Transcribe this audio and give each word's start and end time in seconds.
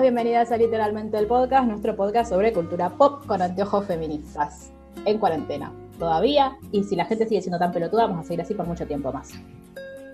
Bienvenidas 0.00 0.50
a 0.50 0.56
Literalmente 0.56 1.18
el 1.18 1.26
Podcast, 1.26 1.66
nuestro 1.68 1.94
podcast 1.94 2.30
sobre 2.30 2.54
cultura 2.54 2.88
pop 2.88 3.26
con 3.26 3.42
anteojos 3.42 3.86
feministas. 3.86 4.70
En 5.04 5.18
cuarentena, 5.18 5.70
todavía, 5.98 6.56
y 6.72 6.84
si 6.84 6.96
la 6.96 7.04
gente 7.04 7.28
sigue 7.28 7.42
siendo 7.42 7.58
tan 7.58 7.70
pelotuda, 7.70 8.06
vamos 8.06 8.24
a 8.24 8.28
seguir 8.28 8.40
así 8.40 8.54
por 8.54 8.66
mucho 8.66 8.86
tiempo 8.86 9.12
más. 9.12 9.30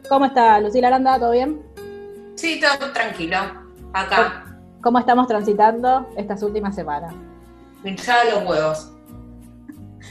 ¿Cómo 0.09 0.27
está 0.27 0.61
Lucila 0.61 0.89
Aranda? 0.89 1.21
¿Todo 1.21 1.30
bien? 1.30 1.63
Sí, 2.35 2.61
todo 2.61 2.91
tranquilo. 2.93 3.37
Acá, 3.93 4.59
¿Cómo 4.83 4.99
estamos 4.99 5.29
transitando 5.29 6.09
estas 6.16 6.43
últimas 6.43 6.75
semanas? 6.75 7.15
pinchada 7.83 8.25
los 8.25 8.45
huevos. 8.45 8.93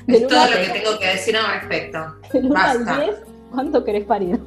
Es 0.08 0.26
todo 0.28 0.46
lo 0.46 0.58
que 0.58 0.80
tengo 0.80 1.00
que 1.00 1.08
decir 1.08 1.36
al 1.36 1.60
respecto. 1.60 2.16
Del 2.32 2.46
1 2.46 2.60
al 2.60 2.84
Basta. 2.86 3.04
10, 3.04 3.16
¿cuánto 3.52 3.84
querés 3.84 4.06
parir? 4.06 4.40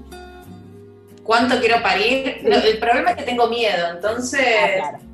¿Cuánto 1.23 1.59
quiero 1.61 1.83
parir? 1.83 2.41
No, 2.43 2.57
el 2.57 2.79
problema 2.79 3.11
es 3.11 3.17
que 3.17 3.23
tengo 3.25 3.47
miedo, 3.49 3.91
entonces. 3.95 4.41
Ah, 4.41 4.69
claro. 4.77 5.08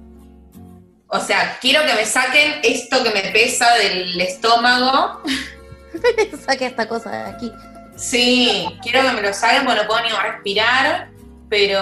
O 1.14 1.20
sea, 1.20 1.56
quiero 1.60 1.84
que 1.86 1.95
me 1.95 2.04
saquen 2.04 2.54
esto 2.64 3.04
que 3.04 3.10
me 3.10 3.22
pesa 3.30 3.72
del 3.74 4.20
estómago. 4.20 5.22
Saque 6.44 6.66
esta 6.66 6.88
cosa 6.88 7.11
de 7.11 7.30
aquí. 7.30 7.52
Sí, 7.94 8.66
quiero 8.83 9.02
que 9.02 9.12
me 9.12 9.22
lo 9.22 9.33
saquen 9.33 9.64
porque 9.64 9.80
no 9.83 9.86
puedo 9.86 10.00
ni 10.03 10.08
respirar, 10.11 11.08
pero 11.48 11.80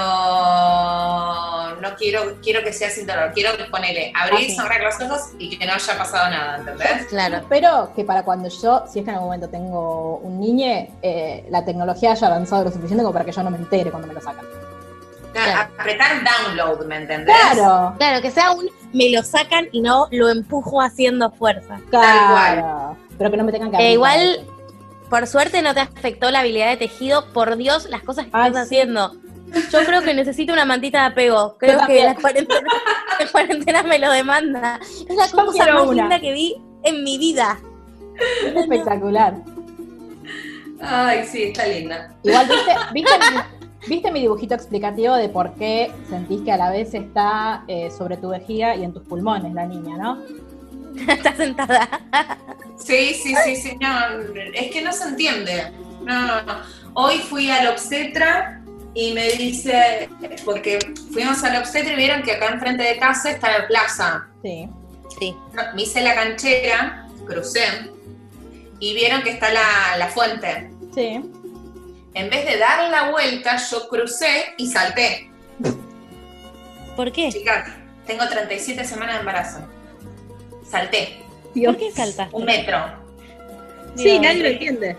no 1.81 1.97
quiero, 1.97 2.39
quiero 2.43 2.63
que 2.63 2.75
sea 2.75 2.91
sin 2.91 3.07
dolor. 3.07 3.33
Quiero 3.33 3.57
que 3.57 3.65
ponele, 3.65 4.13
abrir, 4.15 4.41
Ah, 4.41 4.51
sí. 4.51 4.55
cerrar 4.57 4.81
los 4.83 5.01
ojos 5.01 5.21
y 5.39 5.57
que 5.59 5.67
no 5.67 5.73
haya 5.73 5.97
pasado 5.99 6.29
nada, 6.31 6.59
¿entendés? 6.59 7.07
Claro. 7.09 7.37
Espero 7.39 7.93
que 7.97 8.05
para 8.05 8.23
cuando 8.25 8.51
yo, 8.51 8.85
si 8.93 8.99
es 8.99 9.05
que 9.05 9.11
en 9.11 9.15
algún 9.17 9.29
momento 9.29 9.49
tengo 9.49 10.19
un 10.19 10.41
niñe, 10.41 10.91
eh, 11.01 11.47
la 11.49 11.65
tecnología 11.65 12.13
haya 12.13 12.27
avanzado 12.27 12.65
lo 12.65 12.71
suficiente 12.71 13.03
como 13.03 13.15
para 13.15 13.25
que 13.25 13.33
yo 13.33 13.43
no 13.43 13.51
me 13.51 13.57
entere 13.57 13.91
cuando 13.91 14.09
me 14.09 14.15
lo 14.15 14.21
sacan. 14.21 14.45
Claro, 15.33 15.71
Apretar 15.79 16.11
download, 16.25 16.87
¿me 16.87 16.97
entendés? 16.97 17.35
Claro, 17.53 17.95
Claro, 17.99 18.21
que 18.23 18.31
sea 18.31 18.53
un 18.53 18.69
me 18.93 19.11
lo 19.11 19.23
sacan 19.23 19.69
y 19.73 19.81
no 19.81 20.07
lo 20.11 20.29
empujo 20.29 20.81
haciendo 20.83 21.31
fuerza. 21.31 21.81
claro. 21.91 22.97
Pero 23.19 23.31
que 23.31 23.37
no 23.37 23.45
me 23.45 23.53
tengan 23.53 23.71
que 23.71 23.79
Eh, 23.79 23.93
igual, 23.93 24.45
por 25.09 25.27
suerte 25.27 25.63
no 25.63 25.73
te 25.75 25.81
afectó 25.81 26.31
la 26.31 26.41
habilidad 26.41 26.69
de 26.69 26.77
tejido. 26.77 27.33
Por 27.33 27.57
Dios, 27.57 27.89
las 27.91 28.03
cosas 28.03 28.25
que 28.27 28.31
Ay, 28.35 28.49
estás 28.49 28.69
sí. 28.69 28.77
haciendo. 28.77 29.15
Yo 29.71 29.85
creo 29.85 30.03
que 30.03 30.15
necesito 30.15 30.53
una 30.53 30.65
mantita 30.65 31.01
de 31.01 31.07
apego. 31.09 31.57
Creo 31.59 31.87
que 31.87 32.03
la 32.05 32.15
cuarentena, 32.15 32.61
la 33.21 33.27
cuarentena 33.31 33.83
me 33.83 33.99
lo 33.99 34.11
demanda. 34.11 34.79
Es 34.83 35.15
la 35.17 35.27
Yo 35.27 35.37
cosa 35.47 35.73
más 35.73 35.83
una. 35.87 36.03
linda 36.03 36.21
que 36.21 36.33
vi 36.33 36.57
en 36.85 37.05
mi 37.05 37.19
vida. 37.19 37.59
Es 38.47 38.57
espectacular. 38.57 39.35
Ay, 40.81 41.25
sí, 41.27 41.45
está 41.45 41.67
linda. 41.67 42.13
Igual, 42.25 42.47
¿viste, 42.49 42.73
viste, 42.93 43.11
viste 43.89 44.11
mi 44.11 44.21
dibujito 44.21 44.55
explicativo 44.55 45.15
de 45.15 45.29
por 45.29 45.55
qué 45.55 45.91
sentís 46.09 46.43
que 46.43 46.53
a 46.53 46.57
la 46.57 46.71
vez 46.71 46.95
está 46.95 47.65
eh, 47.69 47.91
sobre 47.91 48.17
tu 48.17 48.29
vejiga 48.29 48.77
y 48.77 48.85
en 48.85 48.93
tus 48.93 49.03
pulmones 49.03 49.53
la 49.55 49.67
niña, 49.67 49.97
¿no? 49.97 50.23
Está 51.09 51.35
sentada. 51.35 51.89
Sí, 52.77 53.15
sí, 53.15 53.35
sí, 53.45 53.57
sí, 53.57 53.79
no, 53.81 53.89
es 54.53 54.71
que 54.71 54.83
no 54.83 54.93
se 54.93 55.09
entiende. 55.09 55.73
No, 56.03 56.27
no, 56.27 56.43
no. 56.43 56.55
Hoy 56.95 57.19
fui 57.19 57.51
al 57.51 57.69
obstetra 57.69 58.63
y 58.95 59.13
me 59.13 59.31
dice, 59.31 60.11
porque 60.45 60.79
fuimos 61.13 61.43
al 61.45 61.57
obstetra 61.57 61.95
y 61.95 61.97
vieron 61.97 62.23
que 62.23 62.33
acá 62.33 62.49
enfrente 62.49 62.83
de 62.83 62.99
casa 62.99 63.31
está 63.31 63.59
la 63.59 63.69
plaza. 63.69 64.27
Sí. 64.43 64.69
Sí. 65.19 65.37
No, 65.55 65.63
Me 65.75 65.83
hice 65.83 66.03
la 66.03 66.15
canchera, 66.15 67.09
crucé 67.27 67.65
y 68.81 68.95
vieron 68.95 69.23
que 69.23 69.31
está 69.31 69.53
la, 69.53 69.97
la 69.97 70.09
fuente. 70.09 70.71
Sí. 70.95 71.23
En 72.15 72.29
vez 72.31 72.45
de 72.45 72.59
dar 72.59 72.91
la 72.91 73.11
vuelta, 73.11 73.57
yo 73.57 73.89
crucé 73.89 74.55
y 74.59 74.71
salté. 74.71 75.31
¿Por 76.97 77.11
qué? 77.11 77.31
Chicas, 77.31 77.69
tengo 78.07 78.29
37 78.29 78.85
semanas 78.85 79.15
de 79.15 79.21
embarazo. 79.21 79.59
Salté, 80.69 81.23
¿Por 81.55 81.77
qué 81.77 81.91
saltaste? 81.91 82.35
un 82.37 82.45
metro. 82.45 82.79
Sí, 83.97 84.19
nadie 84.19 84.43
lo 84.43 84.49
entiende. 84.49 84.97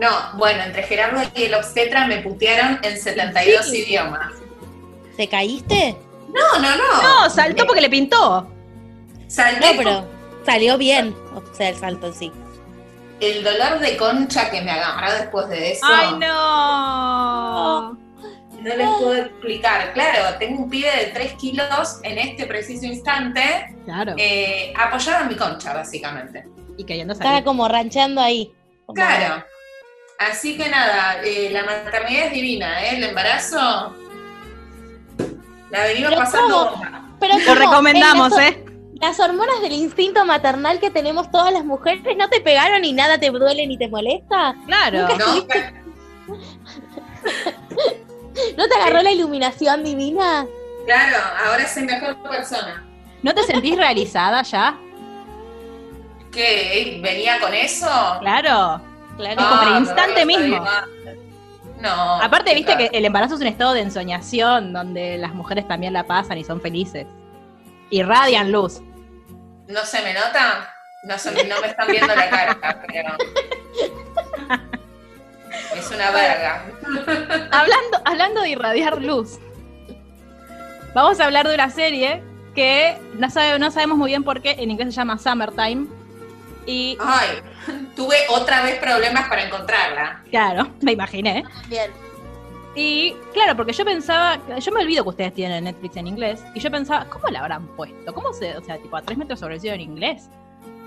No, 0.00 0.08
bueno, 0.38 0.62
entre 0.64 0.82
Gerardo 0.82 1.22
y 1.34 1.44
el 1.44 1.54
obstetra 1.54 2.06
me 2.06 2.18
putearon 2.18 2.78
en 2.82 3.00
72 3.00 3.66
Sí. 3.68 3.78
idiomas. 3.78 4.32
¿Te 5.16 5.28
caíste? 5.28 5.96
No, 6.28 6.60
no, 6.60 6.76
no. 6.76 7.02
No, 7.02 7.30
saltó 7.30 7.66
porque 7.66 7.80
le 7.80 7.88
pintó. 7.88 8.46
Salté 9.28 9.60
No, 9.72 9.76
pero 9.76 10.04
salió 10.44 10.76
bien. 10.76 11.14
O 11.34 11.42
sea, 11.54 11.70
el 11.70 11.76
salto 11.76 12.08
en 12.08 12.14
sí. 12.14 12.32
El 13.20 13.42
dolor 13.44 13.78
de 13.78 13.96
concha 13.96 14.50
que 14.50 14.60
me 14.62 14.70
agarró 14.70 15.12
después 15.12 15.48
de 15.48 15.72
eso. 15.72 15.86
Ay, 15.86 16.14
no. 16.18 17.92
No 17.92 18.74
les 18.74 18.88
puedo 18.88 19.14
explicar. 19.14 19.92
Claro, 19.92 20.36
tengo 20.38 20.64
un 20.64 20.70
pibe 20.70 20.90
de 20.90 21.06
3 21.12 21.34
kilos 21.34 22.00
en 22.02 22.18
este 22.18 22.46
preciso 22.46 22.84
instante 22.86 23.76
Claro. 23.84 24.14
eh, 24.16 24.72
apoyado 24.76 25.22
en 25.22 25.28
mi 25.28 25.36
concha, 25.36 25.72
básicamente. 25.74 26.44
y 26.78 26.84
cayendo 26.84 27.14
Estaba 27.14 27.42
como 27.42 27.68
rancheando 27.68 28.20
ahí. 28.20 28.52
Como- 28.84 28.94
Claro. 28.96 29.44
Así 30.18 30.56
que 30.58 30.68
nada, 30.68 31.20
eh, 31.24 31.48
la 31.52 31.62
maternidad 31.64 32.26
es 32.26 32.32
divina, 32.32 32.84
¿eh? 32.84 32.96
El 32.96 33.04
embarazo 33.04 33.94
la 35.70 35.84
venimos 35.84 36.10
Pero 36.10 36.16
pasando. 36.22 36.70
¿cómo? 36.70 37.16
Pero 37.20 37.38
Lo 37.38 37.44
¿cómo? 37.44 37.54
recomendamos, 37.60 38.38
¿eh? 38.38 38.64
Las 39.00 39.20
hormonas 39.20 39.60
del 39.60 39.72
instinto 39.72 40.24
maternal 40.24 40.80
que 40.80 40.90
tenemos 40.90 41.30
todas 41.30 41.52
las 41.52 41.64
mujeres 41.64 42.02
no 42.16 42.28
te 42.28 42.40
pegaron 42.40 42.84
y 42.84 42.92
nada 42.92 43.18
te 43.18 43.30
duele 43.30 43.66
ni 43.66 43.76
te 43.76 43.88
molesta. 43.88 44.54
Claro. 44.66 45.08
No, 45.18 45.26
¿No 48.56 48.68
te 48.68 48.74
agarró 48.80 49.02
la 49.02 49.12
iluminación 49.12 49.82
divina? 49.84 50.46
claro, 50.86 51.16
ahora 51.46 51.66
soy 51.66 51.82
mejor 51.84 52.16
persona. 52.22 52.84
¿No 53.22 53.34
te 53.34 53.42
sentís 53.42 53.76
realizada 53.76 54.42
ya? 54.42 54.78
¿Qué? 56.30 57.00
¿Venía 57.02 57.40
con 57.40 57.52
eso? 57.54 57.88
Claro. 58.20 58.80
Claro. 59.16 59.36
como 59.36 59.62
el 59.62 59.68
Ah, 59.74 59.78
instante 59.80 60.24
me 60.24 60.36
mismo. 60.38 60.64
No. 61.80 62.22
Aparte, 62.22 62.54
viste 62.54 62.76
que 62.76 62.90
el 62.92 63.04
embarazo 63.04 63.34
es 63.34 63.40
un 63.40 63.46
estado 63.46 63.72
de 63.72 63.80
ensoñación 63.80 64.72
donde 64.72 65.16
las 65.18 65.34
mujeres 65.34 65.66
también 65.66 65.92
la 65.92 66.06
pasan 66.06 66.38
y 66.38 66.44
son 66.44 66.60
felices. 66.60 67.06
Irradian 67.90 68.52
luz. 68.52 68.80
¿No 69.68 69.84
se 69.84 70.02
me 70.02 70.12
nota? 70.14 70.72
No, 71.02 71.18
se 71.18 71.30
me, 71.30 71.44
no 71.44 71.60
me 71.60 71.68
están 71.68 71.88
viendo 71.88 72.14
la 72.14 72.30
cara, 72.30 72.82
pero. 72.86 73.16
Es 75.74 75.90
una 75.90 76.10
verga. 76.10 76.64
Hablando, 77.50 78.00
hablando 78.04 78.40
de 78.42 78.48
irradiar 78.50 79.00
luz, 79.02 79.38
vamos 80.94 81.20
a 81.20 81.24
hablar 81.26 81.46
de 81.48 81.54
una 81.54 81.70
serie 81.70 82.22
que 82.54 82.96
no, 83.14 83.28
sabe- 83.30 83.58
no 83.58 83.70
sabemos 83.70 83.98
muy 83.98 84.10
bien 84.10 84.24
por 84.24 84.40
qué, 84.40 84.52
en 84.52 84.70
inglés 84.70 84.88
se 84.94 85.00
llama 85.00 85.18
Summertime. 85.18 85.86
Y 86.66 86.96
Ay, 87.00 87.42
tuve 87.94 88.16
otra 88.28 88.62
vez 88.62 88.78
problemas 88.80 89.28
para 89.28 89.44
encontrarla. 89.44 90.22
claro, 90.30 90.68
me 90.80 90.92
imaginé. 90.92 91.44
Bien. 91.68 91.92
Y 92.78 93.14
claro, 93.32 93.56
porque 93.56 93.72
yo 93.72 93.86
pensaba, 93.86 94.38
yo 94.58 94.70
me 94.70 94.82
olvido 94.82 95.02
que 95.02 95.08
ustedes 95.08 95.32
tienen 95.32 95.64
Netflix 95.64 95.96
en 95.96 96.08
inglés, 96.08 96.44
y 96.54 96.60
yo 96.60 96.70
pensaba, 96.70 97.06
¿cómo 97.06 97.26
la 97.28 97.40
habrán 97.40 97.66
puesto? 97.68 98.12
¿Cómo 98.12 98.34
se, 98.34 98.54
o 98.54 98.62
sea, 98.62 98.76
tipo 98.76 98.94
a 98.98 99.02
tres 99.02 99.16
metros 99.16 99.40
sobre 99.40 99.54
el 99.54 99.60
cielo 99.62 99.76
en 99.76 99.80
inglés? 99.80 100.28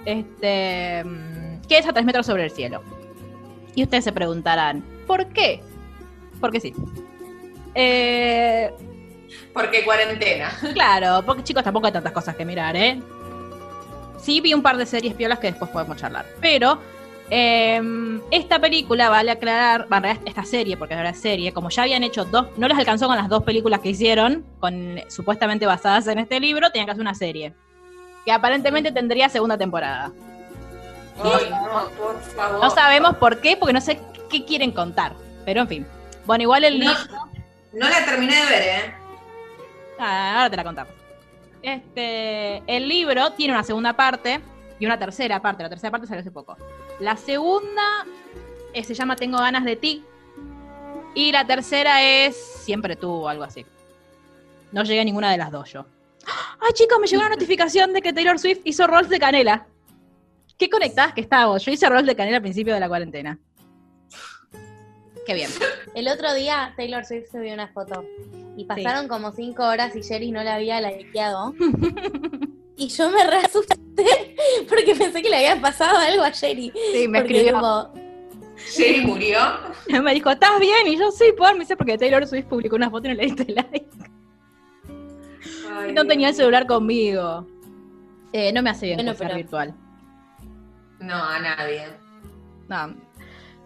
Este, 0.06 1.04
mm, 1.04 1.62
¿qué 1.68 1.80
es 1.80 1.88
a 1.88 1.92
tres 1.92 2.06
metros 2.06 2.28
sobre 2.28 2.44
el 2.44 2.52
cielo? 2.52 2.84
Y 3.74 3.82
ustedes 3.82 4.04
se 4.04 4.12
preguntarán, 4.12 4.84
¿por 5.08 5.26
qué? 5.30 5.64
Porque 6.40 6.60
sí. 6.60 6.76
Eh, 7.74 8.72
Porque 9.52 9.84
cuarentena. 9.84 10.52
claro, 10.74 11.26
porque 11.26 11.44
chicos 11.44 11.64
tampoco 11.64 11.88
hay 11.88 11.94
tantas 11.94 12.14
cosas 12.14 12.36
que 12.36 12.46
mirar, 12.46 12.76
¿eh? 12.76 13.02
Sí 14.20 14.42
vi 14.42 14.54
un 14.54 14.62
par 14.62 14.78
de 14.78 14.86
series 14.86 15.16
piolas 15.16 15.40
que 15.40 15.48
después 15.48 15.72
podemos 15.72 15.98
charlar, 15.98 16.26
pero 16.40 16.78
eh, 17.30 18.20
esta 18.32 18.60
película, 18.60 19.10
vale 19.10 19.32
aclarar, 19.32 19.88
realidad 19.90 20.18
esta 20.26 20.44
serie, 20.44 20.78
porque 20.78 20.94
ahora 20.96 21.10
es 21.10 21.20
serie, 21.22 21.54
como 21.54 21.70
ya 21.70 21.84
habían 21.84 22.04
hecho 22.04 22.26
dos, 22.26 22.48
no 22.58 22.68
les 22.68 22.78
alcanzó 22.78 23.08
con 23.08 23.16
las 23.18 23.30
dos 23.30 23.44
películas 23.44 23.80
que 23.82 23.90
hicieron, 23.90 24.46
con 24.60 25.00
supuestamente 25.10 25.66
basadas 25.66 26.08
en 26.08 26.20
este 26.20 26.40
libro, 26.40 26.70
tenían 26.72 26.86
que 26.88 26.92
hacer 26.92 27.02
una 27.02 27.16
serie. 27.16 27.54
Que 28.26 28.32
aparentemente 28.32 28.92
tendría 28.92 29.30
segunda 29.30 29.58
temporada. 29.58 30.12
Ay, 31.24 31.50
no, 31.50 31.90
por 31.98 32.20
favor. 32.22 32.64
No 32.64 32.70
sabemos 32.70 33.16
por 33.18 33.40
qué, 33.42 33.58
porque 33.58 33.74
no 33.74 33.82
sé 33.82 34.00
qué 34.30 34.46
quieren 34.46 34.72
contar. 34.72 35.14
Pero 35.46 35.62
en 35.62 35.68
fin. 35.68 35.88
Bueno, 36.26 36.44
igual 36.44 36.64
el 36.64 36.80
No, 36.80 36.86
libro. 36.92 37.28
no 37.74 37.90
la 37.90 38.06
terminé 38.06 38.36
de 38.36 38.46
ver, 38.46 38.62
¿eh? 38.64 38.94
Ah, 39.98 40.36
ahora 40.38 40.50
te 40.50 40.58
la 40.58 40.64
contamos. 40.64 40.94
Este, 41.62 42.62
el 42.68 42.88
libro 42.88 43.32
tiene 43.34 43.54
una 43.54 43.64
segunda 43.64 43.92
parte 43.94 44.40
Y 44.80 44.86
una 44.86 44.98
tercera 44.98 45.42
parte, 45.42 45.62
la 45.62 45.68
tercera 45.68 45.92
parte 45.92 46.08
salió 46.08 46.22
hace 46.22 46.32
poco. 46.32 46.56
La 47.00 47.16
segunda 47.16 48.06
eh, 48.74 48.84
se 48.84 48.94
llama 48.94 49.16
Tengo 49.16 49.38
ganas 49.38 49.64
de 49.64 49.76
ti. 49.76 50.04
Y 51.16 51.32
la 51.32 51.46
tercera 51.46 52.04
es 52.04 52.36
Siempre 52.36 52.96
tú 52.96 53.10
o 53.10 53.28
algo 53.28 53.44
así. 53.44 53.66
No 54.72 54.84
llegué 54.84 55.02
a 55.02 55.04
ninguna 55.04 55.32
de 55.32 55.38
las 55.38 55.52
dos 55.52 55.72
yo. 55.72 55.86
Ay, 56.60 56.74
chicos, 56.74 57.00
me 57.00 57.08
llegó 57.08 57.22
una 57.22 57.30
notificación 57.30 57.94
de 57.94 58.02
que 58.02 58.14
Taylor 58.14 58.38
Swift 58.38 58.62
hizo 58.66 58.86
rolls 58.86 59.10
de 59.10 59.20
canela. 59.20 59.66
Qué 60.58 60.70
conectadas 60.70 61.14
que 61.14 61.22
estábamos. 61.22 61.64
Yo 61.64 61.72
hice 61.72 61.90
rolls 61.90 62.06
de 62.06 62.16
canela 62.16 62.38
al 62.38 62.44
principio 62.44 62.74
de 62.74 62.80
la 62.80 62.88
cuarentena. 62.88 63.40
Qué 65.26 65.34
bien. 65.34 65.50
El 65.96 66.08
otro 66.08 66.34
día 66.34 66.74
Taylor 66.76 67.06
Swift 67.06 67.32
subió 67.32 67.54
una 67.54 67.68
foto 67.70 68.04
y 68.58 68.66
pasaron 68.66 69.08
como 69.08 69.32
cinco 69.32 69.64
horas 69.64 69.96
y 69.96 70.04
Jerry 70.04 70.32
no 70.32 70.44
la 70.44 70.56
había 70.56 70.82
likeado. 70.82 71.54
y 72.78 72.88
yo 72.90 73.10
me 73.10 73.24
porque 74.70 74.96
pensé 74.96 75.22
que 75.22 75.30
le 75.30 75.38
había 75.48 75.62
pasado 75.62 75.98
algo 75.98 76.24
a 76.24 76.32
Jerry. 76.32 76.72
Sí, 76.94 77.08
me 77.08 77.20
Porque, 77.22 77.38
escribió. 77.48 77.58
tipo, 77.60 77.94
Jerry 78.76 79.02
murió. 79.06 79.40
Me 80.04 80.14
dijo, 80.14 80.30
¿estás 80.30 80.60
bien? 80.60 80.88
Y 80.88 80.98
yo, 80.98 81.12
sí, 81.12 81.26
por 81.38 81.54
me 81.54 81.60
dice, 81.62 81.76
porque 81.78 81.98
Taylor 81.98 82.28
Swift 82.28 82.46
publicó 82.46 82.76
una 82.76 82.90
foto 82.90 83.08
y 83.08 83.12
no 83.12 83.16
le 83.16 83.26
diste 83.26 83.46
like. 83.54 83.88
Ay, 85.72 85.94
No 85.94 86.06
tenía 86.06 86.30
el 86.30 86.36
celular 86.36 86.68
conmigo. 86.68 87.48
Eh, 88.34 88.52
no 88.54 88.62
me 88.62 88.70
hace 88.70 88.86
bien 88.88 88.98
Bueno, 88.98 89.14
pero- 89.18 89.36
virtual. 89.36 89.74
No, 91.00 91.16
a 91.16 91.40
nadie. 91.40 91.84
No. 92.68 92.94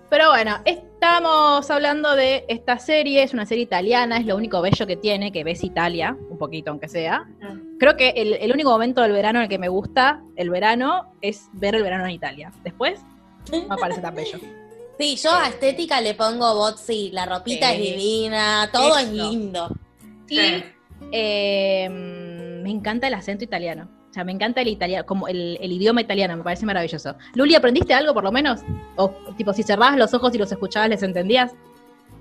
Pero 0.10 0.30
bueno, 0.30 0.58
estamos 0.66 1.70
hablando 1.72 2.16
de 2.16 2.46
esta 2.48 2.78
serie, 2.78 3.24
es 3.24 3.34
una 3.34 3.48
serie 3.48 3.64
italiana, 3.64 4.18
es 4.18 4.28
lo 4.28 4.36
único 4.36 4.62
bello 4.62 4.86
que 4.86 4.96
tiene, 4.96 5.32
que 5.32 5.44
ves 5.44 5.64
Italia, 5.64 6.16
un 6.30 6.38
poquito 6.38 6.70
aunque 6.70 6.88
sea. 6.88 7.26
Creo 7.84 7.98
que 7.98 8.12
el, 8.12 8.36
el 8.36 8.50
único 8.54 8.70
momento 8.70 9.02
del 9.02 9.12
verano 9.12 9.40
en 9.40 9.44
el 9.44 9.50
que 9.50 9.58
me 9.60 9.68
gusta 9.68 10.22
el 10.38 10.50
verano 10.50 11.14
es 11.20 11.50
ver 11.52 11.76
el 11.76 11.84
verano 11.84 12.06
en 12.06 12.12
Italia. 12.12 12.50
Después, 12.64 13.02
no 13.52 13.68
me 13.68 13.76
parece 13.78 14.00
tan 14.00 14.16
bello. 14.16 14.40
Sí, 14.98 15.16
yo 15.18 15.32
a 15.34 15.50
estética 15.50 16.00
le 16.00 16.14
pongo 16.14 16.54
Botsy, 16.56 17.10
la 17.12 17.26
ropita 17.26 17.72
Sí. 17.72 17.76
es 17.76 17.80
divina, 17.82 18.70
todo 18.72 18.98
es 18.98 19.10
lindo. 19.10 19.70
Y 20.30 20.38
Sí. 20.40 20.64
eh, 21.12 21.90
me 22.64 22.70
encanta 22.70 23.08
el 23.08 23.16
acento 23.16 23.44
italiano. 23.44 23.90
O 24.10 24.14
sea, 24.14 24.24
me 24.24 24.32
encanta 24.32 24.62
el 24.62 24.68
italiano, 24.70 25.06
como 25.06 25.28
el, 25.28 25.58
el 25.60 25.72
idioma 25.74 26.00
italiano, 26.00 26.38
me 26.38 26.44
parece 26.44 26.66
maravilloso. 26.66 27.16
Luli, 27.34 27.56
¿aprendiste 27.56 27.94
algo 27.94 28.14
por 28.14 28.24
lo 28.24 28.32
menos? 28.32 28.62
O 28.96 29.10
tipo, 29.36 29.52
si 29.52 29.64
cerrabas 29.64 29.98
los 29.98 30.14
ojos 30.14 30.34
y 30.36 30.38
los 30.38 30.50
escuchabas, 30.52 30.88
¿les 30.90 31.04
entendías? 31.04 31.52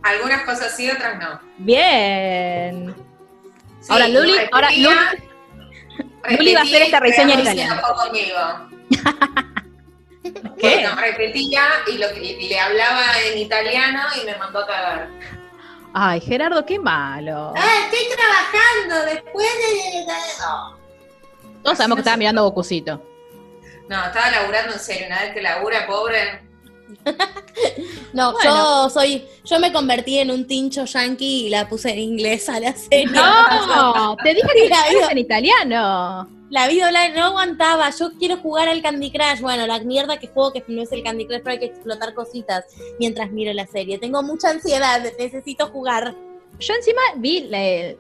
Algunas 0.03 0.43
cosas 0.43 0.75
sí, 0.75 0.91
otras 0.91 1.21
no. 1.21 1.39
Bien. 1.59 2.95
Sí, 3.81 3.93
Ahora, 3.93 4.09
Luli, 4.09 4.33
ahora, 4.51 4.71
Luli- 4.71 5.23
Luli 6.39 6.55
va 6.55 6.61
a 6.61 6.63
hacer 6.63 6.83
esta 6.83 7.01
reseña 7.01 7.35
en 7.35 7.41
italiano. 7.41 7.83
¿Qué? 10.59 10.77
Bueno, 10.77 10.95
repetía 10.97 11.63
y, 11.93 11.99
lo, 11.99 12.09
que- 12.15 12.21
y 12.41 12.49
le 12.49 12.61
hablaba 12.61 13.03
en 13.27 13.39
italiano 13.39 14.01
y 14.23 14.27
me 14.27 14.37
mandó 14.37 14.61
a 14.61 14.67
cagar. 14.67 15.09
Ay, 15.95 16.21
Gerardo, 16.21 16.65
qué 16.65 16.79
malo. 16.79 17.53
Ah, 17.57 17.89
estoy 17.91 18.07
trabajando 18.17 19.13
después 19.13 19.47
de... 19.47 20.07
Todos 21.63 21.77
sabemos 21.77 21.97
que 21.97 22.01
estaba 22.01 22.17
mirando 22.17 22.45
Gokucito. 22.45 23.03
No, 23.89 24.05
estaba 24.07 24.31
laburando 24.31 24.73
en 24.75 24.79
serio. 24.81 25.07
Una 25.09 25.21
vez 25.23 25.35
que 25.35 25.43
labura, 25.43 25.87
pobre. 25.87 26.41
No, 28.13 28.33
Bueno. 28.33 28.85
yo 28.85 28.91
soy, 28.91 29.25
yo 29.45 29.59
me 29.59 29.73
convertí 29.73 30.19
en 30.19 30.31
un 30.31 30.47
tincho 30.47 30.85
yankee 30.85 31.47
y 31.47 31.49
la 31.49 31.67
puse 31.69 31.91
en 31.93 31.99
inglés 31.99 32.49
a 32.51 32.61
la 32.61 32.73
serie. 32.75 33.07
No, 33.07 34.17
te 34.23 34.35
dije 34.35 34.47
que 34.55 34.69
La 34.69 34.89
vida- 34.91 35.09
en 35.11 35.19
italiano. 35.19 36.29
La 36.51 36.69
vida 36.69 36.89
online 36.89 37.15
no 37.17 37.25
aguantaba. 37.25 37.89
Yo 37.91 38.11
quiero 38.19 38.37
jugar 38.37 38.69
al 38.69 38.83
Candy 38.83 39.11
Crush. 39.11 39.41
Bueno, 39.41 39.67
la 39.67 39.79
mierda 39.81 40.19
que 40.19 40.27
juego 40.29 40.53
que 40.53 40.63
no 40.69 40.83
es 40.83 40.93
el 40.93 41.03
Candy 41.03 41.27
Crush, 41.27 41.41
pero 41.43 41.53
hay 41.53 41.59
que 41.61 41.65
explotar 41.67 42.13
cositas 42.13 42.65
mientras 43.01 43.31
miro 43.31 43.53
la 43.55 43.67
serie. 43.67 43.99
Tengo 43.99 44.23
mucha 44.23 44.51
ansiedad, 44.51 45.03
necesito 45.19 45.69
jugar. 45.69 46.15
Yo 46.61 46.75
encima 46.75 47.01
vi, 47.17 47.41
la- 47.49 47.97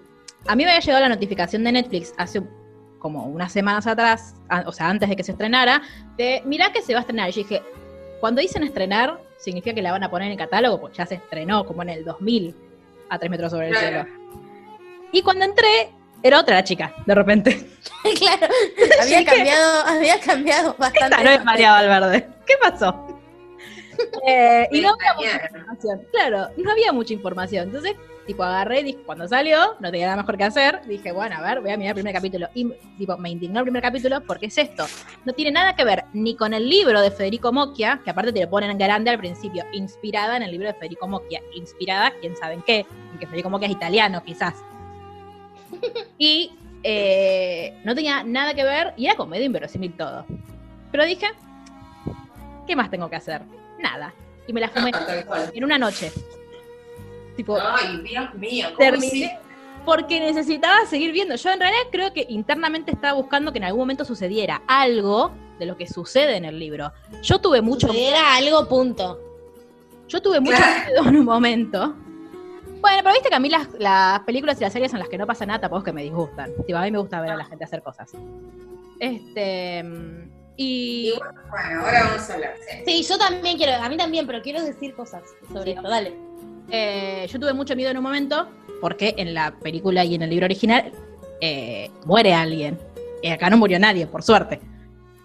a 0.47 0.55
mí 0.56 0.65
me 0.65 0.71
había 0.73 0.81
llegado 0.81 1.03
la 1.03 1.09
notificación 1.09 1.65
de 1.65 1.73
Netflix 1.73 2.12
hace 2.19 2.43
como 2.99 3.25
unas 3.25 3.50
semanas 3.53 3.87
atrás, 3.87 4.35
o 4.67 4.73
sea, 4.73 4.89
antes 4.91 5.09
de 5.09 5.17
que 5.17 5.25
se 5.25 5.33
estrenara, 5.33 5.83
de, 6.19 6.43
mirá 6.44 6.71
que 6.73 6.83
se 6.83 6.93
va 6.93 6.99
a 6.99 7.03
estrenar. 7.03 7.31
Y 7.31 7.33
yo 7.33 7.43
dije, 7.43 7.62
cuando 8.22 8.40
dicen 8.40 8.62
estrenar, 8.62 9.19
significa 9.36 9.74
que 9.74 9.82
la 9.82 9.90
van 9.90 10.04
a 10.04 10.08
poner 10.08 10.26
en 10.26 10.32
el 10.34 10.38
catálogo, 10.38 10.80
porque 10.80 10.98
ya 10.98 11.06
se 11.06 11.16
estrenó 11.16 11.66
como 11.66 11.82
en 11.82 11.88
el 11.88 12.04
2000, 12.04 12.54
a 13.08 13.19
tres 13.19 13.28
metros 13.28 13.50
sobre 13.50 13.66
el 13.66 13.72
Claro. 13.72 14.04
cielo. 14.04 14.20
Y 15.10 15.22
cuando 15.22 15.44
entré, 15.44 15.90
era 16.22 16.38
otra 16.38 16.54
la 16.54 16.62
chica, 16.62 16.94
de 17.04 17.14
repente. 17.16 17.66
claro, 18.20 18.46
había 19.02 19.24
cambiado, 19.24 19.86
había 19.86 20.20
cambiado 20.20 20.76
bastante. 20.78 21.16
Esta 21.16 21.24
no 21.24 21.30
es 21.30 21.44
María 21.44 21.72
Valverde. 21.72 22.28
¿Qué 22.46 22.54
pasó? 22.62 23.08
Eh, 24.26 24.69
y 24.72 24.80
no 24.80 24.94
había 24.94 25.14
mucha 25.14 25.44
información. 25.46 26.02
Claro, 26.12 26.48
no 26.56 26.70
había 26.72 26.92
mucha 26.92 27.12
información. 27.12 27.66
Entonces, 27.66 27.94
tipo, 28.26 28.42
agarré 28.42 28.80
y 28.80 28.84
dije, 28.84 28.98
cuando 29.04 29.26
salió, 29.28 29.76
no 29.80 29.90
tenía 29.90 30.06
nada 30.06 30.22
mejor 30.22 30.36
que 30.36 30.44
hacer. 30.44 30.82
Dije, 30.86 31.12
bueno, 31.12 31.36
a 31.36 31.42
ver, 31.42 31.60
voy 31.60 31.70
a 31.70 31.76
mirar 31.76 31.90
el 31.90 32.02
primer 32.02 32.14
capítulo. 32.14 32.48
Y, 32.54 32.70
tipo, 32.98 33.16
me 33.16 33.30
indignó 33.30 33.60
el 33.60 33.64
primer 33.64 33.82
capítulo 33.82 34.22
porque 34.26 34.46
es 34.46 34.58
esto. 34.58 34.86
No 35.24 35.32
tiene 35.32 35.50
nada 35.50 35.74
que 35.74 35.84
ver 35.84 36.04
ni 36.12 36.36
con 36.36 36.54
el 36.54 36.69
libro 36.69 37.00
de 37.00 37.10
Federico 37.10 37.52
Mocchia, 37.52 38.00
que 38.04 38.10
aparte 38.10 38.32
te 38.32 38.40
lo 38.40 38.50
ponen 38.50 38.76
grande 38.78 39.10
al 39.10 39.19
principio, 39.19 39.64
inspirada 39.72 40.36
en 40.36 40.42
el 40.42 40.50
libro 40.50 40.69
de 40.69 40.74
Federico 40.74 41.08
Mocchia. 41.08 41.40
Inspirada, 41.54 42.12
quién 42.20 42.36
sabe 42.36 42.54
en 42.54 42.62
qué, 42.62 42.86
en 43.12 43.19
que 43.19 43.26
Federico 43.26 43.50
Mocchia 43.50 43.69
es 43.69 43.74
italiano, 43.74 44.22
quizás. 44.24 44.54
Y 46.19 46.52
eh, 46.82 47.78
no 47.84 47.94
tenía 47.94 48.22
nada 48.22 48.54
que 48.54 48.64
ver, 48.64 48.94
y 48.96 49.06
era 49.06 49.16
como 49.16 49.30
medio 49.30 49.46
inverosímil 49.46 49.96
todo. 49.96 50.26
Pero 50.90 51.04
dije, 51.04 51.26
¿qué 52.66 52.76
más 52.76 52.90
tengo 52.90 53.08
que 53.08 53.16
hacer? 53.16 53.42
Nada. 53.78 54.14
Y 54.46 54.52
me 54.52 54.60
la 54.60 54.69
fumé 54.69 54.92
en 55.54 55.64
una 55.64 55.78
noche. 55.78 56.12
Tipo, 57.37 57.56
Ay, 57.61 57.99
Dios 58.02 58.34
mío. 58.34 58.67
¿cómo 58.76 58.79
terminé 58.79 59.38
porque 59.84 60.20
necesitaba 60.20 60.87
seguir 60.87 61.11
viendo. 61.11 61.34
Yo 61.34 61.50
en 61.50 61.58
realidad 61.58 61.82
creo 61.90 62.12
que 62.12 62.25
internamente 62.29 62.93
estaba 62.93 63.14
buscando 63.14 63.50
que 63.50 63.58
en 63.58 63.64
algún 63.64 63.81
momento 63.81 64.05
sucediera 64.05 64.62
algo 64.69 65.32
de 65.58 65.67
lo 65.67 65.76
que 65.76 65.88
sucede 65.88 66.37
en 66.37 66.44
el 66.44 66.56
libro. 66.58 66.93
Yo 67.23 67.40
tuve 67.40 67.61
mucho 67.62 67.93
Era 67.93 68.37
algo 68.37 68.69
punto. 68.69 69.19
yo 70.06 70.23
tuve 70.23 70.38
mucho 70.38 70.56
miedo 70.87 71.08
en 71.08 71.17
un 71.17 71.25
momento. 71.25 71.96
Bueno, 72.81 72.99
pero 73.02 73.12
viste 73.12 73.29
que 73.29 73.34
a 73.34 73.40
mí 73.40 73.49
las, 73.49 73.69
las 73.79 74.20
películas 74.20 74.56
y 74.61 74.64
las 74.64 74.73
series 74.73 74.93
en 74.93 75.00
las 75.00 75.08
que 75.08 75.19
no 75.19 75.26
pasa 75.26 75.46
nada 75.46 75.61
tampoco 75.62 75.82
que 75.82 75.93
me 75.93 76.05
disgustan. 76.05 76.52
Tipo, 76.64 76.79
a 76.79 76.82
mí 76.82 76.93
me 76.93 76.99
gusta 76.99 77.20
ver 77.20 77.31
a 77.32 77.37
la 77.37 77.44
gente 77.44 77.64
hacer 77.64 77.82
cosas. 77.82 78.12
Este. 79.00 79.84
Y. 80.56 81.08
Y 81.08 81.19
bueno, 81.50 81.81
ahora 81.84 82.05
vamos 82.05 82.31
a 82.31 82.34
hablar. 82.34 82.55
sí. 82.84 83.03
Sí, 83.03 83.08
yo 83.08 83.19
también 83.19 83.56
quiero, 83.56 83.72
a 83.82 83.89
mí 83.89 83.96
también, 83.96 84.27
pero 84.29 84.43
quiero 84.43 84.62
decir 84.62 84.94
cosas 84.94 85.22
sobre 85.53 85.72
Sí. 85.72 85.77
esto. 85.77 85.89
Dale. 85.89 86.17
Eh, 86.70 87.26
yo 87.31 87.38
tuve 87.40 87.52
mucho 87.52 87.74
miedo 87.76 87.90
en 87.90 87.96
un 87.98 88.02
momento 88.02 88.48
porque 88.81 89.14
en 89.19 89.34
la 89.34 89.52
película 89.52 90.04
y 90.04 90.14
en 90.14 90.22
el 90.22 90.31
libro 90.31 90.46
original 90.46 90.90
eh, 91.40 91.90
muere 92.06 92.34
alguien. 92.34 92.78
Y 93.22 93.28
acá 93.28 93.48
no 93.50 93.56
murió 93.56 93.78
nadie, 93.78 94.06
por 94.06 94.22
suerte. 94.22 94.58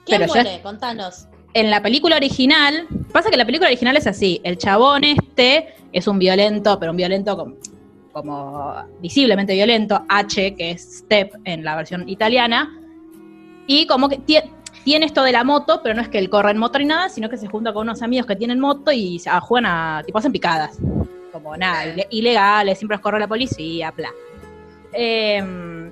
¿Quién 0.06 0.22
Pero 0.22 0.34
ya- 0.34 0.44
muere? 0.44 0.62
Contanos. 0.62 1.28
En 1.54 1.72
la 1.72 1.82
película 1.82 2.18
original, 2.18 2.88
pasa 3.12 3.32
que 3.32 3.38
la 3.38 3.46
película 3.46 3.68
original 3.70 3.98
es 3.98 4.06
así, 4.06 4.40
el 4.44 4.58
chabón 4.58 5.04
este 5.04 5.74
es 5.92 6.08
un 6.08 6.20
violento, 6.20 6.78
pero 6.80 6.92
un 6.92 6.98
violento 6.98 7.36
como, 7.36 7.56
como 8.12 8.76
visiblemente 9.02 9.54
violento, 9.54 10.04
H, 10.08 10.54
que 10.56 10.72
es 10.72 11.00
Step 11.00 11.34
en 11.46 11.64
la 11.64 11.76
versión 11.76 12.08
italiana, 12.08 12.78
y 13.66 13.88
como 13.88 14.08
que 14.08 14.20
tie- 14.20 14.44
tiene 14.84 15.08
esto 15.08 15.24
de 15.24 15.32
la 15.32 15.44
moto, 15.44 15.80
pero 15.82 15.96
no 15.96 16.02
es 16.02 16.10
que 16.10 16.20
él 16.20 16.30
corra 16.30 16.52
en 16.52 16.58
moto 16.58 16.78
ni 16.78 16.86
nada, 16.86 17.10
sino 17.10 17.28
que 17.30 17.38
se 17.38 17.48
junta 17.48 17.74
con 17.74 17.88
unos 17.88 18.02
amigos 18.04 18.28
que 18.28 18.36
tienen 18.36 18.60
moto 18.60 18.92
y 18.92 19.18
se- 19.18 19.30
ah, 19.32 19.40
juegan 19.40 19.66
a, 19.66 20.04
tipo 20.06 20.20
hacen 20.20 20.32
picadas, 20.32 20.78
como 21.42 21.56
nada, 21.58 21.86
ile- 21.86 22.08
ilegales, 22.12 22.78
siempre 22.78 22.96
los 22.98 23.02
corre 23.04 23.20
la 23.20 23.28
policía, 23.28 23.92
bla. 23.92 24.12
Eh, 24.94 25.92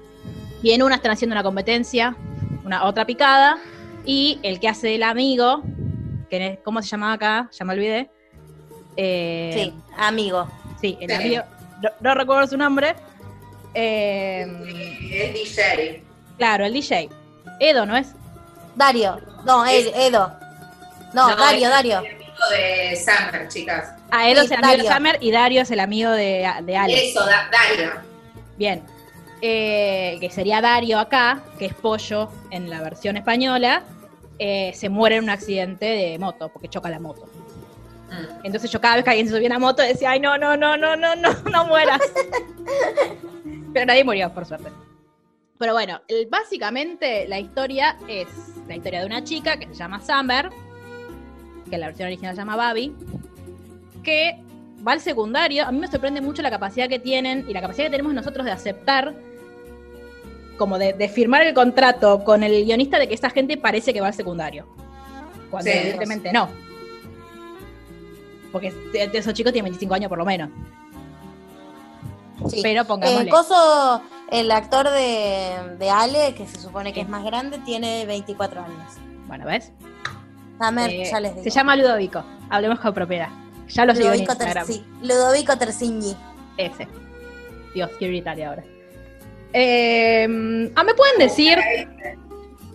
y 0.64 0.72
en 0.72 0.84
una 0.84 0.96
están 0.96 1.12
haciendo 1.12 1.34
una 1.34 1.44
competencia, 1.44 2.16
una 2.64 2.86
otra 2.86 3.06
picada, 3.06 3.58
y 4.06 4.40
el 4.44 4.60
que 4.60 4.68
hace 4.68 4.96
el 4.96 5.04
amigo, 5.04 5.62
que 6.30 6.48
es- 6.48 6.60
¿cómo 6.64 6.82
se 6.82 6.88
llamaba 6.90 7.14
acá? 7.14 7.50
Ya 7.58 7.66
me 7.66 7.74
olvidé. 7.74 8.10
Eh, 8.98 9.52
Sí, 9.54 9.74
amigo. 9.98 10.48
sí, 10.82 10.98
el 11.02 11.10
Sí. 11.10 11.16
amigo, 11.16 11.44
no, 11.82 11.90
no 12.02 12.16
recuerdo 12.16 12.48
su 12.48 12.58
nombre. 12.58 12.96
Eh, 13.74 14.48
Es 15.12 15.34
DJ. 15.34 16.04
claro, 16.38 16.66
el 16.66 16.74
DJ. 16.74 17.10
Edo, 17.60 17.86
¿no 17.86 17.96
es? 17.98 18.08
Dario. 18.76 19.20
No, 19.46 19.66
Ed- 19.66 19.92
Edo. 19.96 20.32
No, 21.14 21.30
No, 21.30 21.36
Dario, 21.36 21.66
es 21.66 21.70
Dario. 21.72 22.02
De 22.50 22.96
Summer, 22.96 23.48
chicas. 23.48 23.94
Ah, 24.12 24.30
Edo 24.30 24.42
Sí, 24.42 24.46
es 24.48 24.52
el 24.52 24.58
amigo 24.58 24.72
de 24.72 24.78
Dario. 24.84 24.94
Summer 24.96 25.18
y 25.22 25.32
Dario 25.32 25.62
es 25.62 25.72
el 25.72 25.80
amigo 25.80 26.12
de, 26.12 26.50
de 26.64 26.78
Alex. 26.78 27.02
Eso, 27.04 27.26
da, 27.26 27.50
Dario. 27.52 27.92
Bien. 28.58 28.84
Eh, 29.42 30.18
que 30.22 30.30
sería 30.30 30.62
Dario 30.62 30.98
acá, 31.00 31.42
que 31.60 31.66
es 31.66 31.74
Pollo 31.74 32.30
en 32.52 32.70
la 32.70 32.82
versión 32.82 33.18
española, 33.18 33.84
eh, 34.40 34.72
se 34.74 34.90
muere 34.90 35.18
en 35.18 35.24
un 35.26 35.30
accidente 35.30 35.86
de 35.86 36.18
moto, 36.20 36.50
porque 36.50 36.68
choca 36.70 36.90
la 36.90 37.00
moto. 37.00 37.28
Mm. 38.10 38.46
Entonces 38.46 38.72
yo 38.72 38.80
cada 38.82 38.96
vez 38.96 39.04
que 39.04 39.10
alguien 39.12 39.28
se 39.28 39.34
subía 39.36 39.48
a 39.48 39.52
una 39.52 39.60
moto 39.60 39.82
decía, 39.84 40.12
ay, 40.12 40.20
no, 40.20 40.38
no, 40.38 40.56
no, 40.58 40.78
no, 40.78 40.96
no, 40.96 41.16
no, 41.16 41.34
no 41.52 41.66
mueras. 41.66 42.00
Pero 43.74 43.86
nadie 43.86 44.04
murió, 44.04 44.34
por 44.34 44.46
suerte. 44.46 44.70
Pero 45.58 45.74
bueno, 45.74 46.02
el- 46.08 46.28
básicamente 46.28 47.28
la 47.28 47.40
historia 47.40 47.98
es 48.08 48.28
la 48.68 48.76
historia 48.76 49.02
de 49.02 49.06
una 49.06 49.24
chica 49.24 49.58
que 49.58 49.68
se 49.68 49.76
llama 49.76 50.02
Summer, 50.02 50.50
que 51.70 51.78
la 51.78 51.88
versión 51.88 52.08
original 52.08 52.36
se 52.36 52.42
llama 52.42 52.56
Babi, 52.56 52.94
que 54.04 54.40
va 54.88 54.94
al 54.94 55.02
secundario. 55.02 55.66
A 55.66 55.72
mí 55.72 55.80
me 55.80 55.88
sorprende 55.88 56.22
mucho 56.22 56.42
la 56.42 56.50
capacidad 56.52 56.88
que 56.88 57.00
tienen 57.00 57.46
y 57.50 57.54
la 57.54 57.62
capacidad 57.62 57.86
que 57.86 57.92
tenemos 57.92 58.14
nosotros 58.14 58.46
de 58.46 58.52
aceptar, 58.52 59.16
como 60.58 60.78
de, 60.78 60.94
de 60.94 61.10
firmar 61.10 61.42
el 61.42 61.54
contrato 61.54 62.24
con 62.24 62.44
el 62.44 62.66
guionista 62.66 62.98
de 63.00 63.08
que 63.08 63.14
esta 63.14 63.30
gente 63.30 63.58
parece 63.58 63.94
que 63.94 64.02
va 64.02 64.08
al 64.08 64.14
secundario. 64.14 64.68
Cuando 65.50 65.70
Sí. 65.72 65.78
evidentemente 65.78 66.32
no. 66.32 66.50
Porque 68.52 68.74
esos 69.14 69.34
chicos 69.34 69.52
tienen 69.52 69.66
25 69.72 69.94
años 69.96 70.10
por 70.10 70.18
lo 70.18 70.26
menos. 70.26 70.50
Sí. 72.50 72.60
Pero 72.64 72.82
Eh, 72.82 72.86
pongámosle. 72.86 73.30
Coso, 73.30 74.02
el 74.32 74.52
actor 74.52 74.90
de, 74.90 75.76
de 75.78 75.90
Ale, 75.90 76.36
que 76.36 76.46
se 76.48 76.60
supone 76.60 76.94
que 76.94 77.02
es 77.02 77.10
más 77.10 77.24
grande, 77.26 77.58
tiene 77.60 78.06
24 78.06 78.62
años. 78.62 78.94
Bueno, 79.28 79.46
¿ves? 79.46 79.72
Summer, 80.60 80.90
Eh, 80.90 81.08
ya 81.12 81.20
les 81.20 81.32
digo. 81.34 81.44
se 81.44 81.50
llama 81.50 81.76
Ludovico. 81.76 82.24
Hablemos 82.50 82.80
con 82.80 82.94
propiedad. 82.94 83.30
Ya 83.68 83.86
lo 83.86 83.96
sigo 83.96 84.12
en 84.14 84.22
Ludovico, 84.26 84.34
Ludovico 85.02 85.58
Tercigni. 85.58 86.16
Ese. 86.58 86.88
Dios, 87.74 87.90
quiero 87.98 88.12
gritar 88.14 88.42
ahora. 88.42 88.64
Eh, 89.54 90.72
ah, 90.76 90.84
¿me 90.84 90.94
pueden 90.94 91.18
decir? 91.20 91.58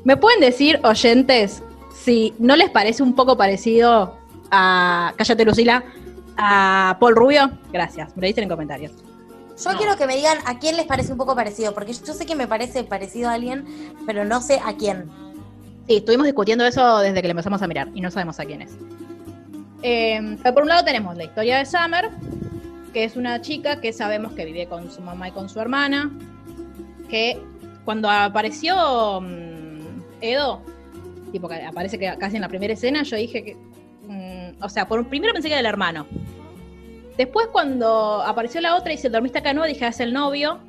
¿Me 0.05 0.17
pueden 0.17 0.41
decir, 0.41 0.81
oyentes, 0.83 1.63
si 1.95 2.35
no 2.39 2.57
les 2.57 2.71
parece 2.71 3.03
un 3.03 3.15
poco 3.15 3.37
parecido 3.37 4.17
a. 4.51 5.13
Cállate, 5.17 5.45
Lucila. 5.45 5.85
A 6.37 6.97
Paul 6.99 7.15
Rubio? 7.17 7.51
Gracias. 7.73 8.17
Me 8.17 8.23
lo 8.23 8.27
dicen 8.29 8.45
en 8.45 8.51
comentarios. 8.51 8.93
Yo 9.63 9.73
No. 9.73 9.79
quiero 9.79 9.97
que 9.99 10.07
me 10.07 10.17
digan 10.17 10.39
a 10.47 10.59
quién 10.59 10.77
les 10.79 10.87
parece 10.87 11.13
un 11.13 11.19
poco 11.19 11.37
parecido, 11.37 11.75
porque 11.75 11.93
yo 11.93 12.15
sé 12.15 12.25
que 12.25 12.35
me 12.35 12.47
parece 12.49 12.83
parecido 12.83 13.29
a 13.29 13.35
alguien, 13.35 13.67
pero 14.07 14.25
no 14.25 14.41
sé 14.41 14.59
a 14.65 14.73
quién. 14.75 15.11
Sí, 15.91 15.97
estuvimos 15.97 16.27
discutiendo 16.27 16.65
eso 16.65 17.01
desde 17.01 17.21
que 17.21 17.27
le 17.27 17.33
empezamos 17.33 17.61
a 17.63 17.67
mirar 17.67 17.89
y 17.93 18.01
no 18.01 18.13
sabemos 18.13 18.39
a 18.39 18.45
quién 18.45 18.63
es. 18.63 18.79
Eh, 19.83 20.37
pero 20.41 20.55
por 20.55 20.63
un 20.63 20.69
lado 20.69 20.85
tenemos 20.85 21.17
la 21.17 21.25
historia 21.25 21.59
de 21.59 21.67
Summer, 21.67 22.11
que 22.93 23.03
es 23.03 23.17
una 23.17 23.41
chica 23.41 23.81
que 23.81 23.93
sabemos 23.93 24.33
que 24.35 24.45
vive 24.45 24.67
con 24.69 24.89
su 24.93 25.01
mamá 25.01 25.31
y 25.31 25.33
con 25.33 25.49
su 25.49 25.59
hermana, 25.59 26.17
que 27.09 27.43
cuando 27.85 28.09
apareció 28.09 29.21
mm, 29.21 29.81
Edo, 30.21 30.63
tipo 31.33 31.49
que 31.49 31.57
aparece 31.61 31.99
que 31.99 32.15
casi 32.21 32.37
en 32.37 32.43
la 32.43 32.49
primera 32.49 32.75
escena, 32.75 33.03
yo 33.03 33.17
dije 33.17 33.43
que, 33.43 33.57
mm, 34.07 34.63
o 34.63 34.69
sea, 34.69 34.87
por 34.87 35.05
primero 35.09 35.33
pensé 35.33 35.49
que 35.49 35.55
era 35.55 35.61
el 35.61 35.67
hermano. 35.67 36.07
Después 37.17 37.49
cuando 37.49 38.23
apareció 38.23 38.61
la 38.61 38.77
otra 38.77 38.93
y 38.93 38.97
se 38.97 39.09
dormiste 39.09 39.41
acá 39.41 39.53
no, 39.53 39.65
dije, 39.65 39.87
"Ah, 39.87 39.89
es 39.89 39.99
el 39.99 40.13
novio. 40.13 40.61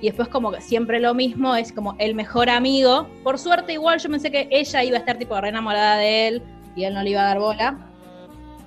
Y 0.00 0.06
después 0.06 0.28
como 0.28 0.52
que 0.52 0.60
siempre 0.60 1.00
lo 1.00 1.14
mismo, 1.14 1.56
es 1.56 1.72
como 1.72 1.96
el 1.98 2.14
mejor 2.14 2.48
amigo. 2.50 3.08
Por 3.24 3.38
suerte 3.38 3.72
igual 3.72 3.98
yo 3.98 4.08
pensé 4.08 4.30
que 4.30 4.48
ella 4.50 4.84
iba 4.84 4.96
a 4.96 5.00
estar 5.00 5.18
tipo 5.18 5.40
re 5.40 5.48
enamorada 5.48 5.96
de 5.96 6.28
él 6.28 6.42
y 6.76 6.84
él 6.84 6.94
no 6.94 7.02
le 7.02 7.10
iba 7.10 7.22
a 7.22 7.24
dar 7.24 7.38
bola. 7.40 7.78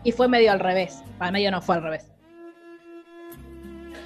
Y 0.03 0.11
fue 0.11 0.27
medio 0.27 0.51
al 0.51 0.59
revés. 0.59 1.03
Para 1.17 1.31
medio 1.31 1.51
no 1.51 1.61
fue 1.61 1.75
al 1.75 1.83
revés. 1.83 2.05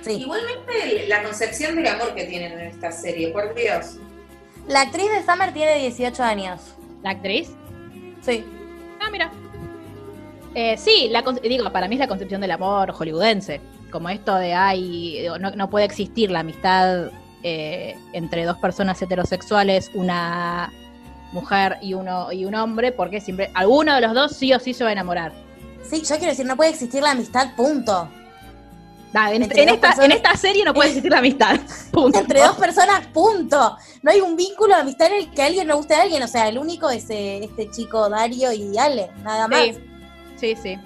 Sí. 0.01 0.21
Igualmente 0.21 1.07
la 1.07 1.23
concepción 1.23 1.75
del 1.75 1.87
amor 1.87 2.13
que 2.13 2.25
tienen 2.25 2.51
en 2.51 2.67
esta 2.67 2.91
serie, 2.91 3.29
por 3.29 3.55
Dios. 3.55 3.97
La 4.67 4.81
actriz 4.81 5.09
de 5.09 5.23
Summer 5.23 5.51
tiene 5.51 5.79
18 5.79 6.21
años. 6.21 6.75
¿La 7.01 7.11
actriz? 7.11 7.51
Sí. 8.21 8.45
Ah, 8.99 9.09
mira. 9.11 9.31
Eh, 10.53 10.77
sí, 10.77 11.09
la, 11.09 11.23
digo, 11.43 11.71
para 11.71 11.87
mí 11.87 11.95
es 11.95 11.99
la 11.99 12.07
concepción 12.07 12.41
del 12.41 12.51
amor 12.51 12.91
hollywoodense. 12.91 13.61
Como 13.95 14.09
esto 14.09 14.35
de, 14.35 14.53
ay, 14.53 15.25
no, 15.39 15.51
no 15.51 15.69
puede 15.69 15.85
existir 15.85 16.29
la 16.29 16.41
amistad 16.41 17.11
eh, 17.43 17.95
entre 18.11 18.43
dos 18.43 18.57
personas 18.57 19.01
heterosexuales, 19.01 19.89
una 19.93 20.69
mujer 21.31 21.77
y, 21.81 21.93
uno, 21.93 22.29
y 22.33 22.43
un 22.43 22.55
hombre, 22.55 22.91
porque 22.91 23.21
siempre 23.21 23.51
alguno 23.53 23.95
de 23.95 24.01
los 24.01 24.13
dos 24.13 24.35
sí 24.35 24.51
o 24.53 24.59
sí 24.59 24.73
se 24.73 24.83
va 24.83 24.89
a 24.89 24.93
enamorar. 24.93 25.31
Sí, 25.89 26.01
yo 26.01 26.17
quiero 26.17 26.31
decir, 26.31 26.45
no 26.45 26.57
puede 26.57 26.71
existir 26.71 27.01
la 27.01 27.11
amistad, 27.11 27.55
punto. 27.55 28.09
Da, 29.13 29.31
en, 29.31 29.43
Entre 29.43 29.61
en 29.61 29.67
dos 29.69 29.75
esta, 29.75 29.87
personas- 29.87 30.05
en 30.07 30.11
esta 30.11 30.35
serie 30.35 30.65
no 30.65 30.73
puede 30.73 30.89
existir 30.89 31.09
la 31.13 31.19
amistad. 31.19 31.55
Punto. 31.93 32.19
Entre 32.19 32.41
dos 32.41 32.57
personas, 32.57 33.07
punto. 33.13 33.77
No 34.01 34.11
hay 34.11 34.19
un 34.19 34.35
vínculo 34.35 34.75
de 34.75 34.81
amistad 34.81 35.07
en 35.07 35.13
el 35.23 35.31
que 35.31 35.41
alguien 35.41 35.67
no 35.67 35.77
guste 35.77 35.93
a 35.95 36.01
alguien. 36.01 36.21
O 36.21 36.27
sea, 36.27 36.49
el 36.49 36.57
único 36.57 36.89
es 36.89 37.09
eh, 37.09 37.45
este 37.45 37.69
chico 37.71 38.09
Dario 38.09 38.51
y 38.51 38.77
Ale, 38.77 39.09
nada 39.23 39.47
más. 39.47 39.61
Sí, 39.61 39.73
sí, 40.35 40.55
sí. 40.61 40.77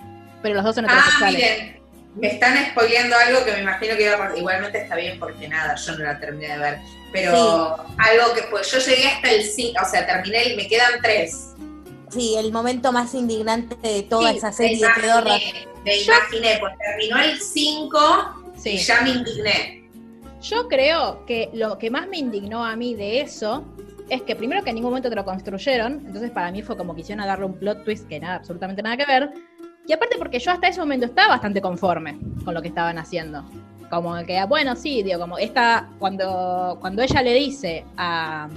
Pero 0.44 0.54
los 0.54 0.64
dos 0.64 0.76
son 0.76 0.86
Ah, 0.86 0.90
heterosexuales. 0.94 1.38
miren, 1.40 1.79
me 2.16 2.28
están 2.28 2.58
spoileando 2.72 3.16
algo 3.16 3.46
que 3.46 3.52
me 3.54 3.62
imagino 3.62 3.96
que 3.96 4.04
iba 4.04 4.16
a 4.16 4.18
pasar. 4.18 4.38
Igualmente 4.38 4.78
está 4.84 4.96
bien 4.96 5.20
porque 5.20 5.48
nada, 5.48 5.76
yo 5.76 5.92
no 5.98 6.04
la 6.04 6.20
terminé 6.20 6.50
de 6.54 6.60
ver. 6.60 6.78
Pero 7.12 7.76
algo 7.98 8.34
que 8.36 8.44
pues 8.52 8.72
yo 8.72 8.80
llegué 8.80 9.08
hasta 9.08 9.32
el 9.32 9.44
5, 9.44 9.80
o 9.82 9.90
sea, 9.90 10.06
terminé 10.06 10.50
y 10.50 10.56
me 10.56 10.68
quedan 10.68 11.02
tres. 11.02 11.54
Sí, 12.10 12.36
el 12.38 12.52
momento 12.52 12.92
más 12.92 13.14
indignante 13.14 13.76
de 13.88 14.04
toda 14.04 14.32
Sí, 14.32 14.38
esa 14.38 14.52
serie 14.52 14.80
me 14.88 15.02
pedorra. 15.02 15.38
imaginé, 15.38 15.68
me 15.86 15.98
imaginé, 16.02 16.58
pues 16.60 16.74
terminó 16.80 17.20
el 17.20 17.40
5 17.42 18.54
Sí. 18.58 18.70
y 18.72 18.78
ya 18.78 19.02
me 19.02 19.10
indigné. 19.12 19.90
Yo 20.42 20.68
creo 20.68 21.26
que 21.26 21.50
lo 21.54 21.78
que 21.78 21.90
más 21.92 22.08
me 22.08 22.18
indignó 22.18 22.64
a 22.66 22.76
mí 22.76 22.96
de 22.96 23.22
eso 23.22 23.64
es 24.10 24.22
que 24.24 24.36
primero 24.36 24.64
que 24.64 24.70
en 24.70 24.76
ningún 24.76 24.92
momento 24.92 25.10
te 25.10 25.16
lo 25.16 25.24
construyeron, 25.26 26.04
entonces 26.06 26.32
para 26.32 26.52
mí 26.52 26.62
fue 26.62 26.76
como 26.78 26.96
quisieron 26.96 27.26
darle 27.26 27.46
un 27.46 27.54
plot 27.58 27.84
twist 27.86 28.08
que 28.08 28.20
nada, 28.20 28.36
absolutamente 28.36 28.82
nada 28.82 28.98
que 28.98 29.06
ver. 29.06 29.30
Y 29.90 29.94
aparte 29.94 30.18
porque 30.20 30.38
yo 30.38 30.52
hasta 30.52 30.68
ese 30.68 30.80
momento 30.80 31.08
estaba 31.08 31.30
bastante 31.30 31.62
conforme 31.62 32.20
con 32.46 32.54
lo 32.54 32.62
que 32.62 32.68
estaban 32.68 33.00
haciendo. 33.00 33.44
Como 33.90 34.16
que, 34.24 34.40
bueno, 34.46 34.76
sí, 34.76 35.02
digo, 35.02 35.20
como 35.20 35.40
esta, 35.40 35.90
cuando, 35.98 36.78
cuando 36.80 37.02
ella 37.02 37.24
le 37.24 37.34
dice 37.34 37.84
a, 37.98 38.48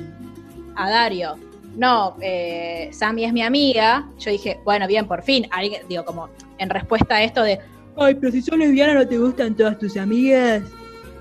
a 0.77 0.91
Dario, 0.91 1.37
no, 1.75 2.19
eh, 2.21 2.91
Sammy 2.93 3.25
es 3.25 3.33
mi 3.33 3.41
amiga, 3.41 4.11
yo 4.19 4.31
dije, 4.31 4.61
bueno, 4.63 4.87
bien, 4.87 5.09
por 5.09 5.23
fin, 5.23 5.49
alguien, 5.51 5.89
digo, 5.89 6.05
como 6.05 6.29
en 6.59 6.69
respuesta 6.69 7.15
a 7.15 7.23
esto 7.23 7.43
de, 7.43 7.59
ay, 7.97 8.15
pero 8.15 8.31
si 8.31 8.43
sos 8.43 8.59
lesbiana 8.59 8.93
no 8.93 9.09
te 9.09 9.17
gustan 9.17 9.57
todas 9.57 9.79
tus 9.79 9.97
amigas. 9.97 10.63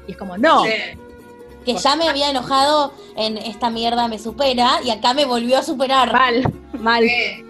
Y 0.10 0.12
es 0.12 0.18
como, 0.18 0.38
no, 0.38 0.66
Sí. 0.66 0.72
Que 1.64 1.76
ya 1.76 1.96
me 1.96 2.10
había 2.10 2.32
enojado 2.32 2.92
en 3.16 3.38
esta 3.38 3.70
mierda 3.70 4.08
me 4.08 4.18
supera 4.18 4.80
y 4.84 4.90
acá 4.90 5.14
me 5.14 5.26
volvió 5.26 5.60
a 5.60 5.64
superar. 5.64 6.12
mal, 6.12 6.52
mal. 6.74 7.04
Sí. 7.04 7.46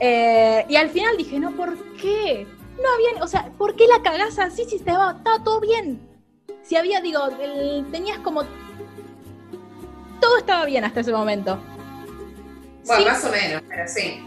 Eh, 0.00 0.64
y 0.68 0.76
al 0.76 0.90
final 0.90 1.16
dije, 1.16 1.38
no, 1.38 1.52
¿por 1.52 1.76
qué? 1.94 2.46
No 2.76 2.84
había, 2.94 3.22
o 3.24 3.28
sea, 3.28 3.50
¿por 3.56 3.74
qué 3.76 3.86
la 3.86 4.02
cagás 4.02 4.38
así 4.38 4.64
si 4.64 4.76
estaba, 4.76 5.12
estaba 5.12 5.42
todo 5.42 5.60
bien? 5.60 6.00
Si 6.62 6.76
había, 6.76 7.00
digo, 7.00 7.20
el- 7.40 7.86
tenías 7.90 8.18
como... 8.18 8.42
Todo 10.20 10.38
estaba 10.38 10.64
bien 10.64 10.84
hasta 10.84 11.00
ese 11.00 11.12
momento. 11.12 11.58
Bueno, 12.84 13.02
Sí. 13.02 13.08
más 13.08 13.24
o 13.24 13.30
menos, 13.30 13.62
pero 13.68 13.82
sí. 13.88 14.22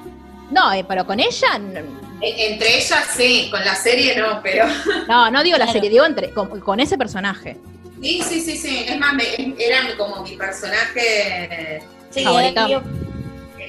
No, 0.51 0.73
eh, 0.73 0.83
pero 0.88 1.05
con 1.05 1.19
ella, 1.19 1.57
no, 1.59 1.79
E- 2.21 2.51
Entre 2.53 2.77
ellas 2.77 3.05
sí, 3.15 3.47
con 3.51 3.63
la 3.63 3.75
serie 3.75 4.17
no, 4.17 4.41
pero. 4.43 4.65
no, 5.07 5.29
no 5.31 5.43
digo 5.43 5.57
la 5.57 5.65
Claro. 5.65 5.73
serie, 5.73 5.89
digo 5.89 6.05
entre, 6.05 6.31
con, 6.31 6.59
con 6.59 6.79
ese 6.79 6.97
personaje. 6.97 7.57
Sí, 8.01 8.21
sí, 8.23 8.41
sí, 8.41 8.57
sí. 8.57 8.85
Es 8.88 8.99
más, 8.99 9.13
me- 9.13 9.55
era 9.57 9.95
como 9.97 10.21
mi 10.23 10.35
personaje 10.35 11.81
Sí, 12.09 12.23
Favorita. 12.23 12.67
era 12.67 12.81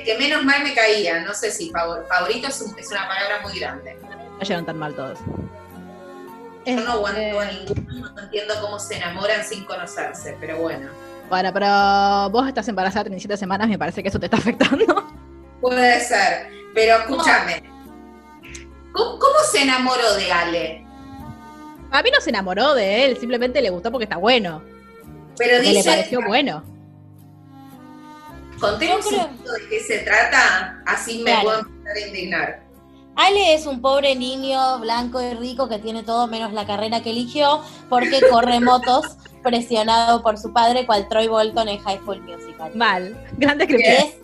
que- 0.05 0.19
menos 0.19 0.45
mal 0.45 0.63
me 0.63 0.75
caía. 0.75 1.21
No 1.21 1.35
sé 1.35 1.51
si 1.51 1.71
favor- 1.71 2.07
favorito 2.09 2.49
es, 2.49 2.61
un- 2.63 2.79
es 2.79 2.91
una 2.91 3.07
palabra 3.09 3.41
muy 3.43 3.59
grande. 3.59 3.97
No 4.03 4.41
llegaron 4.41 4.67
tan 4.67 4.79
mal 4.79 4.95
todos. 4.95 5.19
Yo 6.67 6.77
no 6.81 6.93
aguanto 6.93 7.21
Este, 7.21 7.39
a 7.39 7.53
ninguno, 7.53 8.11
no 8.15 8.23
entiendo 8.23 8.55
cómo 8.61 8.79
se 8.79 8.97
enamoran 8.97 9.45
sin 9.45 9.65
conocerse, 9.65 10.37
pero 10.41 10.59
bueno. 10.59 10.89
Bueno, 11.29 11.51
pero 11.53 12.31
vos 12.31 12.47
estás 12.49 12.69
embarazada 12.69 13.05
37 13.05 13.37
semanas, 13.37 13.69
me 13.69 13.79
parece 13.79 14.03
que 14.03 14.09
eso 14.09 14.19
te 14.21 14.27
está 14.27 14.37
afectando. 14.79 15.07
Puede 15.61 16.01
ser, 16.01 16.49
pero 16.75 16.97
escúchame. 16.99 17.63
¿Cómo, 18.93 19.19
cómo 19.19 19.39
se 19.51 19.63
enamoró 19.63 20.15
de 20.15 20.33
Ale? 20.33 20.87
A 21.93 22.03
mí 22.03 22.11
no 22.13 22.21
se 22.21 22.31
enamoró 22.31 22.75
de 22.75 23.05
él, 23.07 23.17
simplemente 23.19 23.61
le 23.63 23.71
gustó 23.71 23.91
porque 23.91 24.05
está 24.05 24.17
bueno. 24.17 24.63
Pero 25.39 25.59
Que 25.61 25.67
le 25.67 25.73
dice, 25.79 25.91
pareció 25.91 26.21
bueno. 26.27 26.63
Contemos 28.61 29.05
Yo 29.05 29.11
creo- 29.11 29.25
un 29.27 29.37
poquito 29.37 29.53
de 29.53 29.69
qué 29.69 29.81
se 29.81 29.99
trata, 29.99 30.83
así 30.87 31.19
me 31.19 31.31
Claro. 31.31 31.43
puedo 31.43 31.59
empezar 31.61 31.97
a 31.97 32.07
indignar. 32.07 32.63
Ale 33.17 33.55
es 33.55 33.67
un 33.67 33.81
pobre 33.83 34.15
niño 34.15 34.79
blanco 34.79 35.21
y 35.21 35.35
rico 35.35 35.69
que 35.69 35.79
tiene 35.79 36.03
todo 36.03 36.27
menos 36.27 36.53
la 36.53 36.67
carrera 36.67 37.03
que 37.03 37.11
eligió 37.11 37.63
porque 37.89 38.21
corre 38.31 38.61
motos 38.61 39.17
presionado 39.43 40.23
por 40.23 40.39
su 40.39 40.53
padre 40.53 40.87
cual 40.87 41.09
Troy 41.09 41.27
Bolton 41.27 41.69
en 41.69 41.79
High 41.81 41.99
School 41.99 42.21
Musical. 42.23 42.73
Mal. 42.75 43.17
Gran 43.37 43.57
Y, 43.57 43.59
descripción. 43.59 43.97
es- 43.97 44.17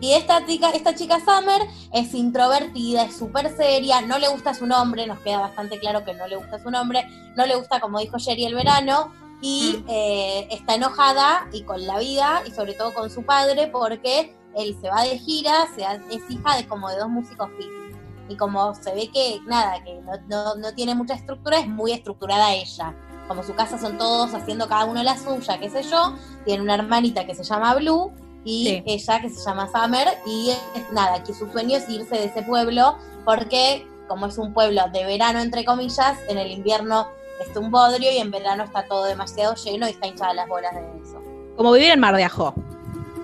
y 0.00 0.12
esta 0.12 0.46
chica, 0.46 0.70
esta 0.70 0.94
chica 0.94 1.18
Summer 1.18 1.60
es 1.92 2.14
introvertida, 2.14 3.04
es 3.04 3.16
súper 3.16 3.56
seria, 3.56 4.00
no 4.02 4.18
le 4.18 4.28
gusta 4.28 4.54
su 4.54 4.64
nombre, 4.66 5.06
nos 5.08 5.18
queda 5.20 5.40
bastante 5.40 5.78
claro 5.80 6.04
que 6.04 6.14
no 6.14 6.28
le 6.28 6.36
gusta 6.36 6.62
su 6.62 6.70
nombre, 6.70 7.04
no 7.34 7.46
le 7.46 7.56
gusta, 7.56 7.80
como 7.80 7.98
dijo 7.98 8.16
Jerry, 8.20 8.44
el 8.44 8.54
verano, 8.54 9.12
y 9.40 9.84
eh, 9.88 10.48
está 10.50 10.74
enojada 10.74 11.48
y 11.52 11.62
con 11.62 11.86
la 11.86 11.98
vida, 11.98 12.42
y 12.46 12.50
sobre 12.50 12.74
todo 12.74 12.92
con 12.94 13.08
su 13.10 13.22
padre, 13.24 13.68
porque 13.68 14.34
él 14.56 14.76
se 14.80 14.88
va 14.88 15.02
de 15.02 15.18
gira, 15.18 15.68
se 15.76 15.84
ha- 15.84 16.00
es 16.10 16.22
hija 16.28 16.56
de 16.56 16.66
como 16.66 16.88
de 16.90 16.96
dos 16.98 17.08
músicos 17.08 17.48
hippies. 17.58 17.96
Y 18.28 18.36
como 18.36 18.74
se 18.74 18.92
ve 18.94 19.08
que, 19.12 19.40
nada, 19.46 19.82
que 19.84 19.94
no, 20.00 20.12
no- 20.28 20.54
no 20.56 20.74
tiene 20.74 20.94
mucha 20.94 21.14
estructura, 21.14 21.58
es 21.60 21.68
muy 21.68 21.92
estructurada 21.92 22.52
ella. 22.54 22.94
como 23.28 23.42
su 23.42 23.54
casa 23.54 23.76
son 23.78 23.98
todos 23.98 24.32
haciendo 24.32 24.66
cada 24.68 24.86
uno 24.86 25.02
la 25.02 25.18
suya, 25.18 25.60
qué 25.60 25.68
sé 25.68 25.82
yo, 25.82 26.14
tiene 26.46 26.62
una 26.62 26.76
hermanita 26.76 27.26
que 27.26 27.34
se 27.34 27.44
llama 27.44 27.74
Blue 27.74 28.10
y 28.42 28.64
Sí. 28.64 28.82
ella 28.86 29.20
que 29.20 29.28
se 29.28 29.44
llama 29.44 29.68
Summer 29.70 30.08
y 30.24 30.50
nada, 30.92 31.22
que 31.22 31.34
su 31.34 31.46
sueño 31.52 31.76
es 31.76 31.86
irse 31.90 32.14
de 32.16 32.24
ese 32.24 32.40
pueblo 32.42 32.96
porque 33.26 33.86
como 34.08 34.24
es 34.24 34.38
un 34.38 34.54
pueblo 34.54 34.80
de 34.94 35.04
verano 35.04 35.40
entre 35.40 35.66
comillas, 35.66 36.16
en 36.30 36.38
el 36.38 36.50
invierno 36.50 37.08
está 37.40 37.60
un 37.60 37.70
bodrio 37.70 38.10
y 38.12 38.18
en 38.18 38.30
verano 38.30 38.64
está 38.64 38.84
todo 38.84 39.04
demasiado 39.04 39.54
lleno 39.54 39.86
y 39.86 39.90
está 39.90 40.06
hinchada 40.06 40.34
las 40.34 40.48
bolas 40.48 40.74
de 40.74 40.80
eso. 41.02 41.22
Como 41.56 41.72
vivir 41.72 41.90
en 41.90 42.00
Mar 42.00 42.14
de 42.16 42.24
Ajó. 42.24 42.54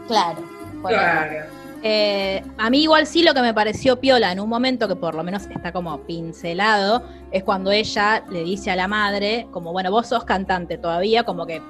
Claro. 0.09 0.43
Claro. 0.83 1.47
Eh, 1.83 2.43
a 2.59 2.71
mí 2.71 2.83
igual 2.83 3.07
sí 3.07 3.23
lo 3.23 3.35
que 3.35 3.43
me 3.43 3.53
pareció 3.53 4.01
piola 4.01 4.33
en 4.33 4.41
un 4.41 4.49
momento 4.49 4.89
que 4.89 4.97
por 4.97 5.15
lo 5.15 5.23
menos 5.23 5.45
está 5.47 5.71
como 5.73 5.99
pincelado 6.01 7.03
es 7.31 7.45
cuando 7.45 7.71
ella 7.71 8.25
le 8.31 8.43
dice 8.43 8.71
a 8.71 8.77
la 8.77 8.89
madre 8.89 9.47
como 9.51 9.71
bueno 9.73 9.91
vos 9.91 10.07
sos 10.07 10.25
cantante 10.25 10.79
todavía 10.79 11.25
como 11.25 11.45
que 11.45 11.61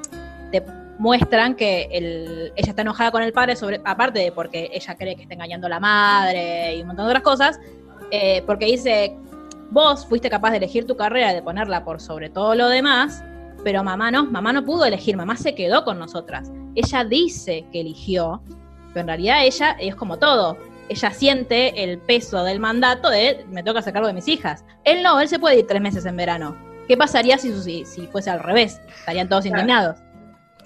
te 0.53 0.65
muestran 0.99 1.57
que 1.57 1.89
el- 1.91 2.53
ella 2.55 2.71
está 2.71 2.83
enojada 2.83 3.11
con 3.11 3.23
el 3.23 3.33
padre 3.33 3.57
sobre 3.57 3.81
aparte 3.85 4.21
de 4.21 4.31
porque 4.31 4.71
ella 4.73 4.95
cree 4.97 5.17
que 5.17 5.23
está 5.23 5.35
engañando 5.35 5.67
a 5.67 5.71
la 5.71 5.81
madre 5.81 6.77
y 6.77 6.81
un 6.83 6.87
montón 6.89 7.07
de 7.07 7.11
otras 7.11 7.25
cosas 7.25 7.59
eh, 8.13 8.43
porque 8.47 8.67
dice 8.67 9.17
vos 9.75 10.07
fuiste 10.07 10.31
capaz 10.31 10.53
de 10.53 10.57
elegir 10.57 10.87
tu 10.87 10.97
carrera 10.97 11.35
de 11.35 11.43
ponerla 11.43 11.85
por 11.85 12.01
sobre 12.01 12.31
todo 12.31 12.55
lo 12.55 12.69
demás 12.69 13.23
pero 13.63 13.85
mamá 13.85 14.11
no 14.11 14.25
mamá 14.25 14.53
no 14.53 14.65
pudo 14.65 14.85
elegir 14.87 15.17
mamá 15.17 15.37
se 15.37 15.55
quedó 15.55 15.85
con 15.85 15.99
nosotras 15.99 16.51
ella 16.75 17.05
dice 17.05 17.67
que 17.73 17.81
eligió 17.81 18.41
pero 18.95 19.01
en 19.03 19.07
realidad 19.09 19.45
ella 19.45 19.77
es 19.81 19.97
como 19.97 20.19
todo. 20.19 20.57
Ella 20.89 21.11
siente 21.11 21.83
el 21.83 21.99
peso 21.99 22.45
del 22.45 22.61
mandato 22.61 23.11
de 23.11 23.45
me 23.51 23.65
toca 23.65 23.83
sacarlo 23.83 24.07
de 24.07 24.15
mis 24.15 24.29
hijas. 24.29 24.65
Él 24.85 25.03
no, 25.03 25.19
él 25.21 25.29
se 25.29 25.39
puede 25.41 25.59
ir 25.59 25.67
tres 25.67 25.83
meses 25.83 26.07
en 26.07 26.17
verano. 26.17 26.57
¿Qué 26.87 26.97
pasaría 26.97 27.37
si, 27.37 27.53
si, 27.61 27.85
si 27.85 28.07
fuese 28.07 28.31
al 28.31 28.39
revés? 28.41 28.81
Estarían 29.01 29.29
todos 29.29 29.45
Claro. 29.45 29.59
indignados. 29.59 29.99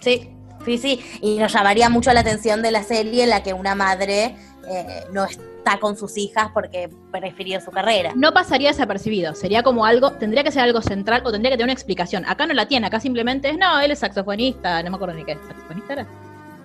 Sí, 0.00 0.30
sí, 0.64 0.76
sí. 0.76 1.00
Y 1.22 1.38
nos 1.38 1.52
llamaría 1.52 1.88
mucho 1.88 2.12
la 2.12 2.20
atención 2.20 2.60
de 2.60 2.70
la 2.70 2.82
serie 2.82 3.22
en 3.24 3.30
la 3.30 3.42
que 3.42 3.54
una 3.54 3.74
madre 3.74 4.36
eh, 4.70 5.04
no 5.12 5.24
está 5.24 5.78
con 5.80 5.96
sus 5.96 6.16
hijas 6.16 6.48
porque 6.52 6.88
prefirió 7.10 7.60
su 7.60 7.70
carrera. 7.70 8.12
No 8.14 8.32
pasaría 8.32 8.68
desapercibido. 8.68 9.34
Sería 9.34 9.62
como 9.62 9.84
algo, 9.84 10.12
tendría 10.12 10.44
que 10.44 10.52
ser 10.52 10.62
algo 10.62 10.80
central 10.82 11.22
o 11.24 11.32
tendría 11.32 11.50
que 11.50 11.56
tener 11.56 11.66
una 11.66 11.72
explicación. 11.72 12.24
Acá 12.26 12.46
no 12.46 12.54
la 12.54 12.66
tiene, 12.66 12.86
acá 12.86 13.00
simplemente 13.00 13.50
es, 13.50 13.58
no, 13.58 13.80
él 13.80 13.90
es 13.90 13.98
saxofonista, 13.98 14.82
no 14.82 14.90
me 14.90 14.96
acuerdo 14.96 15.14
ni 15.14 15.24
qué, 15.24 15.36
¿saxofonista 15.46 15.92
era? 15.92 16.06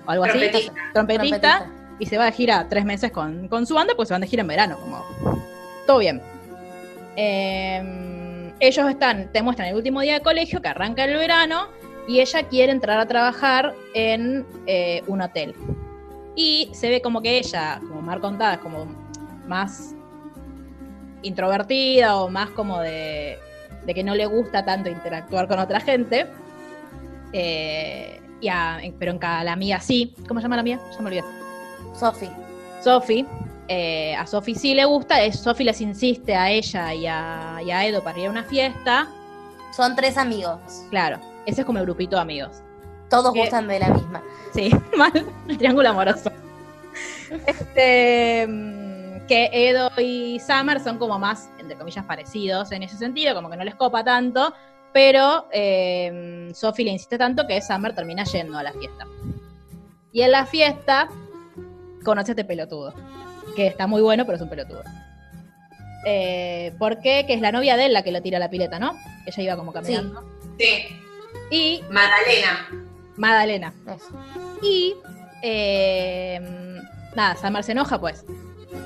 O 0.06 0.12
algo 0.12 0.26
así. 0.26 0.38
Trompetista. 0.38 0.74
Trompetista. 0.94 1.40
Trompetista. 1.40 1.96
y 2.00 2.06
se 2.06 2.18
va 2.18 2.26
de 2.26 2.32
gira 2.32 2.68
tres 2.70 2.86
meses 2.86 3.12
con, 3.12 3.48
con 3.48 3.66
su 3.66 3.76
banda, 3.76 3.94
pues 3.96 4.08
se 4.08 4.14
van 4.14 4.22
de 4.22 4.28
gira 4.28 4.42
en 4.42 4.48
verano, 4.48 4.78
como 4.80 5.04
todo 5.86 6.00
bien. 6.00 6.22
Eh, 7.16 8.54
ellos 8.60 8.90
están, 8.90 9.32
te 9.32 9.42
muestran 9.42 9.70
el 9.70 9.76
último 9.76 10.02
día 10.02 10.14
de 10.16 10.22
colegio, 10.22 10.62
que 10.62 10.70
arranca 10.70 11.04
el 11.04 11.18
verano, 11.18 11.68
y 12.08 12.20
ella 12.20 12.44
quiere 12.44 12.72
entrar 12.72 13.00
a 13.00 13.06
trabajar 13.06 13.74
en 13.94 14.46
eh, 14.68 15.04
un 15.08 15.22
hotel. 15.22 15.54
Y 16.36 16.70
se 16.74 16.90
ve 16.90 17.02
como 17.02 17.22
que 17.22 17.38
ella, 17.38 17.80
como 17.88 18.02
Mar 18.02 18.20
contada, 18.20 18.54
es 18.56 18.60
como 18.60 18.86
más 19.48 19.94
introvertida 21.22 22.18
o 22.18 22.30
más 22.30 22.50
como 22.52 22.80
de, 22.80 23.38
de 23.86 23.94
que 23.94 24.04
no 24.04 24.16
le 24.16 24.26
gusta 24.26 24.66
tanto 24.66 24.90
interactuar 24.90 25.48
con 25.48 25.60
otra 25.60 25.80
gente. 25.80 26.28
Eh, 27.32 28.20
y 28.42 28.48
a- 28.50 28.80
pero 29.00 29.12
en 29.12 29.20
cada 29.20 29.44
la 29.44 29.56
mía 29.56 29.80
sí. 29.80 30.14
¿Cómo 30.28 30.40
se 30.40 30.44
llama 30.46 30.58
la 30.58 30.64
mía? 30.64 30.80
Ya 30.92 31.00
me 31.00 31.08
olvidé. 31.08 31.24
Sofi. 31.98 32.30
Sofi, 32.84 33.26
eh, 33.70 34.16
a 34.16 34.28
Sofi 34.28 34.56
sí 34.56 34.74
le 34.74 34.84
gusta, 34.86 35.16
Sofi 35.32 35.64
les 35.64 35.80
insiste 35.80 36.36
a 36.36 36.50
ella 36.52 36.94
y 36.94 37.08
a, 37.08 37.62
y 37.66 37.72
a 37.72 37.86
Edo 37.86 38.04
para 38.04 38.20
ir 38.20 38.28
a 38.28 38.32
una 38.32 38.44
fiesta. 38.44 39.08
Son 39.72 39.96
tres 39.96 40.18
amigos. 40.18 40.60
Claro, 40.90 41.20
ese 41.46 41.62
es 41.62 41.66
como 41.66 41.80
el 41.80 41.86
grupito 41.86 42.18
de 42.18 42.22
amigos. 42.22 42.62
Todos 43.14 43.32
¿Qué? 43.34 43.42
gustan 43.42 43.68
de 43.68 43.80
la 43.80 43.90
misma. 43.90 44.24
Sí, 44.54 44.72
mal, 44.98 45.26
el 45.48 45.58
triángulo 45.58 45.90
amoroso. 45.90 46.32
Este, 47.46 48.48
mm, 48.48 49.28
que 49.28 49.50
Edo 49.52 49.92
y 50.00 50.40
Summer 50.40 50.80
son 50.80 50.98
como 50.98 51.20
más, 51.20 51.50
entre 51.60 51.78
comillas, 51.78 52.06
parecidos 52.06 52.72
en 52.72 52.82
ese 52.82 52.98
sentido, 52.98 53.36
como 53.36 53.50
que 53.52 53.58
no 53.58 53.64
les 53.64 53.76
copa 53.76 54.04
tanto, 54.04 54.54
pero 54.94 55.48
eh, 55.52 56.52
Sophie 56.56 56.86
le 56.86 56.92
insiste 56.92 57.18
tanto 57.20 57.46
que 57.46 57.62
Summer 57.62 57.94
termina 57.94 58.24
yendo 58.24 58.58
a 58.58 58.64
la 58.64 58.74
fiesta. 58.74 59.06
Y 60.12 60.22
en 60.24 60.32
la 60.32 60.46
fiesta 60.48 61.08
conoce 62.04 62.32
a 62.32 62.34
este 62.34 62.46
pelotudo, 62.46 62.94
que 63.56 63.68
está 63.68 63.86
muy 63.86 64.02
bueno, 64.02 64.26
pero 64.26 64.38
es 64.38 64.42
un 64.42 64.50
pelotudo. 64.50 64.84
Eh, 66.06 66.74
¿Por 66.80 67.00
qué? 67.00 67.26
Que 67.28 67.34
es 67.36 67.42
la 67.42 67.52
novia 67.52 67.78
de 67.78 67.86
él 67.86 67.94
la 67.94 68.04
que 68.04 68.12
lo 68.12 68.22
tira 68.22 68.38
a 68.38 68.40
la 68.40 68.50
pileta, 68.50 68.78
¿no? 68.80 68.94
Que 69.24 69.32
ella 69.32 69.44
iba 69.44 69.56
como 69.56 69.72
caminando. 69.72 70.24
Sí, 70.60 71.00
Y 71.50 71.84
Magdalena. 71.90 72.83
Magdalena. 73.18 73.74
Eso. 73.88 74.10
Y 74.62 74.94
eh, 75.42 76.40
nada, 77.16 77.36
Summer 77.36 77.64
se 77.64 77.74
enoja, 77.74 78.00
pues. 78.00 78.26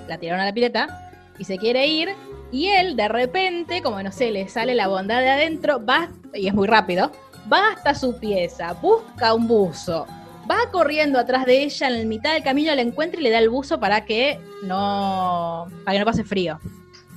La 0.08 0.18
tiraron 0.18 0.42
a 0.42 0.46
la 0.46 0.54
pileta 0.54 1.12
y 1.40 1.44
se 1.46 1.58
quiere 1.58 1.88
ir. 1.88 2.10
Y 2.52 2.68
él, 2.68 2.96
de 2.96 3.08
repente, 3.10 3.82
como 3.82 4.02
no 4.02 4.12
sé, 4.12 4.32
le 4.32 4.48
sale 4.48 4.74
la 4.76 4.88
bondad 4.88 5.20
de 5.22 5.30
adentro, 5.30 5.84
va, 5.86 6.10
y 6.34 6.48
es 6.48 6.54
muy 6.54 6.68
rápido, 6.68 7.12
va 7.52 7.74
hasta 7.74 7.94
su 7.94 8.18
pieza, 8.20 8.72
busca 8.74 9.34
un 9.34 9.48
buzo, 9.50 10.08
va 10.50 10.58
corriendo 10.72 11.20
atrás 11.20 11.46
de 11.46 11.64
ella, 11.64 11.88
en 11.88 12.00
la 12.00 12.06
mitad 12.06 12.34
del 12.34 12.44
camino 12.44 12.74
la 12.74 12.82
encuentra 12.82 13.20
y 13.20 13.24
le 13.24 13.32
da 13.32 13.40
el 13.40 13.50
buzo 13.50 13.82
para 13.82 14.06
que 14.06 14.40
no, 14.64 15.68
para 15.84 15.96
que 15.96 16.00
no 16.00 16.06
pase 16.06 16.24
frío. 16.24 16.58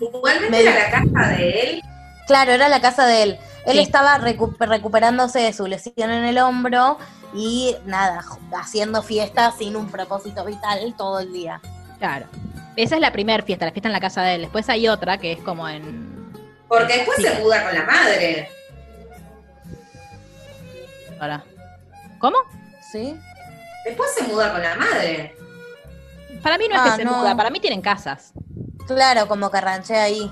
Igualmente 0.01 0.51
Me- 0.51 0.61
era 0.63 0.75
la 0.75 0.91
casa 0.91 1.29
de 1.37 1.51
él. 1.61 1.83
Claro, 2.31 2.53
era 2.53 2.69
la 2.69 2.81
casa 2.81 3.07
de 3.07 3.23
él. 3.25 3.39
Él 3.67 3.73
Sí. 3.79 3.83
estaba 3.83 4.17
recu- 4.21 4.57
recuperándose 4.57 5.41
de 5.41 5.53
su 5.53 5.67
lesión 5.67 6.11
en 6.13 6.25
el 6.25 6.39
hombro 6.39 6.97
y 7.35 7.75
nada, 7.87 8.25
haciendo 8.57 9.03
fiesta 9.03 9.51
sin 9.51 9.75
un 9.75 9.91
propósito 9.91 10.45
vital 10.45 10.95
todo 10.97 11.19
el 11.19 11.33
día. 11.33 11.61
Claro. 11.99 12.27
Esa 12.77 12.95
es 12.95 13.01
la 13.01 13.11
primera 13.11 13.43
fiesta, 13.43 13.67
la 13.67 13.73
fiesta 13.73 13.89
en 13.89 13.93
la 13.93 14.01
casa 14.01 14.23
de 14.23 14.37
él. 14.37 14.43
Después 14.43 14.69
hay 14.69 14.87
otra 14.87 15.19
que 15.19 15.33
es 15.33 15.41
como 15.41 15.69
en. 15.69 16.33
Porque 16.69 16.99
después 16.99 17.17
Sí. 17.17 17.25
se 17.25 17.41
muda 17.43 17.65
con 17.65 17.75
la 17.75 17.83
madre. 17.85 18.49
Ahora. 21.19 21.43
¿Cómo? 22.21 22.37
¿Sí? 22.93 23.19
Después 23.85 24.09
se 24.17 24.23
muda 24.23 24.53
con 24.53 24.63
la 24.63 24.77
madre. 24.77 25.35
Para 26.45 26.59
mí 26.59 26.69
no 26.69 26.77
es 26.77 26.81
Ah, 26.81 26.91
que 26.93 26.97
se 27.03 27.05
no. 27.05 27.13
muda, 27.17 27.37
para 27.37 27.51
mí 27.51 27.59
tienen 27.59 27.83
casas. 27.83 28.33
Claro, 28.87 29.27
como 29.27 29.51
que 29.51 29.61
ranché 29.61 29.97
ahí. 29.97 30.31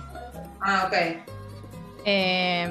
Ah, 0.60 0.84
ok. 0.86 1.37
Eh, 2.04 2.68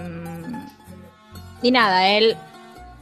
y 1.61 1.71
nada, 1.71 2.07
él 2.09 2.37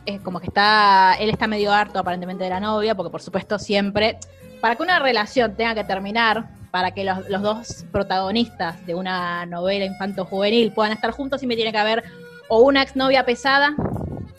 es 0.06 0.22
como 0.22 0.40
que 0.40 0.48
está, 0.48 1.16
él 1.20 1.30
está 1.30 1.48
medio 1.48 1.72
harto 1.72 2.00
aparentemente 2.00 2.44
de 2.44 2.50
la 2.50 2.60
novia, 2.60 2.96
porque 2.96 3.12
por 3.12 3.22
supuesto 3.22 3.60
siempre, 3.60 4.20
para 4.62 4.76
que 4.76 4.84
una 4.84 5.00
relación 5.00 5.56
tenga 5.56 5.76
que 5.76 5.84
terminar, 5.84 6.50
para 6.72 6.92
que 6.92 7.04
los, 7.04 7.28
los 7.30 7.42
dos 7.42 7.86
protagonistas 7.92 8.86
de 8.86 8.96
una 8.96 9.46
novela 9.46 9.86
infanto-juvenil 9.86 10.72
puedan 10.74 10.92
estar 10.92 11.12
juntos, 11.12 11.40
siempre 11.40 11.56
tiene 11.56 11.72
que 11.72 11.78
haber 11.78 12.04
o 12.48 12.60
una 12.60 12.82
exnovia 12.84 13.26
pesada, 13.26 13.76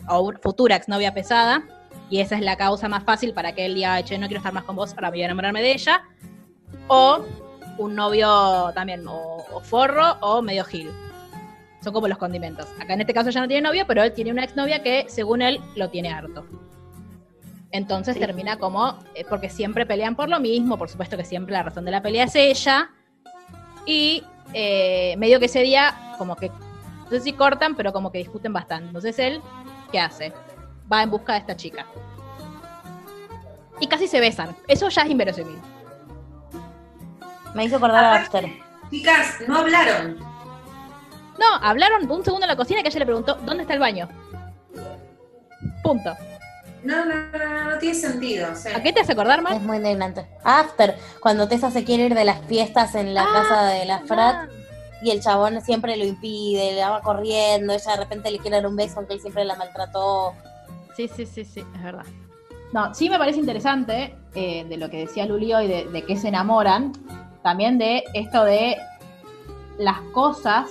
o 0.08 0.20
una 0.20 0.38
futura 0.38 0.76
exnovia 0.76 1.12
pesada, 1.12 1.64
y 2.08 2.20
esa 2.20 2.36
es 2.36 2.42
la 2.42 2.56
causa 2.56 2.88
más 2.88 3.02
fácil 3.02 3.34
para 3.34 3.52
que 3.52 3.66
él 3.66 3.74
diga, 3.74 4.02
che, 4.04 4.18
no 4.18 4.28
quiero 4.28 4.38
estar 4.38 4.52
más 4.52 4.64
con 4.64 4.76
vos, 4.76 4.92
ahora 4.94 5.10
voy 5.10 5.22
a 5.22 5.24
enamorarme 5.24 5.60
de 5.60 5.72
ella, 5.72 6.04
o 6.86 7.24
un 7.78 7.94
novio 7.94 8.70
también, 8.74 9.06
o, 9.08 9.44
o 9.52 9.60
forro, 9.60 10.16
o 10.20 10.40
medio 10.40 10.64
gil. 10.64 10.90
Son 11.86 11.92
como 11.92 12.08
los 12.08 12.18
condimentos. 12.18 12.66
Acá 12.80 12.94
en 12.94 13.02
este 13.02 13.14
caso 13.14 13.30
ya 13.30 13.40
no 13.40 13.46
tiene 13.46 13.62
novio, 13.62 13.84
pero 13.86 14.02
él 14.02 14.12
tiene 14.12 14.32
una 14.32 14.42
exnovia 14.42 14.82
que, 14.82 15.06
según 15.08 15.40
él, 15.40 15.60
lo 15.76 15.88
tiene 15.88 16.12
harto. 16.12 16.44
Entonces 17.70 18.14
Sí. 18.14 18.20
termina 18.20 18.56
como, 18.58 18.98
eh, 19.14 19.24
porque 19.28 19.48
siempre 19.48 19.86
pelean 19.86 20.16
por 20.16 20.28
lo 20.28 20.40
mismo, 20.40 20.76
por 20.78 20.88
supuesto 20.88 21.16
que 21.16 21.24
siempre 21.24 21.52
la 21.52 21.62
razón 21.62 21.84
de 21.84 21.92
la 21.92 22.02
pelea 22.02 22.24
es 22.24 22.34
ella, 22.34 22.90
y 23.86 24.24
eh, 24.52 25.14
medio 25.16 25.38
que 25.38 25.44
ese 25.46 25.60
día, 25.60 25.94
como 26.18 26.34
que, 26.34 26.48
no 26.48 27.08
sé 27.10 27.20
si 27.20 27.32
cortan, 27.34 27.76
pero 27.76 27.92
como 27.92 28.10
que 28.10 28.18
discuten 28.18 28.52
bastante. 28.52 28.88
Entonces 28.88 29.16
él, 29.20 29.40
¿qué 29.92 30.00
hace? 30.00 30.32
Va 30.92 31.04
en 31.04 31.10
busca 31.10 31.34
de 31.34 31.38
esta 31.38 31.54
chica. 31.54 31.86
Y 33.78 33.86
casi 33.86 34.08
se 34.08 34.18
besan. 34.18 34.56
Eso 34.66 34.88
ya 34.88 35.02
es 35.02 35.10
inverosímil. 35.10 35.58
Me 37.54 37.64
hizo 37.64 37.76
acordar 37.76 38.04
a 38.06 38.10
Baxter. 38.10 38.50
Chicas, 38.90 39.36
no 39.46 39.58
hablaron. 39.58 40.25
No, 41.38 41.54
hablaron 41.62 42.10
un 42.10 42.24
segundo 42.24 42.44
en 42.44 42.48
la 42.50 42.56
cocina 42.56 42.82
que 42.82 42.88
ella 42.88 43.00
le 43.00 43.06
preguntó, 43.06 43.34
¿dónde 43.44 43.62
está 43.62 43.74
el 43.74 43.80
baño? 43.80 44.08
Punto. 45.82 46.14
No, 46.82 47.04
no, 47.04 47.14
no, 47.14 47.38
no, 47.38 47.70
no 47.72 47.78
tiene 47.78 47.94
sentido. 47.94 48.48
¿A 48.74 48.82
qué 48.82 48.92
te 48.92 49.00
hace 49.00 49.12
acordar, 49.12 49.42
Mar? 49.42 49.54
Es 49.54 49.62
muy 49.62 49.78
indignante. 49.78 50.26
After, 50.44 50.96
cuando 51.20 51.48
Tessa 51.48 51.70
se 51.70 51.84
quiere 51.84 52.04
ir 52.06 52.14
de 52.14 52.24
las 52.24 52.40
fiestas 52.46 52.94
en 52.94 53.12
la 53.14 53.24
Ah, 53.24 53.32
casa 53.32 53.62
de 53.66 53.84
la 53.86 54.00
Frat 54.00 54.34
Ah, 54.36 54.48
y 55.02 55.10
el 55.10 55.20
chabón 55.20 55.60
siempre 55.62 55.96
lo 55.96 56.04
impide, 56.04 56.72
le 56.74 56.80
va 56.82 57.00
corriendo, 57.02 57.72
ella 57.72 57.90
de 57.92 57.96
repente 57.96 58.30
le 58.30 58.38
quiere 58.38 58.56
dar 58.58 58.66
un 58.66 58.76
beso 58.76 58.98
aunque 58.98 59.14
él 59.14 59.20
siempre 59.20 59.44
la 59.44 59.56
maltrató. 59.56 60.34
Sí, 60.96 61.08
sí, 61.08 61.26
sí, 61.26 61.44
sí, 61.44 61.60
es 61.74 61.82
verdad. 61.82 62.06
No, 62.72 62.94
sí 62.94 63.10
me 63.10 63.18
parece 63.18 63.38
interesante 63.40 64.14
eh, 64.34 64.64
de 64.64 64.76
lo 64.76 64.88
que 64.88 64.98
decía 64.98 65.26
Luli 65.26 65.52
hoy, 65.54 65.66
de, 65.66 65.86
de 65.86 66.02
que 66.04 66.16
se 66.16 66.28
enamoran, 66.28 66.92
también 67.42 67.78
de 67.78 68.04
esto 68.14 68.44
de 68.44 68.76
las 69.78 70.00
cosas 70.12 70.68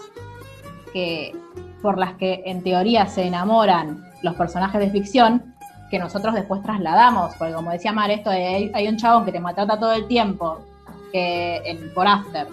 que... 0.96 1.36
por 1.82 1.98
las 1.98 2.14
que 2.14 2.42
en 2.46 2.64
teoría 2.64 3.06
se 3.08 3.28
enamoran 3.28 4.02
los 4.24 4.34
personajes 4.36 4.80
de 4.80 4.90
ficción 4.90 5.54
que 5.92 6.00
nosotros 6.00 6.34
después 6.34 6.64
trasladamos, 6.64 7.36
porque 7.36 7.54
como 7.54 7.70
decía 7.72 7.92
Mar, 7.92 8.10
esto 8.10 8.30
de 8.30 8.44
hay, 8.46 8.72
hay 8.74 8.88
un 8.88 8.96
chabón 8.96 9.26
que 9.26 9.34
te 9.34 9.42
maltrata 9.42 9.78
todo 9.78 9.92
el 9.92 10.08
tiempo, 10.08 10.62
que 11.12 11.58
en, 11.66 11.94
por 11.94 12.08
After, 12.08 12.48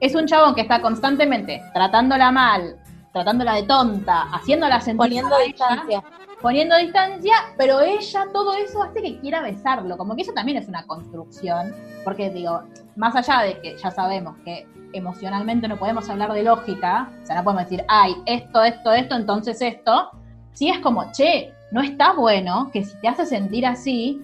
es 0.00 0.14
un 0.14 0.26
chabón 0.26 0.54
que 0.54 0.62
está 0.62 0.80
constantemente 0.80 1.62
tratándola 1.74 2.32
mal, 2.32 2.76
tratándola 3.12 3.54
de 3.54 3.62
tonta, 3.64 4.22
haciéndola 4.32 4.80
sentir 4.80 4.96
Poniendo 4.96 5.36
ella, 5.38 5.46
distancia. 5.46 6.02
Poniendo 6.40 6.76
distancia, 6.76 7.34
pero 7.56 7.80
ella 7.80 8.26
todo 8.32 8.54
eso 8.54 8.82
hace 8.82 9.02
que 9.02 9.18
quiera 9.20 9.42
besarlo, 9.42 9.96
como 9.96 10.14
que 10.14 10.22
eso 10.22 10.32
también 10.32 10.58
es 10.58 10.68
una 10.68 10.86
construcción, 10.86 11.74
porque 12.04 12.30
digo, 12.30 12.62
más 12.94 13.16
allá 13.16 13.42
de 13.42 13.60
que 13.60 13.76
ya 13.76 13.90
sabemos 13.90 14.36
que 14.44 14.66
emocionalmente 14.92 15.68
no 15.68 15.76
podemos 15.76 16.08
hablar 16.08 16.32
de 16.32 16.42
lógica, 16.42 17.10
o 17.22 17.26
sea, 17.26 17.36
no 17.36 17.44
podemos 17.44 17.64
decir, 17.64 17.84
ay, 17.88 18.14
esto, 18.26 18.62
esto, 18.62 18.92
esto, 18.92 19.16
entonces 19.16 19.60
esto, 19.60 20.10
sí 20.52 20.68
es 20.68 20.78
como, 20.80 21.10
che, 21.12 21.52
no 21.70 21.80
está 21.80 22.12
bueno 22.12 22.70
que 22.72 22.84
si 22.84 22.96
te 23.00 23.08
hace 23.08 23.26
sentir 23.26 23.66
así, 23.66 24.22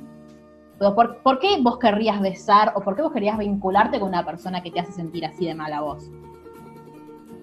¿por, 0.79 1.19
por 1.19 1.39
qué 1.39 1.59
vos 1.61 1.79
querrías 1.79 2.21
besar 2.21 2.73
o 2.75 2.81
por 2.81 2.97
qué 2.97 3.03
vos 3.03 3.13
querías 3.13 3.39
vincularte 3.39 3.99
con 3.99 4.09
una 4.09 4.25
persona 4.25 4.63
que 4.63 4.71
te 4.71 4.81
hace 4.81 4.93
sentir 4.93 5.25
así 5.27 5.47
de 5.47 5.55
mala 5.55 5.81
voz? 5.81 6.11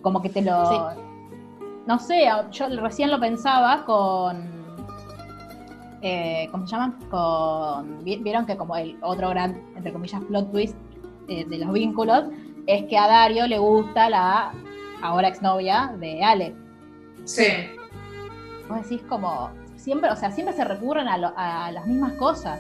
Como 0.01 0.21
que 0.21 0.29
te 0.29 0.41
lo... 0.41 1.09
No 1.85 1.97
sé, 1.99 2.29
yo 2.51 2.67
recién 2.81 3.09
lo 3.09 3.19
pensaba 3.19 3.83
con... 3.85 4.58
eh, 6.01 6.47
¿Cómo 6.51 6.65
se 6.67 6.75
llama? 6.75 6.97
Con... 7.09 8.03
vi- 8.03 8.17
Vieron 8.17 8.45
que 8.45 8.55
como 8.57 8.75
el 8.75 8.97
otro 9.01 9.29
gran, 9.29 9.61
entre 9.75 9.91
comillas, 9.93 10.21
plot 10.23 10.51
twist 10.51 10.75
eh, 11.27 11.45
de 11.45 11.57
los 11.57 11.71
vínculos 11.73 12.25
es 12.67 12.83
que 12.85 12.97
a 12.97 13.07
Dario 13.07 13.47
le 13.47 13.57
gusta 13.57 14.09
la 14.09 14.51
ahora 15.01 15.27
exnovia 15.27 15.93
de 15.99 16.23
Ale. 16.23 16.55
Sí. 17.25 17.45
Vos 18.67 18.81
decís 18.83 19.01
como, 19.09 19.49
siempre, 19.75 20.09
o 20.11 20.15
sea, 20.15 20.31
siempre 20.31 20.55
se 20.55 20.63
recurren 20.63 21.07
a, 21.07 21.17
lo- 21.17 21.33
a 21.35 21.71
las 21.71 21.85
mismas 21.87 22.13
cosas. 22.13 22.59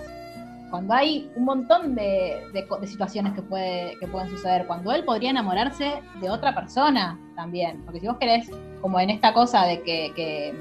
Cuando 0.69 0.93
hay 0.93 1.31
un 1.35 1.45
montón 1.45 1.95
de, 1.95 2.43
de 2.53 2.87
situaciones 2.87 3.33
que, 3.33 3.41
puede, 3.41 3.97
que 3.99 4.07
pueden 4.07 4.29
suceder, 4.29 4.67
cuando 4.67 4.91
él 4.91 5.03
podría 5.03 5.31
enamorarse 5.31 5.93
de 6.21 6.29
otra 6.29 6.53
persona 6.53 7.19
también. 7.35 7.81
Porque 7.85 7.99
si 7.99 8.07
vos 8.07 8.17
querés, 8.17 8.51
como 8.81 8.99
en 8.99 9.09
esta 9.09 9.33
cosa 9.33 9.63
de 9.65 9.81
que, 9.81 10.11
que, 10.15 10.53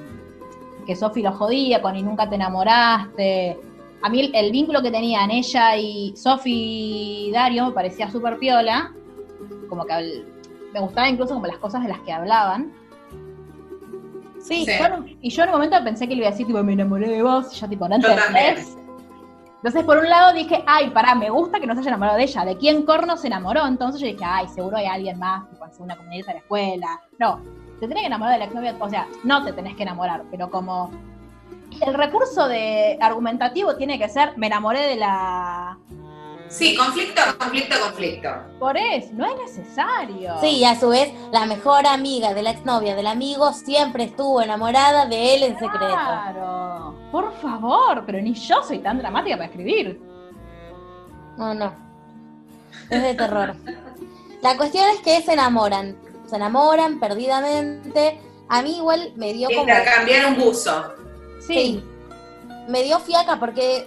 que 0.89 0.97
Sofi 0.97 1.21
lo 1.21 1.33
jodía 1.33 1.83
con 1.83 1.95
y 1.97 2.03
nunca 2.03 2.27
te 2.31 2.37
enamoraste. 2.37 3.61
A 4.01 4.09
mí 4.09 4.21
el, 4.21 4.35
el 4.35 4.51
vínculo 4.51 4.81
que 4.81 4.91
tenían 4.91 5.31
ella 5.31 5.77
y 5.77 6.17
Sofi 6.17 7.27
y 7.27 7.31
Dario 7.31 7.67
me 7.67 7.73
parecía 7.73 8.11
súper 8.11 8.39
piola. 8.39 8.95
Como 9.69 9.85
que 9.85 10.25
me 10.73 10.81
gustaba 10.81 11.07
incluso 11.11 11.35
como 11.35 11.47
las 11.47 11.59
cosas 11.59 11.83
de 11.83 11.91
las 11.91 12.01
que 12.01 12.13
hablaban. 12.13 12.73
Sí, 14.41 14.65
en 14.67 15.19
y 15.21 15.29
yo 15.29 15.43
en 15.43 15.51
un 15.51 15.57
momento 15.57 15.77
pensé 15.85 16.09
que 16.09 16.15
le 16.15 16.21
iba 16.21 16.29
a 16.29 16.31
decir, 16.31 16.47
tipo, 16.47 16.63
me 16.63 16.73
enamoré 16.73 17.09
de 17.11 17.23
vos, 17.23 17.55
y 17.55 17.61
yo, 17.61 17.69
tipo, 17.69 17.87
no 17.87 17.97
entendés. 17.97 18.79
Entonces, 19.57 19.85
por 19.85 19.99
un 19.99 20.09
lado 20.09 20.33
dije, 20.33 20.65
ay, 20.67 20.89
pará, 20.89 21.15
me 21.15 21.29
gusta 21.29 21.61
que 21.61 21.67
no 21.67 21.75
se 21.75 21.81
haya 21.81 21.91
enamorado 21.91 22.17
de 22.17 22.23
ella. 22.23 22.47
¿De 22.47 22.57
quién 22.57 22.85
corno 22.85 23.19
se 23.19 23.27
enamoró? 23.27 23.67
Entonces 23.67 24.01
yo 24.01 24.07
dije, 24.07 24.25
ay, 24.25 24.49
seguro 24.49 24.79
hay 24.79 24.87
alguien 24.87 25.19
más, 25.19 25.51
tipo, 25.51 25.67
una 25.81 25.97
comunidad 25.97 26.29
de 26.29 26.33
la 26.33 26.39
escuela. 26.39 27.01
No, 27.19 27.43
te 27.81 27.87
tenés 27.87 28.03
que 28.03 28.07
enamorar 28.07 28.35
de 28.35 28.39
la 28.39 28.45
exnovia, 28.47 28.77
o 28.79 28.89
sea, 28.89 29.07
no 29.25 29.45
te 29.45 29.53
tenés 29.53 29.77
que 29.77 29.83
enamorar, 29.83 30.25
pero 30.31 30.51
como 30.51 30.91
el 31.81 31.95
recurso 31.95 32.49
de 32.49 32.99
argumentativo 33.01 33.77
tiene 33.77 33.99
que 33.99 34.09
ser, 34.09 34.37
me 34.37 34.49
enamoré 34.49 34.81
de 34.81 34.97
la... 34.97 35.79
Sí, 36.49 36.75
conflicto, 36.75 37.21
conflicto, 37.39 37.77
conflicto. 37.79 38.31
Por 38.59 38.77
eso, 38.77 39.11
no 39.13 39.27
es 39.27 39.37
necesario. 39.37 40.41
Sí, 40.41 40.59
y 40.59 40.65
a 40.65 40.81
su 40.81 40.89
vez, 40.89 41.13
la 41.31 41.45
mejor 41.45 41.87
amiga 41.87 42.33
de 42.33 42.43
la 42.43 42.51
exnovia 42.51 42.97
del 42.97 43.07
amigo 43.07 43.53
siempre 43.53 44.05
estuvo 44.05 44.41
enamorada 44.41 45.05
de 45.05 45.35
él 45.35 45.43
en 45.43 45.59
secreto. 45.59 45.89
Claro, 45.89 46.95
por 47.13 47.33
favor, 47.35 48.03
pero 48.07 48.21
ni 48.23 48.33
yo 48.33 48.63
soy 48.63 48.79
tan 48.79 48.99
dramática 48.99 49.37
para 49.37 49.51
escribir. 49.51 50.01
No, 51.37 51.53
no. 51.53 51.73
Es 52.89 53.03
de 53.03 53.15
terror. 53.15 53.55
La 54.43 54.57
cuestión 54.57 54.87
es 54.89 55.01
que 55.01 55.21
se 55.21 55.35
enamoran. 55.35 56.08
Se 56.29 56.37
enamoran 56.37 57.01
perdidamente. 57.01 58.21
A 58.49 58.63
mí 58.63 58.77
igual 58.77 59.13
me 59.17 59.33
dio 59.33 59.49
como... 59.49 59.63
Intercambiar 59.63 60.27
un 60.27 60.37
buzo. 60.39 60.93
Sí. 61.47 61.83
Me 62.69 62.83
dio 62.83 62.99
fiaca 63.01 63.39
porque 63.39 63.87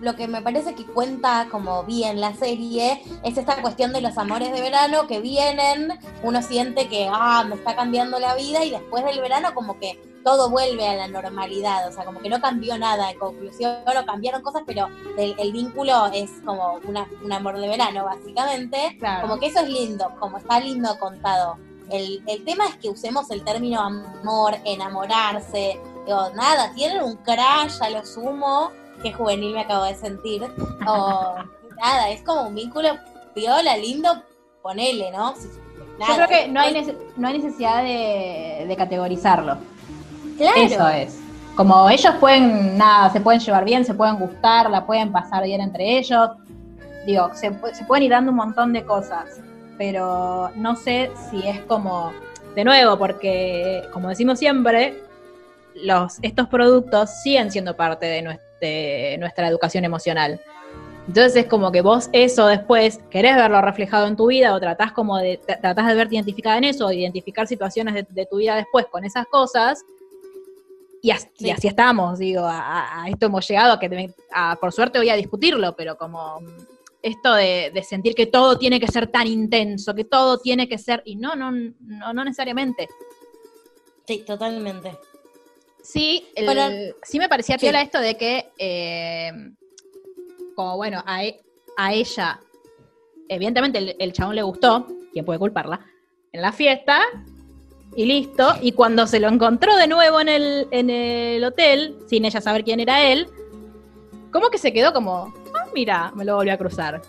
lo 0.00 0.14
que 0.14 0.28
me 0.28 0.42
parece 0.42 0.74
que 0.74 0.84
cuenta 0.86 1.48
como 1.50 1.82
bien 1.84 2.20
la 2.20 2.34
serie 2.34 3.02
es 3.24 3.36
esta 3.36 3.60
cuestión 3.60 3.92
de 3.92 4.00
los 4.00 4.16
amores 4.16 4.52
de 4.52 4.60
verano 4.60 5.06
que 5.06 5.20
vienen, 5.20 5.98
uno 6.22 6.40
siente 6.42 6.88
que, 6.88 7.08
ah, 7.12 7.44
me 7.48 7.56
está 7.56 7.74
cambiando 7.74 8.18
la 8.18 8.34
vida 8.36 8.64
y 8.64 8.70
después 8.70 9.04
del 9.04 9.20
verano 9.20 9.54
como 9.54 9.78
que 9.78 10.00
todo 10.24 10.50
vuelve 10.50 10.86
a 10.86 10.94
la 10.94 11.08
normalidad, 11.08 11.88
o 11.88 11.92
sea, 11.92 12.04
como 12.04 12.20
que 12.20 12.28
no 12.28 12.40
cambió 12.40 12.76
nada, 12.78 13.10
en 13.10 13.18
conclusión, 13.18 13.78
no 13.92 14.04
cambiaron 14.04 14.42
cosas, 14.42 14.62
pero 14.66 14.88
el, 15.16 15.34
el 15.38 15.52
vínculo 15.52 16.06
es 16.12 16.30
como 16.44 16.78
una, 16.86 17.08
un 17.24 17.32
amor 17.32 17.58
de 17.58 17.66
verano, 17.68 18.04
básicamente, 18.04 18.96
Claro. 18.98 19.22
como 19.22 19.40
que 19.40 19.46
eso 19.46 19.60
es 19.60 19.68
lindo, 19.68 20.12
como 20.20 20.36
está 20.38 20.60
lindo 20.60 20.96
contado. 20.98 21.56
El, 21.90 22.22
el 22.26 22.44
tema 22.44 22.66
es 22.66 22.76
que 22.76 22.88
usemos 22.90 23.30
el 23.30 23.42
término 23.44 23.80
amor, 23.80 24.54
enamorarse, 24.64 25.80
digo, 26.06 26.30
nada, 26.34 26.72
tienen 26.74 27.02
un 27.02 27.16
crash 27.16 27.80
a 27.80 27.90
lo 27.90 28.04
sumo, 28.04 28.70
qué 29.02 29.12
juvenil 29.12 29.54
me 29.54 29.60
acabo 29.62 29.84
de 29.84 29.94
sentir, 29.94 30.42
o 30.86 31.34
nada, 31.80 32.10
es 32.10 32.22
como 32.22 32.48
un 32.48 32.54
vínculo 32.54 32.90
piola, 33.34 33.76
lindo, 33.76 34.22
ponele, 34.62 35.10
¿no? 35.10 35.34
Yo 35.34 36.14
creo 36.14 36.28
que 36.28 36.48
no 36.48 36.60
hay, 36.60 36.74
nece- 36.74 36.96
no 37.16 37.28
hay 37.28 37.38
necesidad 37.38 37.82
de, 37.82 38.66
de 38.68 38.76
categorizarlo. 38.76 39.56
Claro. 40.36 40.56
Eso 40.60 40.88
es. 40.88 41.18
Como 41.56 41.90
ellos 41.90 42.14
pueden, 42.20 42.78
nada, 42.78 43.10
se 43.10 43.20
pueden 43.20 43.40
llevar 43.40 43.64
bien, 43.64 43.84
se 43.84 43.94
pueden 43.94 44.16
gustar, 44.16 44.70
la 44.70 44.86
pueden 44.86 45.10
pasar 45.10 45.42
bien 45.42 45.60
entre 45.60 45.98
ellos. 45.98 46.30
Digo, 47.04 47.30
se, 47.34 47.52
se 47.74 47.84
pueden 47.84 48.04
ir 48.04 48.10
dando 48.12 48.30
un 48.30 48.36
montón 48.36 48.72
de 48.72 48.84
cosas. 48.84 49.40
Pero 49.78 50.50
no 50.56 50.74
sé 50.76 51.10
si 51.30 51.46
es 51.46 51.60
como, 51.62 52.12
de 52.54 52.64
nuevo, 52.64 52.98
porque 52.98 53.84
como 53.92 54.08
decimos 54.08 54.38
siempre, 54.38 55.00
los, 55.74 56.18
estos 56.22 56.48
productos 56.48 57.10
siguen 57.22 57.50
siendo 57.52 57.76
parte 57.76 58.06
de, 58.06 58.22
nues- 58.24 58.40
de 58.60 59.16
nuestra 59.20 59.46
educación 59.48 59.84
emocional. 59.84 60.40
Entonces 61.06 61.36
es 61.36 61.46
como 61.46 61.72
que 61.72 61.80
vos 61.80 62.10
eso 62.12 62.46
después 62.48 62.98
querés 63.08 63.34
verlo 63.36 63.62
reflejado 63.62 64.06
en 64.08 64.16
tu 64.16 64.26
vida 64.26 64.52
o 64.54 64.60
tratás 64.60 64.92
como 64.92 65.16
de, 65.16 65.40
tra- 65.40 65.58
tratás 65.60 65.86
de 65.86 65.94
verte 65.94 66.16
identificada 66.16 66.58
en 66.58 66.64
eso 66.64 66.84
o 66.84 66.88
de 66.88 66.96
identificar 66.96 67.46
situaciones 67.46 67.94
de, 67.94 68.06
de 68.10 68.26
tu 68.26 68.36
vida 68.36 68.56
después 68.56 68.86
con 68.86 69.04
esas 69.06 69.26
cosas. 69.28 69.82
Y, 71.00 71.12
as- 71.12 71.28
y 71.38 71.44
Sí. 71.44 71.50
así 71.50 71.68
estamos, 71.68 72.18
digo, 72.18 72.42
a, 72.44 73.06
esto 73.08 73.26
hemos 73.26 73.46
llegado, 73.48 73.72
a 73.74 73.78
que 73.78 74.12
a- 74.32 74.56
por 74.60 74.72
suerte 74.72 74.98
voy 74.98 75.08
a 75.08 75.14
discutirlo, 75.14 75.74
pero 75.76 75.96
como 75.96 76.40
esto 77.02 77.34
de, 77.34 77.70
de 77.72 77.82
sentir 77.82 78.14
que 78.14 78.26
todo 78.26 78.58
tiene 78.58 78.80
que 78.80 78.88
ser 78.88 79.06
tan 79.08 79.26
intenso, 79.26 79.94
que 79.94 80.04
todo 80.04 80.38
tiene 80.38 80.68
que 80.68 80.78
ser, 80.78 81.02
y 81.04 81.16
no, 81.16 81.34
no, 81.36 81.50
no, 81.52 82.12
no 82.12 82.24
necesariamente. 82.24 82.88
Sí, 84.06 84.24
totalmente. 84.26 84.96
Sí, 85.82 86.26
el- 86.34 86.94
sí 87.02 87.18
me 87.18 87.28
parecía 87.28 87.56
sí. 87.58 87.66
piola 87.66 87.82
esto 87.82 87.98
de 88.00 88.16
que, 88.16 88.50
eh, 88.58 89.30
como 90.54 90.76
bueno, 90.76 91.02
a, 91.06 91.24
e- 91.24 91.40
a 91.76 91.94
ella, 91.94 92.40
evidentemente 93.28 93.78
el, 93.78 93.96
el 93.98 94.12
chabón 94.12 94.34
le 94.34 94.42
gustó, 94.42 94.86
¿quién 95.12 95.24
puede 95.24 95.38
culparla? 95.38 95.80
En 96.32 96.42
la 96.42 96.52
fiesta, 96.52 97.00
y 97.96 98.04
listo. 98.04 98.54
Y 98.60 98.72
cuando 98.72 99.06
se 99.06 99.18
lo 99.20 99.28
encontró 99.28 99.74
de 99.76 99.86
nuevo 99.86 100.20
en 100.20 100.28
el, 100.28 100.68
en 100.70 100.90
el 100.90 101.42
hotel, 101.44 101.96
sin 102.06 102.24
ella 102.24 102.40
saber 102.40 102.64
quién 102.64 102.80
era 102.80 103.02
él, 103.10 103.28
como 104.30 104.50
que 104.50 104.58
se 104.58 104.72
quedó 104.72 104.92
como, 104.92 105.32
mira, 105.74 106.12
me 106.14 106.24
lo 106.24 106.36
volvió 106.36 106.52
a 106.52 106.56
cruzar. 106.56 107.00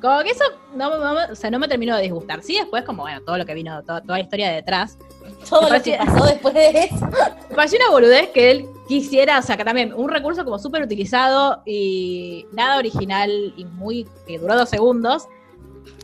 Como 0.00 0.20
que 0.22 0.30
eso 0.30 0.44
no, 0.74 0.90
o 1.30 1.34
sea, 1.34 1.50
no 1.50 1.58
me 1.58 1.68
terminó 1.68 1.96
de 1.96 2.02
disgustar. 2.02 2.42
Sí, 2.42 2.56
después, 2.56 2.84
como 2.84 3.02
bueno, 3.02 3.20
todo 3.22 3.38
lo 3.38 3.46
que 3.46 3.54
vino, 3.54 3.82
to- 3.82 4.00
toda 4.02 4.18
la 4.18 4.20
historia 4.20 4.50
detrás. 4.52 4.98
Todo 5.48 5.68
lo 5.70 5.82
que 5.82 5.96
pasó 5.96 6.24
después 6.26 6.54
de 6.54 6.68
eso. 6.84 7.06
Me 7.50 7.56
pareció 7.56 7.78
una 7.78 7.90
boludez 7.90 8.30
que 8.30 8.50
él 8.50 8.66
quisiera, 8.88 9.38
o 9.38 9.42
sea, 9.42 9.56
que 9.56 9.64
también 9.64 9.92
un 9.94 10.08
recurso 10.08 10.44
como 10.44 10.58
súper 10.58 10.82
utilizado 10.82 11.62
y 11.64 12.46
nada 12.52 12.78
original 12.78 13.30
y 13.56 13.64
muy, 13.64 14.06
que 14.26 14.38
duró 14.38 14.56
dos 14.56 14.68
segundos, 14.68 15.26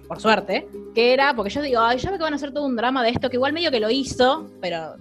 por 0.09 0.21
suerte, 0.21 0.69
que 0.95 1.13
era, 1.13 1.35
porque 1.35 1.51
yo 1.51 1.61
digo, 1.63 1.81
ay, 1.81 1.99
ya 1.99 2.11
ve 2.11 2.17
que 2.19 2.23
van 2.23 2.33
a 2.33 2.37
hacer 2.37 2.53
todo 2.53 2.65
un 2.65 2.77
drama 2.77 3.03
de 3.03 3.11
esto, 3.11 3.29
que 3.31 3.37
igual 3.37 3.53
medio 3.53 3.71
que 3.71 3.81
lo 3.81 3.91
hizo, 3.91 4.47
pero 4.61 4.95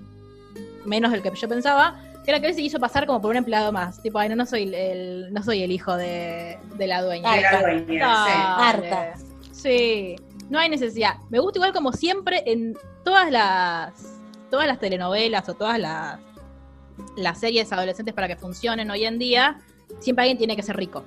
menos 0.86 1.12
del 1.12 1.22
que 1.22 1.32
yo 1.36 1.48
pensaba, 1.48 2.00
que 2.24 2.32
era 2.32 2.40
que 2.40 2.48
él 2.48 2.54
se 2.54 2.62
hizo 2.62 2.80
pasar 2.80 3.06
como 3.06 3.22
por 3.22 3.32
un 3.32 3.38
empleado 3.38 3.72
más, 3.72 4.02
tipo, 4.02 4.20
ay, 4.20 4.30
no, 4.30 4.36
no 4.36 4.46
soy 4.46 4.74
el, 4.74 5.34
no 5.34 5.42
soy 5.44 5.64
el 5.64 5.72
hijo 5.72 5.96
de, 5.98 6.60
de 6.76 6.88
la 6.88 7.02
dueña. 7.02 7.34
De 7.36 7.42
la 7.42 7.62
dueña, 7.62 7.86
sí. 7.88 7.98
Dale. 7.98 8.34
Harta. 8.64 9.14
Sí, 9.52 10.16
no 10.50 10.60
hay 10.60 10.70
necesidad. 10.70 11.16
Me 11.30 11.40
gusta 11.40 11.60
igual 11.60 11.74
como 11.74 11.92
siempre 11.94 12.44
en 12.46 12.78
todas 13.04 13.32
las 13.32 13.94
todas 14.50 14.68
las 14.68 14.80
telenovelas 14.80 15.48
o 15.50 15.54
todas 15.54 15.80
las 15.80 16.20
las 17.18 17.40
series 17.40 17.72
adolescentes 17.72 18.14
para 18.14 18.28
que 18.28 18.36
funcionen 18.36 18.92
hoy 18.92 19.06
en 19.06 19.18
día, 19.18 19.60
siempre 20.00 20.24
alguien 20.24 20.38
tiene 20.38 20.56
que 20.56 20.62
ser 20.62 20.76
rico 20.78 21.04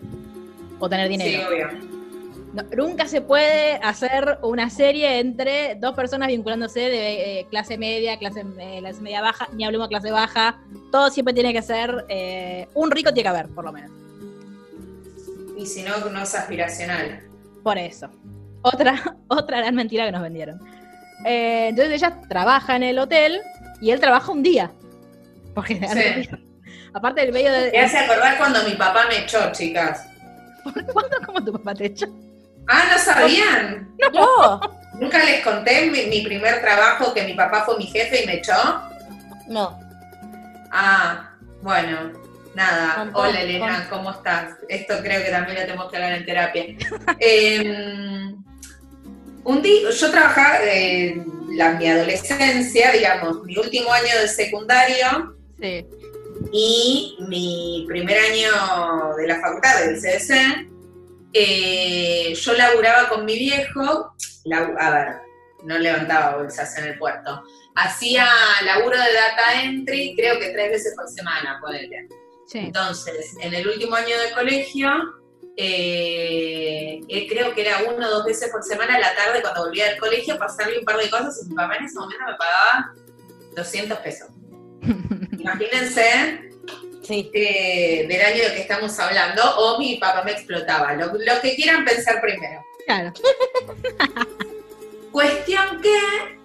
o 0.80 0.88
tener 0.88 1.06
Sí, 1.08 1.16
dinero. 1.18 1.48
obvio. 1.48 1.93
No, 2.54 2.62
nunca 2.76 3.08
se 3.08 3.20
puede 3.20 3.74
hacer 3.82 4.38
una 4.42 4.70
serie 4.70 5.18
entre 5.18 5.74
dos 5.74 5.94
personas 5.94 6.28
vinculándose 6.28 6.78
de 6.80 7.40
eh, 7.40 7.46
clase 7.50 7.76
media, 7.76 8.16
clase, 8.18 8.44
eh, 8.60 8.76
clase 8.78 9.00
media 9.00 9.20
baja, 9.20 9.48
ni 9.52 9.64
hablemos 9.64 9.88
de 9.88 9.92
clase 9.94 10.10
baja. 10.12 10.58
Todo 10.92 11.10
siempre 11.10 11.34
tiene 11.34 11.52
que 11.52 11.62
ser. 11.62 12.04
eh, 12.08 12.68
un 12.74 12.90
rico 12.92 13.12
tiene 13.12 13.24
que 13.24 13.28
haber, 13.36 13.48
por 13.48 13.64
lo 13.64 13.72
menos. 13.72 13.90
Y 15.58 15.66
si 15.66 15.82
no, 15.82 15.96
no 16.10 16.22
es 16.22 16.34
aspiracional. 16.34 17.22
Por 17.62 17.76
eso. 17.78 18.08
Otra, 18.62 19.16
otra 19.28 19.58
gran 19.58 19.74
mentira 19.74 20.04
que 20.06 20.12
nos 20.12 20.22
vendieron. 20.22 20.60
Entonces 21.24 21.94
ella 21.94 22.20
trabaja 22.28 22.76
en 22.76 22.82
el 22.84 22.98
hotel 22.98 23.40
y 23.80 23.90
él 23.90 23.98
trabaja 24.00 24.30
un 24.30 24.42
día. 24.42 24.70
Porque 25.54 25.74
Sí. 25.76 26.28
aparte 26.92 27.20
del 27.22 27.32
medio 27.32 27.50
de. 27.52 27.70
Me 27.72 27.80
hace 27.80 27.98
acordar 27.98 28.36
cuando 28.38 28.62
mi 28.64 28.74
papá 28.74 29.06
me 29.08 29.18
echó, 29.24 29.38
chicas. 29.52 30.06
¿Cuándo 30.92 31.16
como 31.26 31.44
tu 31.44 31.52
papá 31.52 31.74
te 31.74 31.86
echó? 31.86 32.06
Ah, 32.68 32.84
¿no 32.92 32.98
sabían? 32.98 33.94
No, 34.12 34.60
Nunca 35.00 35.24
les 35.24 35.42
conté 35.42 35.90
mi, 35.90 36.06
mi 36.06 36.22
primer 36.22 36.60
trabajo 36.60 37.12
que 37.12 37.24
mi 37.24 37.34
papá 37.34 37.64
fue 37.64 37.76
mi 37.78 37.86
jefe 37.86 38.22
y 38.22 38.26
me 38.26 38.34
echó. 38.36 38.52
no. 39.48 39.80
Ah, 40.76 41.30
bueno, 41.62 42.12
nada. 42.54 42.96
Contá, 42.96 43.18
Hola 43.18 43.40
Elena, 43.42 43.86
¿cómo 43.88 44.10
estás? 44.10 44.54
Esto 44.68 44.94
creo 45.02 45.22
que 45.22 45.30
también 45.30 45.56
lo 45.58 45.64
tenemos 45.66 45.90
que 45.90 45.96
hablar 45.96 46.12
en 46.14 46.26
terapia. 46.26 46.64
Eh, 47.20 48.34
un 49.44 49.62
día, 49.62 49.90
yo 49.90 50.10
trabajaba 50.10 50.58
en 50.64 51.24
la, 51.56 51.72
mi 51.72 51.86
adolescencia, 51.88 52.90
digamos, 52.92 53.42
mi 53.44 53.56
último 53.56 53.92
año 53.92 54.18
de 54.20 54.26
secundario 54.28 55.36
Sí. 55.60 55.86
y 56.52 57.16
mi 57.28 57.84
primer 57.88 58.18
año 58.18 59.14
de 59.16 59.26
la 59.28 59.40
facultad 59.40 59.78
del 59.80 60.00
CDC, 60.00 60.68
eh, 61.34 62.32
yo 62.32 62.52
laburaba 62.52 63.08
con 63.08 63.24
mi 63.24 63.36
viejo, 63.36 64.14
a 64.78 64.90
ver, 64.90 65.08
no 65.64 65.76
levantaba 65.78 66.36
bolsas 66.36 66.78
en 66.78 66.84
el 66.84 66.98
puerto, 66.98 67.42
hacía 67.74 68.28
laburo 68.64 68.96
de 68.96 69.12
data 69.12 69.62
entry, 69.62 70.14
creo 70.16 70.38
que 70.38 70.50
tres 70.50 70.70
veces 70.70 70.94
por 70.94 71.08
semana, 71.08 71.58
ponele. 71.60 72.08
Sí. 72.46 72.58
Entonces, 72.58 73.34
en 73.40 73.52
el 73.52 73.66
último 73.66 73.96
año 73.96 74.16
de 74.16 74.30
colegio, 74.32 74.88
eh, 75.56 77.00
eh, 77.08 77.28
creo 77.28 77.52
que 77.52 77.62
era 77.62 77.82
uno 77.82 78.06
o 78.06 78.10
dos 78.10 78.24
veces 78.24 78.50
por 78.50 78.62
semana 78.62 78.94
a 78.94 79.00
la 79.00 79.14
tarde 79.16 79.42
cuando 79.42 79.64
volvía 79.64 79.88
del 79.88 79.98
colegio, 79.98 80.38
pasarle 80.38 80.78
un 80.78 80.84
par 80.84 80.98
de 80.98 81.10
cosas 81.10 81.40
y 81.44 81.48
mi 81.48 81.56
papá 81.56 81.76
en 81.76 81.84
ese 81.86 81.98
momento 81.98 82.24
me 82.26 82.36
pagaba 82.36 82.94
200 83.56 83.98
pesos. 83.98 84.28
Imagínense 85.38 86.53
Sí. 87.06 87.30
eh, 87.34 88.06
del 88.08 88.20
año 88.22 88.42
del 88.44 88.54
que 88.54 88.60
estamos 88.62 88.98
hablando, 88.98 89.42
o 89.58 89.78
mi 89.78 89.96
papá 89.96 90.22
me 90.24 90.32
explotaba, 90.32 90.94
lo, 90.94 91.06
lo 91.12 91.40
que 91.42 91.54
quieran 91.54 91.84
pensar 91.84 92.20
primero. 92.20 92.64
Claro. 92.86 93.12
Cuestión 95.12 95.80
que 95.80 95.98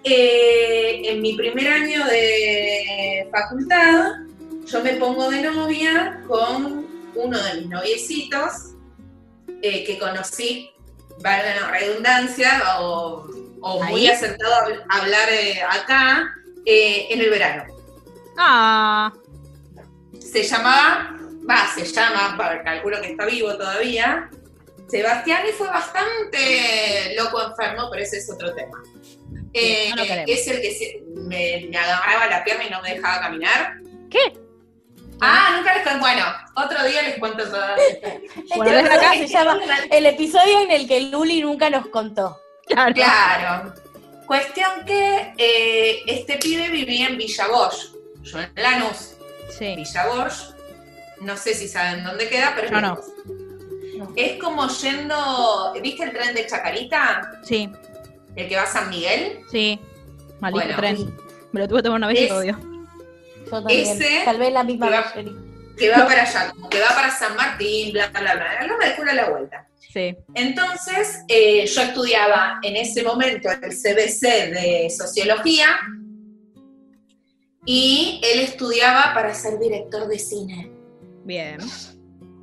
eh, 0.04 1.02
en 1.12 1.22
mi 1.22 1.36
primer 1.36 1.68
año 1.68 2.06
de 2.06 3.28
facultad, 3.32 4.12
yo 4.66 4.84
me 4.84 4.94
pongo 4.94 5.30
de 5.32 5.42
novia 5.42 6.22
con 6.28 6.86
uno 7.16 7.44
de 7.44 7.54
mis 7.56 7.68
noviecitos 7.68 8.52
eh, 9.64 9.84
que 9.86 9.98
conocí, 9.98 10.70
valga 11.20 11.56
la 11.62 11.72
redundancia, 11.72 12.62
o, 12.80 13.28
o 13.62 13.84
muy 13.86 14.08
acertado 14.08 14.54
a 14.54 14.66
habl- 14.68 14.84
hablar 14.90 15.30
eh, 15.32 15.62
acá, 15.64 16.32
en 16.66 17.20
el 17.22 17.30
verano. 17.32 17.64
Ah. 18.38 19.12
Se 20.20 20.44
llamaba, 20.44 21.16
va, 21.50 21.68
se 21.74 21.86
llama, 21.86 22.36
pa- 22.38 22.64
calculo 22.64 23.02
que 23.02 23.12
está 23.12 23.26
vivo 23.26 23.56
todavía, 23.58 24.30
Sebastián 24.90 25.44
y 25.48 25.52
fue 25.54 25.68
bastante 25.68 27.16
loco 27.18 27.42
enfermo, 27.48 27.90
pero 27.92 28.04
ese 28.04 28.18
es 28.18 28.30
otro 28.32 28.54
tema. 28.56 28.82
Eh, 29.54 29.90
no 29.92 29.98
lo 29.98 30.04
queremos. 30.04 30.30
es 30.32 30.48
el 30.48 30.62
que 30.62 30.72
se- 30.74 31.02
me, 31.16 31.68
me 31.70 31.78
agarraba 31.78 32.28
la 32.28 32.44
pierna 32.44 32.66
y 32.66 32.70
no 32.70 32.82
me 32.82 32.96
dejaba 32.96 33.22
caminar. 33.22 33.76
¿Qué? 34.10 34.20
Ah, 35.22 35.56
nunca 35.58 35.74
les 35.74 35.84
cuento. 35.84 36.00
Bueno, 36.00 36.26
otro 36.56 36.84
día 36.86 37.02
les 37.04 37.20
cuento 37.20 37.44
toda 37.46 37.76
la 37.76 37.88
historia. 37.88 38.20
Bueno, 38.56 38.72
desde 38.72 38.94
acá- 38.94 39.14
se 39.14 39.28
llama 39.28 39.60
el 39.92 40.06
episodio 40.06 40.62
en 40.62 40.72
el 40.72 40.88
que 40.88 41.02
Luli 41.02 41.42
nunca 41.42 41.70
nos 41.70 41.88
contó. 41.88 42.40
Claro. 42.68 42.94
Claro. 42.94 43.74
Cuestión 44.26 44.86
que 44.86 45.34
eh, 45.38 46.04
este 46.06 46.38
pibe 46.38 46.70
vivía 46.70 47.08
en 47.08 47.18
Villa 47.18 47.48
Bosch, 47.48 47.92
yo 48.24 48.40
en 48.40 48.52
Lanús. 48.56 49.09
Sí. 49.60 49.76
Villa 49.76 50.08
Bosch, 50.08 50.56
no 51.22 51.36
sé 51.38 51.54
si 51.54 51.68
saben 51.68 52.04
dónde 52.04 52.28
queda, 52.30 52.54
pero 52.56 52.68
es 52.68 52.82
no. 52.82 53.00
Es 54.16 54.40
como 54.42 54.68
yendo, 54.70 55.74
¿viste 55.84 56.04
el 56.06 56.12
tren 56.14 56.34
de 56.34 56.48
Chacarita? 56.48 57.32
Sí. 57.44 57.70
El 58.36 58.48
que 58.48 58.56
va 58.56 58.64
a 58.64 58.68
San 58.68 58.90
Miguel. 58.90 59.42
Sí. 59.52 59.80
Maldito 60.40 60.66
Bueno. 60.66 60.78
tren. 60.78 61.18
Me 61.52 61.60
lo 61.60 61.68
tuve 61.68 61.80
que 61.80 61.84
tomar 61.84 61.98
una 61.98 62.08
vez 62.08 62.20
y 62.22 62.24
Es- 62.24 62.30
lo 62.30 62.38
odio. 62.38 62.58
Yo 63.46 63.50
también. 63.52 63.80
Ese- 63.82 64.22
Tal 64.24 64.38
vez 64.38 64.54
la 64.54 64.64
misma 64.64 64.88
que 64.88 64.94
va-. 64.94 65.14
Que 65.78 65.90
para 65.92 66.22
allá, 66.24 66.52
como 66.52 66.70
que 66.70 66.80
va 66.80 66.90
para 66.90 67.10
San 67.12 67.36
Martín, 67.36 67.92
bla, 67.94 68.08
bla, 68.10 68.36
bla. 68.36 68.68
No 68.68 68.78
me 68.78 68.96
culo 68.96 69.12
la 69.14 69.30
vuelta. 69.30 69.66
Sí. 69.92 70.16
Entonces, 70.36 71.22
eh, 71.28 71.66
yo 71.66 71.82
estudiaba 71.82 72.60
en 72.62 72.76
ese 72.78 73.02
momento 73.04 73.50
el 73.50 73.72
CBC 73.74 74.52
de 74.52 74.90
Sociología 74.96 75.80
y 77.72 78.20
él 78.24 78.40
estudiaba 78.40 79.14
para 79.14 79.32
ser 79.36 79.60
director 79.60 80.08
de 80.08 80.18
cine. 80.18 80.72
Bien. 81.24 81.60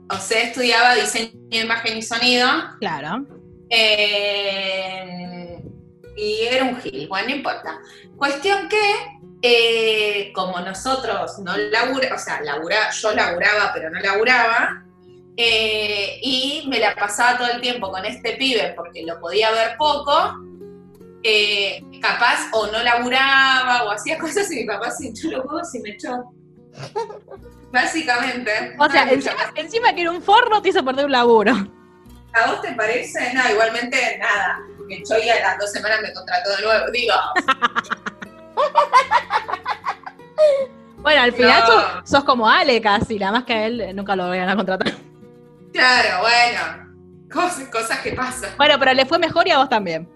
O 0.08 0.16
sea, 0.20 0.40
estudiaba 0.44 0.94
diseño 0.94 1.32
de 1.50 1.56
imagen 1.56 1.98
y 1.98 2.02
sonido 2.02 2.48
Claro. 2.78 3.26
Eh, 3.68 5.60
y 6.16 6.42
era 6.42 6.62
un 6.62 6.80
gil, 6.80 7.08
bueno, 7.08 7.28
no 7.28 7.34
importa. 7.34 7.76
Cuestión 8.16 8.68
que, 8.68 8.78
eh, 9.42 10.32
como 10.32 10.60
nosotros 10.60 11.40
no 11.40 11.56
laburamos, 11.56 12.22
o 12.22 12.24
sea, 12.24 12.40
labura, 12.42 12.92
yo 12.92 13.12
laburaba, 13.12 13.72
pero 13.74 13.90
no 13.90 13.98
laburaba, 13.98 14.84
eh, 15.36 16.20
y 16.22 16.66
me 16.68 16.78
la 16.78 16.94
pasaba 16.94 17.36
todo 17.36 17.50
el 17.50 17.60
tiempo 17.60 17.90
con 17.90 18.04
este 18.04 18.36
pibe 18.36 18.74
porque 18.76 19.02
lo 19.02 19.18
podía 19.18 19.50
ver 19.50 19.76
poco, 19.76 20.36
eh, 21.22 21.82
capaz 22.00 22.48
o 22.52 22.66
no 22.68 22.82
laburaba 22.82 23.84
o 23.84 23.90
hacía 23.90 24.18
cosas 24.20 24.50
y 24.52 24.56
mi 24.56 24.64
papá 24.64 24.90
se 24.90 25.06
hinchó 25.06 25.28
los 25.30 25.44
huevos 25.44 25.74
y 25.74 25.78
me 25.80 25.90
echó. 25.90 26.24
Básicamente. 27.72 28.74
O 28.78 28.88
sea, 28.88 29.10
encima, 29.10 29.34
encima 29.54 29.92
que 29.94 30.02
era 30.02 30.10
un 30.12 30.22
forro 30.22 30.62
te 30.62 30.68
hizo 30.70 30.84
perder 30.84 31.06
un 31.06 31.12
laburo. 31.12 31.52
¿A 32.32 32.46
vos 32.50 32.60
te 32.62 32.72
parece? 32.74 33.32
No, 33.34 33.48
igualmente 33.50 34.18
nada. 34.18 34.58
Me 34.88 34.96
echó 34.96 35.18
y 35.18 35.28
a 35.28 35.40
las 35.40 35.58
dos 35.58 35.72
semanas 35.72 36.00
me 36.02 36.12
contrató 36.12 36.56
de 36.56 36.62
nuevo. 36.62 36.90
Digo, 36.92 37.14
Bueno, 40.98 41.22
al 41.22 41.32
final 41.32 41.60
No. 41.60 41.66
sos, 41.66 41.84
sos 42.10 42.24
como 42.24 42.48
Ale 42.48 42.80
casi, 42.80 43.18
nada 43.18 43.32
más 43.32 43.44
que 43.44 43.52
a 43.52 43.66
él 43.66 43.94
nunca 43.94 44.16
lo 44.16 44.28
vayan 44.28 44.48
a 44.48 44.56
contratar. 44.56 44.92
claro, 45.72 46.20
bueno. 46.22 46.86
Cosas, 47.32 47.68
cosas 47.68 47.98
que 48.00 48.12
pasan. 48.12 48.50
Bueno, 48.56 48.76
pero 48.78 48.92
le 48.94 49.04
fue 49.06 49.18
mejor 49.18 49.46
y 49.46 49.50
a 49.50 49.58
vos 49.58 49.68
también. 49.68 50.08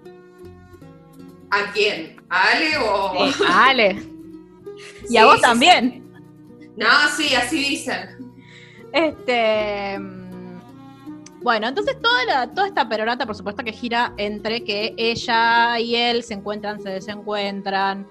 ¿A 1.50 1.72
quién? 1.72 2.16
¿A 2.28 2.42
Ale 2.52 2.76
o.? 2.78 3.12
Sí, 3.32 3.42
a 3.46 3.66
Ale. 3.68 4.02
Y 5.08 5.16
a 5.16 5.26
vos 5.26 5.36
sí, 5.36 5.40
también. 5.42 6.10
sí. 6.60 6.68
No, 6.76 6.86
sí, 7.16 7.34
así 7.34 7.58
dicen. 7.58 8.32
Este. 8.92 9.98
Bueno, 11.42 11.68
entonces 11.68 11.96
toda, 12.00 12.24
la- 12.26 12.50
toda 12.54 12.66
esta 12.68 12.88
perorata, 12.88 13.24
por 13.26 13.34
supuesto, 13.34 13.64
que 13.64 13.72
gira 13.72 14.12
entre 14.18 14.62
que 14.62 14.94
ella 14.96 15.78
y 15.80 15.96
él 15.96 16.22
se 16.22 16.34
encuentran, 16.34 16.80
se 16.82 16.90
desencuentran. 16.90 18.06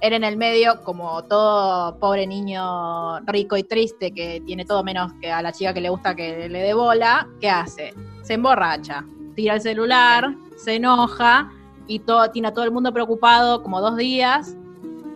Él 0.00 0.12
en 0.12 0.24
el 0.24 0.36
medio, 0.36 0.82
como 0.84 1.24
todo 1.24 1.98
pobre 1.98 2.26
niño 2.26 3.18
rico 3.20 3.56
y 3.56 3.62
triste 3.64 4.12
que 4.12 4.42
tiene 4.44 4.64
todo 4.64 4.84
menos 4.84 5.12
que 5.20 5.32
a 5.32 5.40
la 5.42 5.52
chica 5.52 5.72
que 5.72 5.80
le 5.80 5.88
gusta 5.88 6.14
que 6.14 6.48
le 6.48 6.60
dé 6.62 6.74
bola, 6.74 7.26
¿qué 7.40 7.48
hace? 7.48 7.94
Se 8.22 8.34
emborracha, 8.34 9.04
tira 9.34 9.54
el 9.54 9.60
celular, 9.62 10.34
se 10.56 10.74
enoja 10.74 11.50
y 11.86 12.00
todo, 12.00 12.30
tiene 12.30 12.48
a 12.48 12.52
todo 12.52 12.64
el 12.64 12.70
mundo 12.70 12.92
preocupado 12.92 13.62
como 13.62 13.80
dos 13.80 13.96
días 13.96 14.56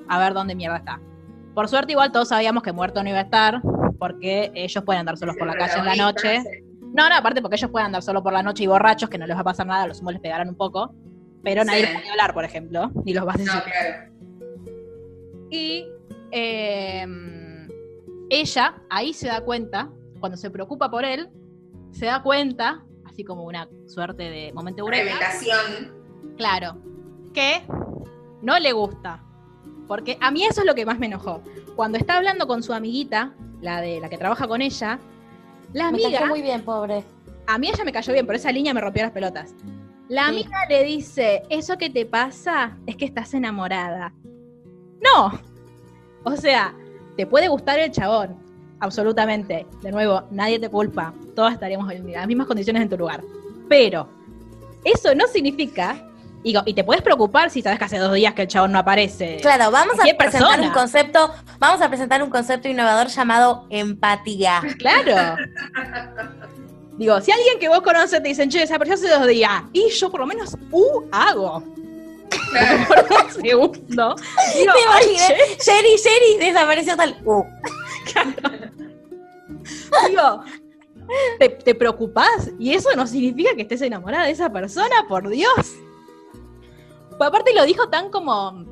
a 0.09 0.19
ver 0.19 0.35
dónde 0.35 0.55
mierda 0.55 0.77
está. 0.79 1.01
Por 1.55 1.69
suerte, 1.69 1.93
igual 1.93 2.13
todos 2.13 2.29
sabíamos 2.29 2.63
que 2.63 2.73
muerto 2.73 3.03
no 3.03 3.09
iba 3.11 3.19
a 3.19 3.23
estar, 3.23 3.61
porque 3.99 4.51
ellos 4.55 4.83
pueden 4.85 5.01
andar 5.01 5.17
solos 5.17 5.37
por 5.37 5.47
la 5.47 5.55
calle 5.57 5.79
en 5.79 5.85
la 5.85 5.97
noche. 5.97 6.43
No, 6.95 7.09
no, 7.09 7.15
aparte 7.17 7.41
porque 7.43 7.57
ellos 7.57 7.71
pueden 7.71 7.87
andar 7.87 8.03
solo 8.03 8.23
por 8.23 8.33
la 8.33 8.43
noche 8.43 8.65
y 8.65 8.67
borrachos, 8.67 9.09
que 9.11 9.19
no 9.19 9.27
les 9.27 9.37
va 9.37 9.41
a 9.41 9.45
pasar 9.45 9.67
nada, 9.67 9.87
los 9.87 10.01
humos 10.01 10.13
les 10.15 10.23
pegarán 10.23 10.49
un 10.49 10.57
poco, 10.57 10.93
pero 11.43 11.65
nadie 11.65 11.81
Sí. 11.81 11.87
les 11.87 11.95
puede 11.95 12.11
hablar, 12.11 12.35
por 12.35 12.45
ejemplo, 12.45 12.91
ni 13.05 13.13
los 13.15 13.27
va 13.27 13.33
a 13.33 13.37
No, 13.37 13.45
decir. 13.45 13.63
claro. 13.63 14.13
Y 15.51 15.87
eh, 16.33 17.07
ella 18.29 18.75
ahí 18.89 19.13
se 19.13 19.27
da 19.29 19.41
cuenta, 19.43 19.91
cuando 20.21 20.37
se 20.37 20.51
preocupa 20.51 20.91
por 20.91 21.05
él, 21.05 21.29
se 21.93 22.07
da 22.07 22.23
cuenta, 22.23 22.85
así 23.05 23.25
como 23.25 23.45
una 23.45 23.69
suerte 23.87 24.25
de 24.31 24.53
momento 24.53 24.81
eureka, 24.83 25.05
Revelación. 25.05 26.00
Claro, 26.37 26.77
que 27.35 27.63
no 28.43 28.59
le 28.59 28.73
gusta. 28.73 29.23
Porque 29.87 30.17
a 30.21 30.31
mí 30.31 30.45
eso 30.45 30.61
es 30.61 30.67
lo 30.67 30.75
que 30.75 30.87
más 30.87 30.99
me 30.99 31.07
enojó. 31.07 31.43
Cuando 31.77 31.99
está 31.99 32.17
hablando 32.17 32.47
con 32.47 32.63
su 32.63 32.73
amiguita, 32.73 33.33
la 33.61 33.81
de 33.81 34.01
la 34.01 34.09
que 34.09 34.19
trabaja 34.19 34.47
con 34.47 34.63
ella, 34.63 34.99
la 35.73 35.91
Me 35.91 35.99
cayó 35.99 36.07
amiga 36.19 36.27
muy 36.27 36.43
bien, 36.43 36.63
pobre. 36.63 37.05
a 37.47 37.59
mí 37.59 37.69
ella 37.69 37.85
me 37.85 37.93
cayó 37.93 38.13
bien, 38.13 38.27
pero 38.27 38.37
esa 38.39 38.53
línea 38.53 38.73
me 38.75 38.81
rompió 38.81 39.03
las 39.03 39.13
pelotas. 39.13 39.55
La 40.09 40.25
Sí. 40.25 40.29
amiga 40.31 40.59
le 40.69 40.85
dice, 40.85 41.43
eso 41.51 41.77
que 41.79 41.91
te 41.91 42.05
pasa 42.07 42.77
es 42.87 42.97
que 42.97 43.05
estás 43.05 43.33
enamorada. 43.35 44.13
No. 45.03 45.41
O 46.25 46.37
sea, 46.37 46.75
te 47.17 47.27
puede 47.27 47.49
gustar 47.49 47.79
el 47.79 47.91
chabón, 47.91 48.37
absolutamente. 48.81 49.67
De 49.83 49.91
nuevo, 49.93 50.23
nadie 50.31 50.59
te 50.59 50.69
culpa. 50.69 51.15
Todos 51.35 51.53
estaríamos 51.53 51.91
en 51.93 52.11
las 52.13 52.27
mismas 52.27 52.47
condiciones 52.47 52.83
en 52.83 52.89
tu 52.89 52.99
lugar. 52.99 53.23
Pero 53.69 54.09
eso 54.85 55.15
no 55.15 55.27
significa... 55.27 56.07
Digo, 56.43 56.63
y 56.65 56.73
te 56.73 56.85
puedes 56.85 57.03
preocupar 57.03 57.51
si 57.51 57.61
sabes 57.61 57.79
que 57.79 57.85
hace 57.85 57.99
dos 57.99 58.15
días 58.15 58.33
que 58.33 58.43
el 58.43 58.49
chabón 58.49 58.73
no 58.73 58.79
aparece. 58.79 59.39
Claro, 59.43 59.71
vamos 59.71 59.95
a 60.01 60.03
presentar 60.17 60.49
persona. 60.49 60.67
un 60.69 60.73
concepto, 60.73 61.35
vamos 61.59 61.83
a 61.83 61.89
presentar 61.89 62.23
un 62.23 62.31
concepto 62.31 62.69
innovador 62.69 63.09
llamado 63.09 63.67
empatía. 63.69 64.63
Claro. 64.79 65.37
Digo, 66.97 67.21
si 67.21 67.31
alguien 67.31 67.59
que 67.59 67.69
vos 67.69 67.81
conoces 67.83 68.23
te 68.23 68.29
dicen, 68.29 68.49
che, 68.49 68.59
desapareció 68.61 68.95
hace 68.95 69.09
dos 69.19 69.27
días, 69.27 69.63
y 69.73 69.91
yo 69.91 70.11
por 70.11 70.21
lo 70.21 70.27
menos, 70.27 70.57
uh, 70.71 71.03
hago. 71.13 71.63
Claro. 72.51 72.87
Por 72.89 73.25
un 73.25 73.31
segundo. 73.43 74.15
Digo, 74.55 74.73
"Ay, 74.93 75.05
imaginé, 75.17 75.39
Sherry, 75.59 75.97
Sherry, 75.97 76.39
desapareció 76.39 76.97
tal. 76.97 77.17
Uh, 77.25 77.43
che", 78.07 78.21
digo, 80.09 80.45
¿te, 81.39 81.49
te 81.49 81.75
preocupás? 81.75 82.51
Y 82.59 82.73
eso 82.75 82.89
no 82.97 83.07
significa 83.07 83.55
que 83.57 83.63
estés 83.63 83.83
enamorada 83.83 84.27
de 84.27 84.31
esa 84.33 84.51
persona, 84.51 85.07
por 85.09 85.29
Dios. 85.29 85.75
Pues 87.21 87.29
aparte 87.29 87.53
lo 87.53 87.67
dijo 87.67 87.87
tan 87.91 88.09
como. 88.09 88.65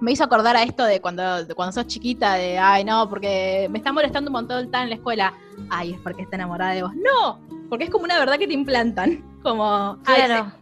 Me 0.00 0.10
hizo 0.10 0.24
acordar 0.24 0.56
a 0.56 0.64
esto 0.64 0.82
de 0.82 1.00
cuando, 1.00 1.44
de 1.44 1.54
cuando 1.54 1.70
sos 1.70 1.86
chiquita, 1.86 2.34
de 2.34 2.58
ay 2.58 2.82
no, 2.84 3.08
porque 3.08 3.68
me 3.70 3.78
está 3.78 3.92
molestando 3.92 4.30
un 4.30 4.32
montón 4.32 4.58
el 4.58 4.68
tan 4.68 4.82
en 4.82 4.88
la 4.88 4.94
escuela. 4.96 5.32
Ay, 5.70 5.92
es 5.92 6.00
porque 6.00 6.22
está 6.22 6.34
enamorada 6.34 6.72
de 6.72 6.82
vos. 6.82 6.90
No, 6.96 7.38
porque 7.70 7.84
es 7.84 7.90
como 7.90 8.02
una 8.02 8.18
verdad 8.18 8.36
que 8.36 8.48
te 8.48 8.52
implantan. 8.52 9.24
Como, 9.44 9.96
ay, 10.06 10.22
claro. 10.24 10.52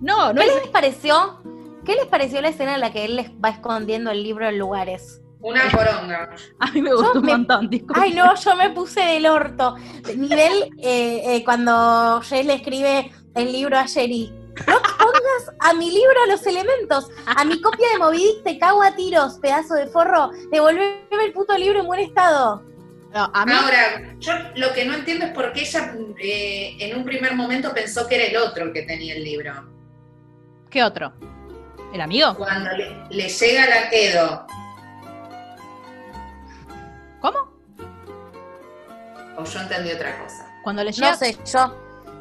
no, 0.00 0.32
no 0.32 0.40
¿Qué 0.40 0.48
es 0.48 0.54
les 0.56 0.68
pareció? 0.70 1.40
¿Qué 1.84 1.94
les 1.94 2.06
pareció 2.06 2.40
la 2.40 2.48
escena 2.48 2.74
en 2.74 2.80
la 2.80 2.90
que 2.92 3.04
él 3.04 3.14
les 3.14 3.30
va 3.30 3.50
escondiendo 3.50 4.10
el 4.10 4.24
libro 4.24 4.48
en 4.48 4.58
lugares? 4.58 5.22
Una 5.40 5.62
poronga. 5.70 6.30
A 6.58 6.70
mí 6.72 6.82
me 6.82 6.92
gustó 6.94 7.20
un 7.20 7.26
me- 7.26 7.32
montón, 7.32 7.70
disculpa. 7.70 8.02
Ay, 8.02 8.12
no, 8.12 8.34
yo 8.34 8.56
me 8.56 8.70
puse 8.70 9.00
del 9.02 9.26
orto. 9.26 9.76
Nivel 10.16 10.70
eh, 10.82 11.36
eh, 11.36 11.44
cuando 11.44 12.20
Jess 12.22 12.44
le 12.44 12.54
escribe 12.54 13.12
el 13.36 13.52
libro 13.52 13.78
a 13.78 13.86
Sherry. 13.86 14.32
No 14.66 14.74
pongas 15.22 15.56
a 15.58 15.74
mi 15.74 15.90
libro 15.90 16.26
los 16.28 16.46
elementos. 16.46 17.08
A 17.26 17.44
mi 17.44 17.60
copia 17.60 17.88
de 17.92 17.98
Moby 17.98 18.18
Dick 18.18 18.42
te 18.44 18.58
cago 18.58 18.82
a 18.82 18.94
tiros, 18.94 19.38
pedazo 19.38 19.74
de 19.74 19.86
forro. 19.86 20.30
Devolveme 20.50 21.24
el 21.24 21.32
puto 21.32 21.56
libro 21.56 21.80
en 21.80 21.86
buen 21.86 22.00
estado. 22.00 22.62
No, 23.12 23.30
a 23.32 23.44
mí, 23.44 23.52
Ahora, 23.52 24.14
yo 24.18 24.32
lo 24.54 24.72
que 24.72 24.86
no 24.86 24.94
entiendo 24.94 25.26
es 25.26 25.32
por 25.32 25.52
qué 25.52 25.60
ella 25.60 25.94
eh, 26.18 26.76
en 26.80 26.96
un 26.96 27.04
primer 27.04 27.34
momento 27.34 27.72
pensó 27.74 28.08
que 28.08 28.14
era 28.14 28.24
el 28.24 28.36
otro 28.38 28.64
el 28.64 28.72
que 28.72 28.82
tenía 28.82 29.14
el 29.14 29.24
libro. 29.24 29.52
¿qué 30.70 30.82
otro? 30.82 31.12
¿El 31.92 32.00
amigo? 32.00 32.34
Cuando 32.34 32.70
le, 32.70 33.04
le 33.10 33.28
llega 33.28 33.68
la 33.68 33.90
Edo, 33.90 34.46
¿Cómo? 37.20 37.52
o 39.36 39.44
yo 39.44 39.60
entendí 39.60 39.92
otra 39.92 40.18
cosa. 40.18 40.50
Cuando 40.64 40.82
le 40.82 40.92
llega. 40.92 41.10
No 41.10 41.16
sé, 41.18 41.36
yo, 41.44 41.76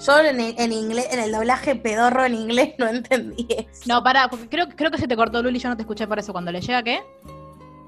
yo 0.06 0.20
en, 0.20 0.40
el- 0.40 0.56
en 0.58 0.74
inglés, 0.74 1.08
en 1.12 1.20
el 1.20 1.32
doblaje 1.32 1.76
pedorro 1.76 2.26
en 2.26 2.36
inglés 2.36 2.74
no 2.78 2.88
entendí 2.88 3.48
eso. 3.50 3.82
No, 3.86 4.04
pará, 4.04 4.28
porque 4.30 4.48
creo, 4.50 4.68
creo 4.76 4.92
que 4.92 4.98
se 4.98 5.08
te 5.08 5.16
cortó 5.16 5.42
Luli, 5.42 5.60
yo 5.60 5.70
no 5.70 5.76
te 5.76 5.84
escuché 5.84 6.08
por 6.08 6.20
eso. 6.20 6.32
Cuando 6.32 6.52
le 6.52 6.62
llega, 6.62 6.82
¿qué? 6.84 7.02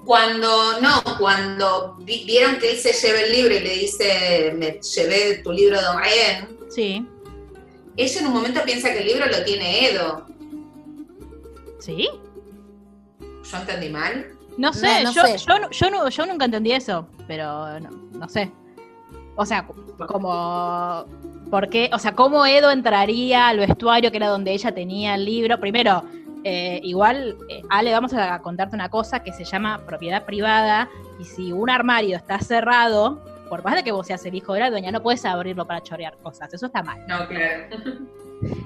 Cuando, 0.04 0.80
no, 0.80 1.02
cuando 1.18 1.96
vi- 2.00 2.24
vieron 2.24 2.58
que 2.58 2.72
él 2.72 2.76
se 2.76 2.92
lleva 2.92 3.20
el 3.20 3.32
libro 3.32 3.54
y 3.54 3.60
le 3.60 3.70
dice, 3.70 4.52
me 4.56 4.78
llevé 4.80 5.38
tu 5.42 5.50
libro 5.52 5.80
de 5.80 5.86
O'Brien, 5.88 6.58
Sí. 6.70 7.06
ella 7.96 8.20
en 8.20 8.26
un 8.26 8.32
momento 8.34 8.60
piensa 8.64 8.92
que 8.92 8.98
el 9.00 9.06
libro 9.06 9.24
lo 9.26 9.42
tiene 9.44 9.88
Edo. 9.90 10.26
¿Sí? 11.78 12.08
¿Yo 13.20 13.56
entendí 13.56 13.88
mal? 13.88 14.30
No 14.56 14.72
sé, 14.72 15.02
no 15.04 15.12
yo, 15.12 15.22
sé. 15.24 15.38
Yo, 15.38 15.70
yo, 15.70 15.90
nu- 15.90 16.08
yo 16.08 16.26
nunca 16.26 16.44
entendí 16.44 16.72
eso, 16.72 17.08
pero 17.26 17.80
no, 17.80 17.90
no 17.90 18.28
sé. 18.28 18.52
O 19.36 19.46
sea, 19.46 19.66
como. 20.06 21.04
¿Por 21.50 21.68
qué? 21.68 21.90
O 21.92 21.98
sea, 21.98 22.14
¿cómo 22.14 22.46
Edo 22.46 22.70
entraría 22.70 23.48
al 23.48 23.58
vestuario 23.58 24.10
que 24.10 24.16
era 24.16 24.28
donde 24.28 24.52
ella 24.52 24.72
tenía 24.72 25.14
el 25.14 25.24
libro? 25.24 25.60
Primero, 25.60 26.02
eh, 26.42 26.80
igual, 26.82 27.36
eh, 27.48 27.62
Ale, 27.70 27.92
vamos 27.92 28.12
a 28.14 28.40
contarte 28.40 28.74
una 28.74 28.88
cosa 28.88 29.22
que 29.22 29.32
se 29.32 29.44
llama 29.44 29.80
propiedad 29.86 30.24
privada. 30.24 30.88
Y 31.20 31.24
si 31.24 31.52
un 31.52 31.70
armario 31.70 32.16
está 32.16 32.38
cerrado, 32.40 33.22
por 33.48 33.62
más 33.64 33.76
de 33.76 33.84
que 33.84 33.92
vos 33.92 34.06
seas 34.06 34.24
el 34.26 34.34
hijo 34.34 34.52
de 34.54 34.60
la 34.60 34.70
dueña, 34.70 34.90
no 34.90 35.02
puedes 35.02 35.24
abrirlo 35.24 35.66
para 35.66 35.82
chorear 35.82 36.16
cosas. 36.18 36.52
Eso 36.52 36.66
está 36.66 36.82
mal. 36.82 37.04
No, 37.06 37.26
claro. 37.28 37.66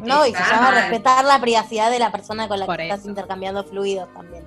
No, 0.04 0.26
y 0.26 0.32
se 0.32 0.42
llama 0.42 0.70
respetar 0.72 1.24
la 1.24 1.40
privacidad 1.40 1.90
de 1.90 1.98
la 1.98 2.10
persona 2.10 2.48
con 2.48 2.58
la 2.58 2.66
Por 2.66 2.76
que 2.78 2.88
estás 2.88 3.06
intercambiando 3.06 3.62
fluidos 3.64 4.12
también. 4.12 4.44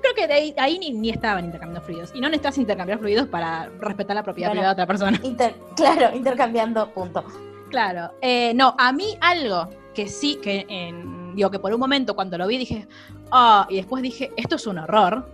Creo 0.00 0.14
que 0.14 0.26
de 0.26 0.34
ahí, 0.34 0.54
ahí 0.58 0.78
ni, 0.78 0.90
ni 0.92 1.10
estaban 1.10 1.44
intercambiando 1.44 1.84
fluidos. 1.86 2.12
Y 2.14 2.20
no 2.20 2.28
necesitas 2.28 2.58
intercambiar 2.58 2.98
fluidos 2.98 3.28
para 3.28 3.68
respetar 3.80 4.14
la 4.16 4.22
propiedad 4.22 4.50
Bueno. 4.50 4.60
privada 4.60 4.74
de 4.74 4.82
otra 4.82 4.86
persona. 4.86 5.20
Inter- 5.22 5.54
claro, 5.76 6.16
intercambiando, 6.16 6.90
punto. 6.90 7.24
Claro. 7.70 8.12
Eh, 8.20 8.52
no, 8.54 8.74
a 8.78 8.92
mí 8.92 9.16
algo 9.20 9.68
que 9.94 10.08
sí, 10.08 10.38
que 10.42 10.66
en- 10.68 11.34
digo 11.34 11.50
que 11.50 11.58
por 11.58 11.72
un 11.74 11.80
momento 11.80 12.14
cuando 12.14 12.38
lo 12.38 12.46
vi 12.46 12.58
dije, 12.58 12.86
ah, 13.30 13.66
y 13.68 13.76
después 13.76 14.02
dije, 14.02 14.30
esto 14.36 14.56
es 14.56 14.66
un 14.66 14.78
horror. 14.78 15.26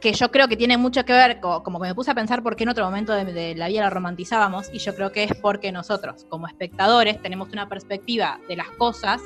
Que 0.00 0.12
yo 0.12 0.30
creo 0.30 0.46
que 0.46 0.56
tiene 0.56 0.76
mucho 0.76 1.04
que 1.04 1.12
ver, 1.12 1.40
co- 1.40 1.62
como 1.62 1.80
que 1.80 1.88
me 1.88 1.94
puse 1.94 2.10
a 2.10 2.14
pensar 2.14 2.42
por 2.42 2.54
qué 2.54 2.62
en 2.64 2.68
otro 2.68 2.84
momento 2.84 3.12
de, 3.12 3.24
de 3.24 3.54
la 3.54 3.66
vida 3.68 3.80
la 3.82 3.90
romantizábamos, 3.90 4.68
y 4.72 4.78
yo 4.78 4.94
creo 4.94 5.10
que 5.10 5.24
es 5.24 5.34
porque 5.34 5.72
nosotros, 5.72 6.24
como 6.28 6.46
espectadores, 6.46 7.20
tenemos 7.22 7.48
una 7.50 7.68
perspectiva 7.68 8.38
de 8.48 8.56
las 8.56 8.68
cosas 8.72 9.20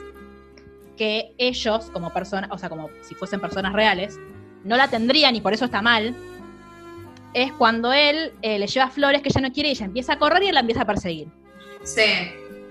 que 1.00 1.32
ellos, 1.38 1.90
como 1.94 2.12
personas, 2.12 2.50
o 2.52 2.58
sea, 2.58 2.68
como 2.68 2.90
si 3.00 3.14
fuesen 3.14 3.40
personas 3.40 3.72
reales, 3.72 4.18
no 4.64 4.76
la 4.76 4.88
tendrían 4.88 5.34
y 5.34 5.40
por 5.40 5.54
eso 5.54 5.64
está 5.64 5.80
mal. 5.80 6.14
Es 7.32 7.52
cuando 7.52 7.90
él 7.94 8.34
eh, 8.42 8.58
le 8.58 8.66
lleva 8.66 8.90
flores 8.90 9.22
que 9.22 9.30
ella 9.30 9.40
no 9.40 9.50
quiere 9.50 9.70
y 9.70 9.72
ella 9.72 9.86
empieza 9.86 10.12
a 10.12 10.18
correr 10.18 10.42
y 10.42 10.48
él 10.48 10.54
la 10.54 10.60
empieza 10.60 10.82
a 10.82 10.84
perseguir 10.84 11.28
Sí. 11.84 12.02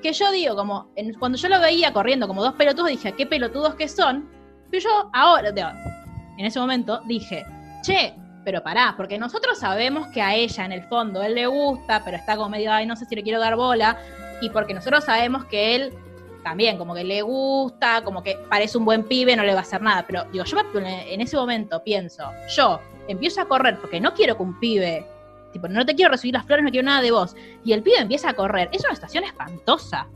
que 0.03 0.13
yo 0.13 0.31
digo, 0.31 0.55
como, 0.55 0.91
en- 0.95 1.15
cuando 1.15 1.39
yo 1.39 1.49
lo 1.49 1.59
veía 1.59 1.91
corriendo 1.91 2.27
como 2.27 2.43
dos 2.43 2.53
pelotudos, 2.53 2.89
dije, 2.91 3.13
qué 3.13 3.25
pelotudos 3.25 3.73
que 3.73 3.87
son. 3.87 4.29
Pero 4.69 4.83
yo 4.83 5.09
ahora, 5.11 5.51
digo, 5.51 5.69
en 6.37 6.45
ese 6.45 6.59
momento, 6.59 7.01
dije, 7.07 7.47
che, 7.81 8.13
pero 8.45 8.61
pará, 8.61 8.93
porque 8.95 9.17
nosotros 9.17 9.57
sabemos 9.57 10.07
que 10.09 10.21
a 10.21 10.35
ella 10.35 10.65
en 10.65 10.71
el 10.73 10.83
fondo 10.83 11.23
él 11.23 11.33
le 11.33 11.47
gusta, 11.47 12.03
pero 12.05 12.15
está 12.17 12.35
como 12.35 12.49
medio, 12.49 12.71
ay, 12.71 12.85
no 12.85 12.95
sé 12.95 13.05
si 13.05 13.15
le 13.15 13.23
quiero 13.23 13.39
dar 13.39 13.55
bola, 13.55 13.97
y 14.39 14.51
porque 14.51 14.75
nosotros 14.75 15.03
sabemos 15.03 15.45
que 15.45 15.75
él 15.75 15.93
también, 16.49 16.79
como 16.79 16.95
que 16.95 17.03
le 17.03 17.21
gusta, 17.21 18.01
como 18.03 18.23
que 18.23 18.35
parece 18.49 18.75
un 18.79 18.83
buen 18.85 19.03
pibe, 19.03 19.35
no 19.35 19.43
le 19.43 19.53
va 19.53 19.59
a 19.59 19.61
hacer 19.61 19.83
nada. 19.83 20.03
Pero 20.07 20.25
digo, 20.31 20.43
yo 20.45 20.57
en 20.73 21.21
ese 21.21 21.37
momento 21.37 21.83
pienso, 21.83 22.23
yo 22.55 22.79
empiezo 23.07 23.41
a 23.41 23.47
correr 23.47 23.77
porque 23.79 23.99
no 24.01 24.15
quiero 24.15 24.35
que 24.35 24.41
un 24.41 24.59
pibe, 24.59 25.05
tipo, 25.53 25.67
no 25.67 25.85
te 25.85 25.93
quiero 25.93 26.09
recibir 26.09 26.33
las 26.33 26.45
flores, 26.47 26.65
no 26.65 26.71
quiero 26.71 26.87
nada 26.87 27.03
de 27.03 27.11
vos, 27.11 27.35
y 27.63 27.73
el 27.73 27.83
pibe 27.83 27.99
empieza 27.99 28.31
a 28.31 28.33
correr. 28.33 28.67
Es 28.71 28.83
una 28.83 28.95
situación 28.95 29.25
espantosa. 29.25 30.07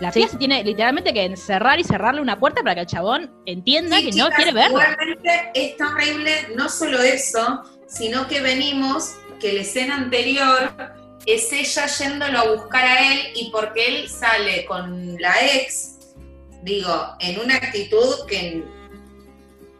La 0.00 0.12
Sí. 0.12 0.18
piba 0.20 0.32
se 0.32 0.36
tiene 0.36 0.62
literalmente 0.62 1.14
que 1.14 1.24
encerrar 1.24 1.80
y 1.80 1.84
cerrarle 1.84 2.20
una 2.20 2.38
puerta 2.38 2.60
para 2.62 2.74
que 2.74 2.80
el 2.82 2.86
chabón 2.86 3.32
entienda 3.46 3.96
Sí, 4.00 4.10
que 4.10 4.18
no 4.18 4.24
chicas, 4.26 4.36
quiere 4.36 4.52
verlo. 4.52 4.78
Igualmente 4.80 5.50
es 5.54 5.76
tan 5.78 5.94
horrible, 5.94 6.30
no 6.56 6.68
solo 6.68 6.98
eso, 7.00 7.62
sino 7.86 8.26
que 8.28 8.42
venimos, 8.42 9.14
que 9.40 9.54
la 9.54 9.60
escena 9.62 9.96
anterior 9.96 10.72
es 11.26 11.52
ella 11.52 11.86
yéndolo 11.86 12.38
a 12.38 12.48
buscar 12.54 12.84
a 12.84 13.12
él 13.12 13.20
y 13.34 13.50
porque 13.50 13.86
él 13.86 14.08
sale 14.08 14.64
con 14.66 15.16
la 15.20 15.34
ex, 15.54 15.96
digo, 16.62 17.14
en 17.20 17.40
una 17.40 17.56
actitud 17.56 18.26
que 18.28 18.64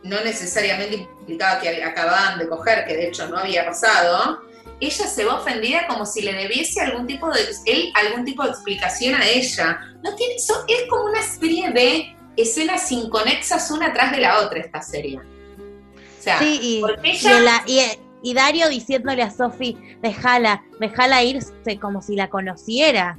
no 0.03 0.21
necesariamente 0.23 0.97
implicaba 0.97 1.61
que 1.61 1.83
acababan 1.83 2.39
de 2.39 2.49
coger, 2.49 2.85
que 2.87 2.95
de 2.97 3.09
hecho 3.09 3.27
no 3.29 3.39
había 3.39 3.65
pasado, 3.65 4.41
ella 4.81 5.07
se 5.07 5.25
va 5.25 5.37
ofendida 5.41 5.87
como 5.87 6.05
si 6.05 6.21
le 6.23 6.33
debiese 6.35 6.81
algún 6.81 7.07
tipo 7.07 7.31
de 7.31 7.41
él 7.67 7.91
algún 7.95 8.25
tipo 8.25 8.43
de 8.43 8.51
explicación 8.51 9.15
a 9.15 9.27
ella. 9.27 9.81
No 10.03 10.15
tiene 10.15 10.35
eso, 10.35 10.65
es 10.69 10.89
como 10.91 11.05
una 11.05 11.23
serie 11.23 11.71
de 11.71 12.17
escenas 12.37 12.91
inconexas 12.93 13.71
una 13.71 13.93
tras 13.95 14.13
de 14.13 14.19
la 14.19 14.41
otra 14.41 14.61
esta 14.61 14.83
serie. 14.83 15.19
O 15.19 16.23
sea, 16.23 16.39
Sí, 16.39 16.59
y, 16.61 16.81
porque 16.81 17.09
y, 17.09 17.11
ella 17.13 17.63
el- 17.67 17.71
y- 17.71 17.99
y 18.25 18.33
Dario 18.33 18.71
diciéndole 18.71 19.23
a 19.23 19.31
Sofi, 19.31 19.77
déjala, 20.01 20.65
déjala 20.81 21.23
irse 21.23 21.79
como 21.79 22.01
si 22.01 22.17
la 22.17 22.31
conociera. 22.31 23.19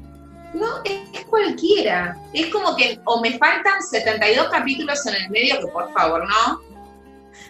no 0.56 0.82
es, 0.84 1.02
es 1.14 1.26
cualquiera. 1.26 2.18
Es 2.34 2.48
como 2.48 2.76
que 2.76 3.00
o 3.06 3.22
me 3.22 3.38
faltan 3.38 3.84
72 3.84 4.50
capítulos 4.50 5.06
en 5.06 5.16
el 5.16 5.30
medio, 5.30 5.60
que 5.60 5.68
por 5.68 5.94
favor, 5.94 6.28
¿no? 6.28 6.60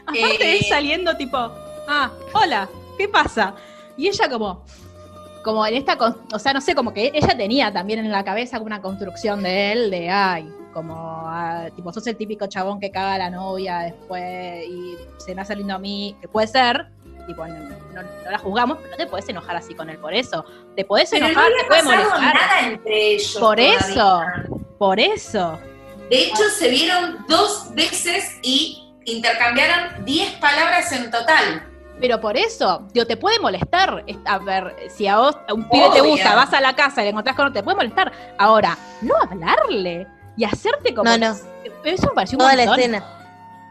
Aparte 0.01 0.51
Eh, 0.53 0.57
él 0.57 0.65
saliendo 0.67 1.15
tipo, 1.15 1.37
ah, 1.87 2.11
hola, 2.33 2.67
¿qué 2.97 3.07
pasa? 3.07 3.55
Y 3.95 4.09
ella 4.09 4.29
como, 4.29 4.65
como 5.41 5.65
en 5.65 5.75
esta, 5.75 5.97
o 6.33 6.39
sea, 6.39 6.51
no 6.51 6.59
sé, 6.59 6.75
como 6.75 6.93
que 6.93 7.11
ella 7.13 7.37
tenía 7.37 7.71
también 7.71 7.99
en 7.99 8.11
la 8.11 8.25
cabeza 8.25 8.59
una 8.59 8.81
construcción 8.81 9.43
de 9.43 9.71
él, 9.71 9.91
de, 9.91 10.09
ay, 10.09 10.51
como, 10.73 10.93
ah, 10.97 11.69
tipo, 11.73 11.93
sos 11.93 12.05
el 12.07 12.17
típico 12.17 12.47
chabón 12.47 12.81
que 12.81 12.91
caga 12.91 13.13
a 13.13 13.17
la 13.17 13.29
novia 13.29 13.79
después 13.79 14.65
y 14.67 14.97
se 15.17 15.33
me 15.33 15.41
hace 15.41 15.55
lindo 15.55 15.75
a 15.75 15.79
mí, 15.79 16.17
que 16.19 16.27
puede 16.27 16.47
ser, 16.47 16.94
tipo, 17.25 17.45
no, 17.47 17.53
no- 17.59 18.01
no 18.23 18.31
la 18.31 18.37
juzgamos, 18.37 18.77
pero 18.79 18.91
no 18.91 18.97
te 18.97 19.07
podés 19.07 19.27
enojar 19.29 19.55
así 19.55 19.73
con 19.75 19.89
él 19.89 19.97
por 19.97 20.13
eso. 20.13 20.45
Te 20.75 20.85
podés 20.85 21.09
Pero 21.09 21.25
no 21.25 21.31
enojar, 21.31 21.45
había 21.51 21.61
te 21.63 21.67
puede 21.67 21.83
pasado 21.83 22.09
molestar. 22.09 22.33
nada 22.35 22.61
entre 22.67 23.07
ellos. 23.13 23.37
Por 23.39 23.55
todavía. 23.57 23.77
eso. 23.79 24.23
Por 24.77 24.99
eso. 24.99 25.59
De 26.09 26.23
hecho, 26.23 26.43
se 26.57 26.69
vieron 26.69 27.25
dos 27.27 27.73
veces 27.73 28.37
y 28.43 28.93
intercambiaron 29.05 30.05
10 30.05 30.33
palabras 30.39 30.91
en 30.91 31.09
total. 31.11 31.63
Pero 31.99 32.19
por 32.19 32.35
eso, 32.35 32.85
digo, 32.93 33.05
te 33.07 33.15
puede 33.17 33.39
molestar. 33.39 34.03
Es- 34.05 34.17
A 34.25 34.37
ver, 34.39 34.75
si 34.89 35.07
a 35.07 35.17
vos 35.17 35.37
a 35.47 35.53
un 35.53 35.67
pibe 35.69 35.89
te 35.93 36.01
gusta, 36.01 36.35
vas 36.35 36.53
a 36.53 36.59
la 36.61 36.75
casa 36.75 37.01
y 37.01 37.05
le 37.05 37.09
encontrás 37.11 37.35
con 37.35 37.45
otro, 37.47 37.53
te 37.53 37.63
puede 37.63 37.77
molestar. 37.77 38.11
Ahora, 38.37 38.77
no 39.01 39.15
hablarle 39.15 40.05
y 40.37 40.43
hacerte 40.43 40.93
como. 40.93 41.09
No, 41.09 41.17
no. 41.17 41.35
Eso 41.85 42.07
me 42.07 42.13
pareció 42.13 42.37
un 42.37 42.39
Toda 42.39 42.55
la 42.55 42.63
escena. 42.65 43.03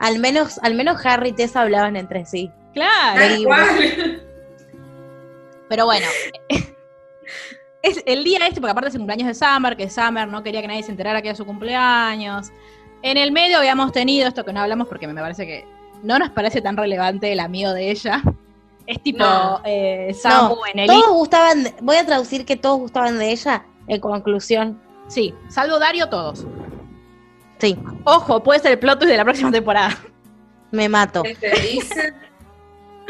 Al 0.01 0.19
menos, 0.19 0.59
al 0.63 0.75
menos 0.75 1.05
Harry 1.05 1.31
y 1.31 1.33
Tessa 1.33 1.61
hablaban 1.63 1.97
entre 1.97 2.25
sí. 2.25 2.51
Claro. 2.75 3.45
Cual. 3.45 4.23
Pero 5.69 5.85
bueno. 5.87 6.07
Es 7.83 8.03
el 8.07 8.25
día 8.25 8.39
este, 8.47 8.63
porque 8.63 8.71
aparte 8.71 8.89
es 8.89 8.95
el 8.95 9.01
cumpleaños 9.01 9.29
de 9.29 9.35
Summer, 9.35 9.77
que 9.77 9.91
Summer 9.91 10.27
no 10.27 10.43
quería 10.43 10.63
que 10.63 10.69
nadie 10.69 10.83
se 10.83 10.91
enterara 10.91 11.21
que 11.21 11.29
era 11.29 11.37
su 11.37 11.45
cumpleaños. 11.45 12.51
En 13.03 13.19
el 13.19 13.31
medio 13.31 13.59
habíamos 13.59 13.93
tenido 13.93 14.27
esto 14.27 14.43
que 14.43 14.55
no 14.55 14.61
hablamos 14.63 14.89
porque 14.89 15.07
me 15.07 15.21
parece 15.21 15.45
que 15.45 15.67
no 16.03 16.19
nos 16.19 16.31
parece 16.31 16.63
tan 16.63 16.79
relevante 16.79 17.31
el 17.31 17.41
amigo 17.41 17.75
de 17.75 17.91
ella. 17.91 18.23
Es 18.87 19.03
tipo 19.03 19.19
No. 19.19 19.61
eh, 19.67 20.15
Samu 20.19 20.55
No, 20.57 20.67
en 20.73 20.79
el 20.79 20.87
Todos 20.87 21.09
gustaban, 21.13 21.63
de- 21.65 21.75
voy 21.83 21.97
a 21.97 22.07
traducir 22.07 22.47
que 22.47 22.57
todos 22.57 22.79
gustaban 22.79 23.19
de 23.19 23.31
ella, 23.33 23.67
en 23.87 24.01
conclusión. 24.01 24.81
Sí, 25.09 25.35
salvo 25.51 25.79
Dario, 25.79 26.09
todos. 26.09 26.47
Sí, 27.59 27.77
Ojo, 28.05 28.43
puede 28.43 28.61
ser 28.61 28.73
el 28.73 28.79
plot 28.79 28.99
twist 28.99 29.11
de 29.11 29.19
la 29.19 29.25
próxima 29.25 29.53
temporada. 29.53 29.95
me 30.71 30.89
mato. 30.89 31.23
¿Qué 31.23 31.35
te 31.35 31.51
dice? 31.61 32.15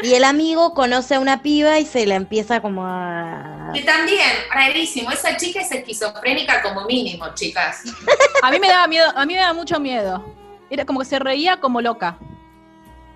Y 0.03 0.13
el 0.13 0.23
amigo 0.25 0.73
conoce 0.73 1.15
a 1.15 1.19
una 1.19 1.41
piba 1.41 1.79
y 1.79 1.85
se 1.85 2.05
la 2.05 2.15
empieza 2.15 2.61
como 2.61 2.85
a... 2.85 3.71
Que 3.73 3.81
también, 3.81 4.29
rarísimo, 4.51 5.09
esa 5.11 5.37
chica 5.37 5.61
es 5.61 5.71
esquizofrénica 5.71 6.61
como 6.61 6.85
mínimo, 6.85 7.33
chicas. 7.33 7.83
A 8.43 8.51
mí 8.51 8.59
me 8.59 8.67
daba 8.67 8.87
miedo, 8.87 9.07
a 9.15 9.25
mí 9.25 9.33
me 9.33 9.39
daba 9.39 9.53
mucho 9.53 9.79
miedo. 9.79 10.23
Era 10.69 10.85
como 10.85 10.99
que 10.99 11.05
se 11.05 11.17
reía 11.19 11.59
como 11.61 11.81
loca. 11.81 12.17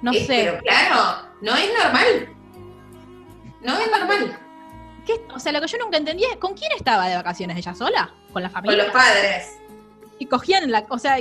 No 0.01 0.11
Eh, 0.13 0.25
sé. 0.25 0.27
Pero 0.45 0.59
claro, 0.59 1.27
no 1.41 1.55
es 1.55 1.69
normal. 1.83 2.29
No 3.61 3.77
es 3.77 3.91
normal. 3.91 4.39
¿Qué- 5.05 5.21
o 5.35 5.39
sea, 5.39 5.51
lo 5.51 5.59
que 5.61 5.67
yo 5.67 5.77
nunca 5.79 5.97
entendía 5.97 6.29
es 6.31 6.37
¿con 6.37 6.53
quién 6.53 6.71
estaba 6.71 7.07
de 7.09 7.15
vacaciones? 7.15 7.57
¿Ella 7.57 7.75
sola? 7.75 8.09
¿Con 8.31 8.41
la 8.43 8.49
Con 8.49 8.63
familia? 8.63 8.85
los 8.85 8.93
padres. 8.93 9.57
Y 10.17 10.25
cogían 10.27 10.63
en 10.63 10.71
la, 10.71 10.85
o 10.89 10.97
sea, 10.97 11.17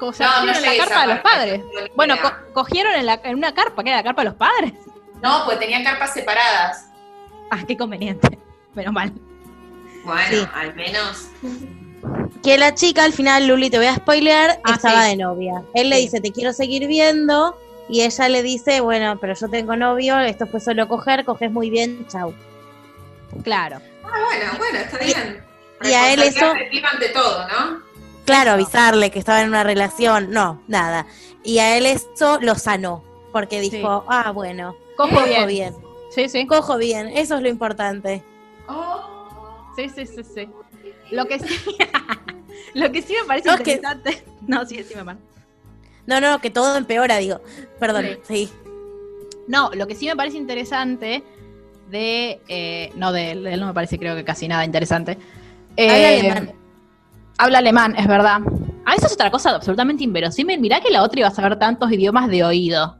o 0.00 0.12
sea, 0.12 0.26
No, 0.26 0.32
cogieron 0.34 0.46
no 0.46 0.52
en 0.52 0.62
la 0.78 0.84
carpa 0.84 1.00
de 1.02 1.06
los 1.08 1.18
padres. 1.20 1.62
Bueno, 1.96 2.16
co- 2.22 2.52
cogieron 2.54 2.94
en, 2.94 3.06
la, 3.06 3.20
en 3.24 3.36
una 3.36 3.52
carpa, 3.54 3.82
que 3.82 3.90
era 3.90 3.98
la 3.98 4.04
carpa 4.04 4.22
de 4.22 4.28
los 4.28 4.34
padres. 4.36 4.72
No, 5.22 5.44
pues 5.44 5.58
tenían 5.58 5.84
carpas 5.84 6.12
separadas. 6.12 6.86
Ah, 7.50 7.60
qué 7.66 7.76
conveniente. 7.76 8.38
Menos 8.74 8.92
mal. 8.92 9.12
Bueno, 10.04 10.28
Sí. 10.30 10.48
al 10.54 10.74
menos. 10.74 11.28
Que 12.42 12.58
la 12.58 12.74
chica 12.74 13.04
al 13.04 13.12
final, 13.12 13.46
Luli, 13.46 13.70
te 13.70 13.76
voy 13.78 13.86
a 13.86 13.94
spoilear, 13.94 14.58
Ah, 14.64 14.72
estaba 14.74 15.04
sí. 15.04 15.10
de 15.10 15.16
novia. 15.16 15.62
Él 15.74 15.90
le 15.90 15.98
dice, 15.98 16.20
te 16.20 16.32
quiero 16.32 16.52
seguir 16.52 16.88
viendo. 16.88 17.56
Y 17.88 18.00
ella 18.02 18.28
le 18.28 18.42
dice, 18.42 18.80
bueno, 18.80 19.18
pero 19.20 19.34
yo 19.34 19.48
tengo 19.48 19.76
novio, 19.76 20.18
esto 20.18 20.46
fue 20.46 20.58
solo 20.60 20.88
coger, 20.88 21.24
coges 21.24 21.52
muy 21.52 21.70
bien, 21.70 22.04
chau. 22.08 22.34
Claro. 23.44 23.80
Ah, 24.04 24.18
bueno, 24.26 24.52
bueno, 24.58 24.78
está 24.78 24.98
bien. 24.98 25.44
y 25.84 25.92
a 25.92 26.12
él 26.12 26.22
eso- 26.22 26.52
ante 26.92 27.08
todo, 27.10 27.46
¿no? 27.48 27.82
Claro, 28.24 28.52
avisarle 28.52 29.10
que 29.10 29.18
estaba 29.18 29.42
en 29.42 29.48
una 29.48 29.62
relación, 29.64 30.30
no, 30.30 30.62
nada. 30.68 31.06
Y 31.44 31.58
a 31.58 31.76
él 31.76 31.86
eso 31.86 32.38
lo 32.40 32.54
sanó, 32.54 33.02
porque 33.32 33.60
dijo, 33.60 34.04
ah, 34.08 34.30
bueno, 34.30 34.76
Cojo 35.02 35.14
cojo 35.14 35.24
bien. 35.26 35.46
bien. 35.46 35.74
Sí, 36.10 36.28
sí. 36.28 36.46
cojo 36.46 36.76
bien, 36.76 37.08
eso 37.08 37.36
es 37.36 37.42
lo 37.42 37.48
importante. 37.48 38.22
Oh. 38.68 39.72
Sí, 39.76 39.88
sí, 39.88 40.06
sí, 40.06 40.22
sí. 40.22 40.48
Lo 41.10 41.26
que 41.26 41.38
sí, 41.38 41.46
lo 42.74 42.92
que 42.92 43.02
sí 43.02 43.14
me 43.20 43.26
parece 43.26 43.48
No, 43.48 43.54
es 43.54 43.60
que- 43.62 43.72
interesante. 43.72 44.24
No, 44.46 44.66
sí, 44.66 44.82
sí 44.84 44.94
me 44.94 45.04
parece. 45.04 45.24
No, 46.06 46.20
no, 46.20 46.40
que 46.40 46.50
todo 46.50 46.76
empeora, 46.76 47.16
digo. 47.18 47.40
Perdón, 47.78 48.06
sí. 48.26 48.50
No, 49.48 49.70
lo 49.74 49.86
que 49.86 49.94
sí 49.94 50.06
me 50.06 50.16
parece 50.16 50.36
interesante 50.36 51.22
de. 51.90 52.40
eh, 52.48 52.92
no, 52.96 53.12
de, 53.12 53.34
de 53.36 53.54
él 53.54 53.60
no 53.60 53.66
me 53.68 53.74
parece, 53.74 53.98
creo 53.98 54.14
que 54.16 54.24
casi 54.24 54.48
nada 54.48 54.64
interesante. 54.64 55.12
Habla 55.78 56.12
Eh, 56.12 56.18
alemán. 56.20 56.52
Habla 57.38 57.58
alemán, 57.58 57.94
es 57.96 58.06
verdad. 58.06 58.40
Ah, 58.84 58.94
eso 58.96 59.06
es 59.06 59.12
otra 59.12 59.30
cosa 59.30 59.50
absolutamente 59.54 60.02
inverosímil. 60.04 60.60
Mirá 60.60 60.80
que 60.80 60.90
la 60.90 61.02
otra 61.02 61.20
iba 61.20 61.28
a 61.28 61.32
saber 61.34 61.58
tantos 61.58 61.90
idiomas 61.92 62.28
de 62.28 62.44
oído. 62.44 62.96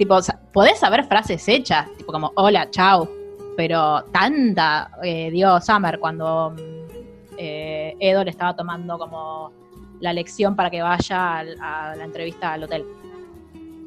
Tipo, 0.00 0.14
o 0.14 0.22
sea, 0.22 0.40
podés 0.54 0.78
saber 0.78 1.04
frases 1.04 1.46
hechas, 1.46 1.86
tipo 1.98 2.10
como 2.10 2.32
hola, 2.36 2.70
chao. 2.70 3.06
Pero 3.54 4.02
tanta 4.04 4.92
eh, 5.02 5.30
dio 5.30 5.60
Summer 5.60 6.00
cuando 6.00 6.52
mm, 6.52 7.36
eh, 7.36 7.94
Edo 8.00 8.24
le 8.24 8.30
estaba 8.30 8.56
tomando 8.56 8.98
como 8.98 9.52
la 10.00 10.14
lección 10.14 10.56
para 10.56 10.70
que 10.70 10.80
vaya 10.80 11.40
a 11.40 11.94
la 11.94 12.02
entrevista 12.02 12.54
al 12.54 12.62
hotel. 12.64 12.86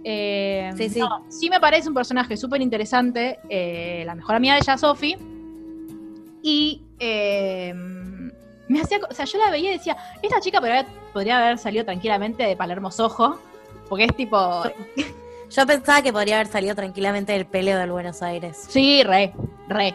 Eh, 0.03 0.71
Sí, 0.77 0.89
sí. 0.89 0.99
no, 0.99 1.25
sí 1.29 1.49
me 1.49 1.59
parece 1.59 1.89
un 1.89 1.95
personaje 1.95 2.37
súper 2.37 2.61
interesante, 2.61 3.39
eh, 3.49 4.03
la 4.05 4.13
mejor 4.13 4.35
amiga 4.35 4.53
de 4.53 4.59
ella, 4.59 4.77
Sophie. 4.77 5.17
Y 6.43 6.83
eh, 6.99 7.73
me 7.73 8.81
hacía, 8.81 8.99
o 9.09 9.13
sea, 9.15 9.25
yo 9.25 9.39
la 9.39 9.49
veía 9.49 9.71
y 9.71 9.77
decía, 9.79 9.97
esta 10.21 10.39
chica 10.39 10.59
podría, 10.59 10.85
podría 11.11 11.39
haber 11.39 11.57
salido 11.57 11.85
tranquilamente 11.85 12.43
de 12.43 12.55
Palermo 12.55 12.91
Sojo, 12.91 13.39
porque 13.89 14.03
es 14.03 14.15
tipo, 14.15 14.61
Yo 15.55 15.65
pensaba 15.67 16.01
que 16.01 16.11
podría 16.11 16.35
haber 16.35 16.47
salido 16.47 16.73
tranquilamente 16.75 17.33
del 17.33 17.45
peleo 17.45 17.77
del 17.79 17.91
Buenos 17.91 18.21
Aires. 18.21 18.65
sí, 18.67 19.03
re, 19.03 19.33
re. 19.67 19.93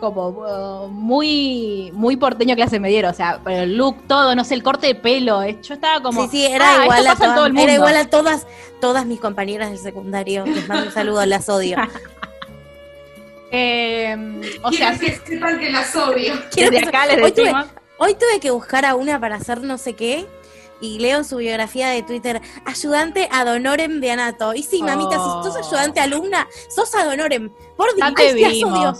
Como 0.00 0.28
uh, 0.30 0.88
muy, 0.88 1.90
muy 1.94 2.16
porteño 2.16 2.56
clase 2.56 2.80
mediero, 2.80 3.10
o 3.10 3.14
sea, 3.14 3.40
pero 3.44 3.62
el 3.62 3.76
look, 3.76 4.06
todo, 4.08 4.34
no 4.34 4.42
sé, 4.44 4.54
el 4.54 4.62
corte 4.64 4.88
de 4.88 4.94
pelo, 4.96 5.42
eh, 5.44 5.58
yo 5.62 5.74
estaba 5.74 6.02
como, 6.02 6.22
sí, 6.24 6.28
sí, 6.32 6.46
era 6.46 6.80
ah, 6.80 6.82
igual 6.84 6.98
esto 6.98 7.10
a 7.10 7.14
pasa 7.14 7.24
en 7.24 7.30
todo 7.30 7.34
todas, 7.36 7.46
el 7.46 7.52
mundo. 7.52 7.62
era 7.68 7.74
igual 7.74 7.96
a 7.96 8.04
todas, 8.10 8.46
todas 8.80 9.06
mis 9.06 9.20
compañeras 9.20 9.70
del 9.70 9.78
secundario. 9.78 10.44
Les 10.44 10.66
mando 10.68 10.86
un 10.86 10.92
saludo, 10.92 11.24
las 11.26 11.48
odio. 11.48 11.76
Eh, 13.54 14.16
o 14.62 14.70
Quiero 14.70 14.88
sea, 14.96 14.98
que 14.98 15.12
sepan 15.26 15.58
que 15.58 15.70
las 15.70 15.94
odio. 15.94 16.32
Quiero 16.50 16.70
desde 16.70 16.82
que- 16.84 16.88
acá 16.88 17.06
les 17.06 17.16
hoy 17.22 17.32
tuve- 17.32 17.42
decimos, 17.44 17.66
Hoy 17.98 18.14
tuve 18.14 18.40
que 18.40 18.50
buscar 18.50 18.86
a 18.86 18.94
una 18.94 19.20
para 19.20 19.36
hacer 19.36 19.60
no 19.60 19.76
sé 19.76 19.92
qué. 19.92 20.26
Y 20.82 20.98
leo 20.98 21.18
en 21.18 21.24
su 21.24 21.36
biografía 21.38 21.88
de 21.88 22.02
Twitter, 22.02 22.42
ayudante 22.66 23.28
ad 23.32 23.46
honorem 23.54 24.00
de 24.00 24.10
Anato. 24.10 24.52
Y 24.52 24.62
sí, 24.64 24.82
mamita, 24.82 25.16
Oh. 25.18 25.42
si 25.44 25.50
sos 25.50 25.66
ayudante 25.72 26.00
alumna, 26.00 26.46
sos 26.68 26.94
ad 26.94 27.08
honorem. 27.08 27.50
Por 27.76 27.94
Dios, 27.94 28.08
ya 28.10 28.14
te 28.14 28.22
ay, 28.22 28.60
las 28.60 28.72
odio. 28.72 28.94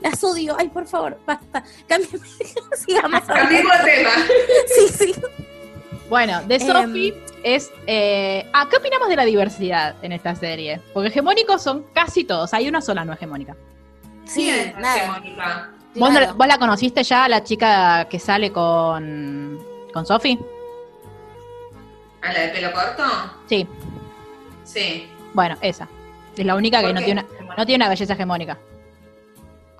Las 0.00 0.24
odio. 0.24 0.56
Ay, 0.58 0.68
por 0.68 0.86
favor, 0.86 1.18
basta. 1.26 1.64
Cámbiame. 1.88 2.20
Sigamos 2.86 3.26
tema. 3.26 4.10
Sí, 4.74 4.88
sí. 4.88 5.14
Bueno, 6.08 6.40
de 6.44 6.54
Em. 6.54 6.66
Sophie 6.66 7.14
es. 7.42 7.70
Eh, 7.86 8.48
ah, 8.54 8.66
¿Qué 8.70 8.76
opinamos 8.76 9.08
de 9.08 9.16
la 9.16 9.24
diversidad 9.24 9.96
en 10.02 10.12
esta 10.12 10.34
serie? 10.36 10.80
Porque 10.94 11.08
hegemónicos 11.08 11.60
son 11.62 11.84
casi 11.92 12.22
todos. 12.24 12.54
Hay 12.54 12.68
una 12.68 12.80
sola 12.80 13.04
no 13.04 13.12
hegemónica. 13.12 13.56
Sí, 14.24 14.44
Bien, 14.44 14.74
nada. 14.78 15.12
Mónica. 15.18 15.70
¿Vos, 15.96 16.12
vos 16.36 16.46
la 16.46 16.58
conociste 16.58 17.02
ya, 17.02 17.28
la 17.28 17.42
chica 17.42 18.06
que 18.08 18.18
sale 18.20 18.52
con. 18.52 19.58
con 19.92 20.06
Sophie? 20.06 20.38
¿A 22.22 22.32
la 22.32 22.40
de 22.40 22.48
pelo 22.48 22.72
corto? 22.72 23.02
Sí. 23.48 23.66
Sí. 24.64 25.08
Bueno, 25.34 25.56
esa. 25.60 25.88
Es 26.36 26.44
la 26.46 26.54
única 26.54 26.78
que 26.80 26.86
¿Por 26.86 26.94
no 26.94 27.00
tiene, 27.02 27.24
una, 27.40 27.54
no 27.56 27.66
tiene 27.66 27.84
una 27.84 27.88
belleza 27.88 28.12
hegemónica. 28.12 28.58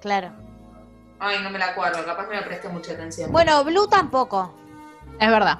Claro. 0.00 0.30
Ay, 1.20 1.38
no 1.42 1.50
me 1.50 1.58
la 1.58 1.66
acuerdo, 1.68 2.04
capaz 2.04 2.28
me 2.28 2.36
la 2.36 2.44
presté 2.44 2.68
mucha 2.68 2.92
atención. 2.92 3.30
Bueno, 3.32 3.62
Blue 3.64 3.88
tampoco. 3.88 4.54
Es 5.20 5.28
verdad. 5.28 5.58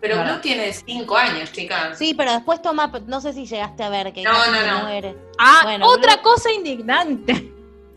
Pero. 0.00 0.22
Blue 0.22 0.40
tiene 0.40 0.72
5 0.72 1.16
años, 1.16 1.50
chicas. 1.52 1.98
Sí, 1.98 2.14
pero 2.14 2.32
después 2.32 2.60
toma, 2.62 2.90
no 3.06 3.20
sé 3.20 3.32
si 3.32 3.46
llegaste 3.46 3.82
a 3.82 3.88
ver 3.88 4.12
que 4.12 4.22
No, 4.22 4.32
no, 4.32 4.66
no. 4.66 4.82
muere. 4.84 5.16
Ah, 5.38 5.60
Bueno, 5.64 5.86
otra 5.86 6.14
Blue- 6.16 6.22
cosa 6.22 6.52
indignante. 6.52 7.52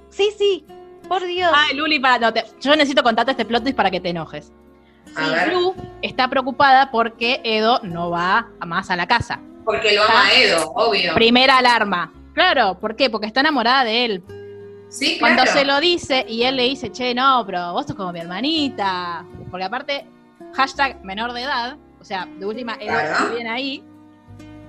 Sí, 0.10 0.30
sí. 0.38 0.66
Por 1.08 1.24
Dios. 1.26 1.52
Ay, 1.54 1.76
Luli, 1.76 2.00
para, 2.00 2.18
no, 2.20 2.34
te- 2.34 2.46
yo 2.62 2.72
necesito 2.76 3.04
contarte 3.04 3.32
este 3.32 3.46
plot 3.46 3.64
twist 3.64 3.76
para 3.78 3.92
que 3.92 4.00
te 4.00 4.10
enojes. 4.10 4.52
A 5.16 5.26
Sí, 5.26 5.32
ver. 5.34 5.50
Blue 5.50 5.76
está 6.02 6.28
preocupada 6.30 6.90
porque 6.92 7.42
Edo 7.44 7.80
no 7.84 8.10
va 8.10 8.48
más 8.66 8.90
a 8.90 8.96
la 8.96 9.08
casa. 9.08 9.40
Porque 9.66 9.94
lo 9.94 10.04
ama 10.04 10.32
Edo, 10.34 10.72
obvio. 10.76 11.14
Primera 11.14 11.58
alarma. 11.58 12.12
Claro, 12.34 12.80
¿por 12.80 12.96
qué? 12.96 13.10
Porque 13.10 13.28
está 13.28 13.42
enamorada 13.42 13.84
de 13.84 14.06
él. 14.06 14.24
Sí, 14.90 15.18
claro. 15.18 15.36
Cuando 15.36 15.52
se 15.54 15.66
lo 15.66 15.80
dice 15.80 16.26
y 16.28 16.44
él 16.44 16.56
le 16.58 16.64
dice, 16.64 16.92
che, 16.92 17.14
no, 17.14 17.44
pero 17.46 17.74
vos 17.74 17.86
sos 17.86 17.96
como 17.96 18.12
mi 18.12 18.20
hermanita. 18.22 19.26
Porque 19.50 19.66
aparte, 19.66 20.06
hashtag 20.54 21.04
menor 21.04 21.34
de 21.34 21.42
edad, 21.44 21.78
o 22.00 22.04
sea, 22.06 22.26
de 22.26 22.46
última, 22.46 22.74
Edo 22.76 22.88
Claro. 22.94 23.34
viene 23.36 23.50
ahí. 23.50 23.84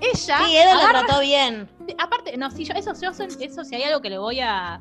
Ella. 0.01 0.39
sí, 0.45 0.57
Edo 0.57 0.75
lo 0.75 0.81
agarra- 0.81 1.05
trató 1.07 1.21
bien. 1.21 1.69
Aparte, 1.99 2.37
no, 2.37 2.51
si 2.51 2.65
yo, 2.65 2.75
eso, 2.75 2.93
yo, 3.01 3.11
eso, 3.11 3.65
si 3.65 3.75
hay 3.77 3.85
algo 3.85 4.01
que 4.03 4.11
le 4.11 4.19
voy 4.19 4.41
a, 4.41 4.81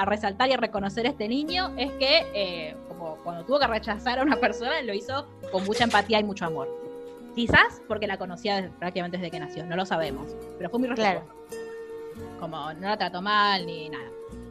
a 0.00 0.04
resaltar 0.04 0.48
y 0.48 0.52
a 0.52 0.56
reconocer 0.56 1.06
a 1.06 1.10
este 1.10 1.28
niño, 1.28 1.72
es 1.76 1.90
que, 1.92 2.26
eh, 2.34 2.76
como 2.88 3.16
cuando 3.24 3.44
tuvo 3.44 3.58
que 3.58 3.66
rechazar 3.66 4.18
a 4.18 4.22
una 4.22 4.36
persona, 4.36 4.80
lo 4.82 4.94
hizo 4.94 5.26
con 5.52 5.64
mucha 5.64 5.84
empatía 5.84 6.20
y 6.20 6.24
mucho 6.24 6.46
amor. 6.46 6.68
Quizás 7.34 7.80
porque 7.86 8.06
la 8.06 8.18
conocía 8.18 8.56
desde- 8.56 8.70
prácticamente 8.70 9.18
desde 9.18 9.30
que 9.30 9.40
nació, 9.40 9.64
no 9.66 9.76
lo 9.76 9.86
sabemos. 9.86 10.34
Pero 10.58 10.70
fue 10.70 10.78
muy 10.80 10.88
respetuoso. 10.88 11.26
como 12.38 12.72
no 12.74 12.88
la 12.88 12.96
trató 12.98 13.22
mal 13.22 13.64
ni 13.66 13.88
nada. 13.88 14.04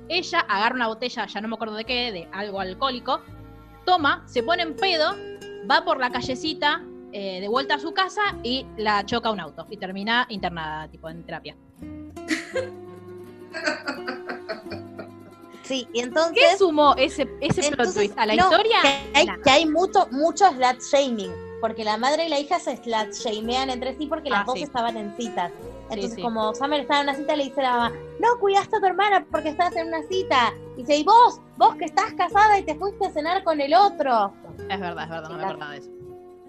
Ella 0.08 0.40
agarra 0.48 0.76
una 0.76 0.88
botella, 0.88 1.26
ya 1.28 1.42
no 1.42 1.48
me 1.48 1.56
acuerdo 1.56 1.76
de 1.76 1.86
qué, 1.86 2.12
de 2.12 2.28
algo 2.32 2.60
alcohólico, 2.60 3.22
toma, 3.86 4.24
se 4.28 4.42
pone 4.44 4.64
en 4.64 4.76
pedo, 4.76 5.16
va 5.70 5.84
por 5.84 6.00
la 6.00 6.10
callecita 6.10 6.84
eh, 7.12 7.42
de 7.42 7.48
vuelta 7.48 7.76
a 7.76 7.80
su 7.80 7.94
casa 7.94 8.22
y 8.44 8.66
la 8.78 9.06
choca 9.06 9.32
un 9.32 9.40
auto 9.40 9.66
y 9.70 9.78
termina 9.78 10.26
internada, 10.30 10.88
tipo 10.88 11.10
en 11.10 11.24
terapia. 11.24 11.56
Sí, 15.70 15.88
y 15.94 16.00
entonces. 16.00 16.34
¿Qué 16.36 16.58
sumó 16.58 16.96
ese, 16.98 17.30
ese 17.42 17.62
plot 17.62 17.72
entonces, 17.72 17.94
twist 17.94 18.18
a 18.18 18.26
la 18.26 18.36
no, 18.36 18.44
historia? 18.46 18.78
Que 18.82 19.12
hay, 19.14 19.28
que 19.44 19.50
hay 19.52 19.66
mucho, 19.68 20.08
mucho 20.10 20.50
slut 20.50 20.82
shaming. 20.82 21.32
Porque 21.62 21.84
la 21.84 21.96
madre 21.98 22.26
y 22.26 22.30
la 22.30 22.40
hija 22.40 22.60
se 22.60 22.76
slut 22.78 23.14
shamean 23.14 23.70
entre 23.70 23.96
sí 23.96 24.08
porque 24.08 24.32
las 24.32 24.42
Ah, 24.42 24.44
dos 24.48 24.56
sí. 24.56 24.64
estaban 24.64 24.98
en 24.98 25.16
citas. 25.16 25.52
Entonces, 25.92 26.16
sí. 26.16 26.22
como 26.24 26.56
Summer 26.56 26.80
estaba 26.80 27.02
en 27.02 27.10
una 27.10 27.18
cita, 27.18 27.36
le 27.36 27.44
dice 27.44 27.60
a 27.62 27.64
la 27.64 27.72
mamá: 27.72 27.92
No, 28.20 28.40
cuidaste 28.40 28.78
a 28.78 28.80
tu 28.80 28.86
hermana 28.88 29.28
porque 29.30 29.50
estás 29.50 29.76
en 29.76 29.90
una 29.90 30.02
cita. 30.08 30.54
Y 30.76 30.82
dice: 30.82 30.98
¿Y 30.98 31.04
vos? 31.04 31.40
Vos 31.58 31.76
que 31.76 31.86
estás 31.86 32.14
casada 32.14 32.58
y 32.58 32.64
te 32.64 32.74
fuiste 32.74 33.06
a 33.06 33.12
cenar 33.12 33.44
con 33.44 33.62
el 33.62 33.76
otro. 33.76 34.34
Es 34.68 34.80
verdad, 34.80 35.04
es 35.04 35.10
verdad, 35.10 35.30
no 35.30 35.38
me 35.38 35.44
acordaba 35.44 35.72
de 35.74 35.78
eso. 35.78 35.92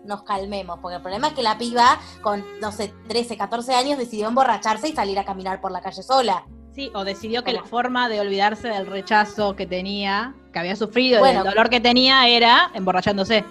Nos 0.05 0.23
calmemos, 0.23 0.79
porque 0.81 0.97
el 0.97 1.03
problema 1.03 1.29
es 1.29 1.35
que 1.35 1.43
la 1.43 1.59
piba, 1.59 2.01
con 2.23 2.43
no 2.63 2.73
sé, 2.73 2.95
13, 3.09 3.37
14 3.37 3.75
años, 3.75 3.99
decidió 3.99 4.29
emborracharse 4.29 4.89
y 4.89 4.93
salir 4.95 5.19
a 5.19 5.27
caminar 5.27 5.61
por 5.61 5.73
la 5.73 5.83
calle 5.83 6.03
sola. 6.03 6.47
Sí, 6.81 6.91
o 6.95 7.05
decidió 7.05 7.45
que 7.45 7.53
¿Cómo? 7.53 7.63
la 7.63 7.69
forma 7.69 8.09
de 8.09 8.21
olvidarse 8.21 8.69
del 8.69 8.87
rechazo 8.87 9.55
que 9.55 9.67
tenía, 9.67 10.33
que 10.51 10.61
había 10.61 10.75
sufrido, 10.77 11.19
y 11.19 11.21
Bueno. 11.21 11.45
del 11.45 11.53
dolor 11.53 11.69
que 11.69 11.79
tenía, 11.79 12.27
era 12.27 12.71
emborrachándose. 12.73 13.45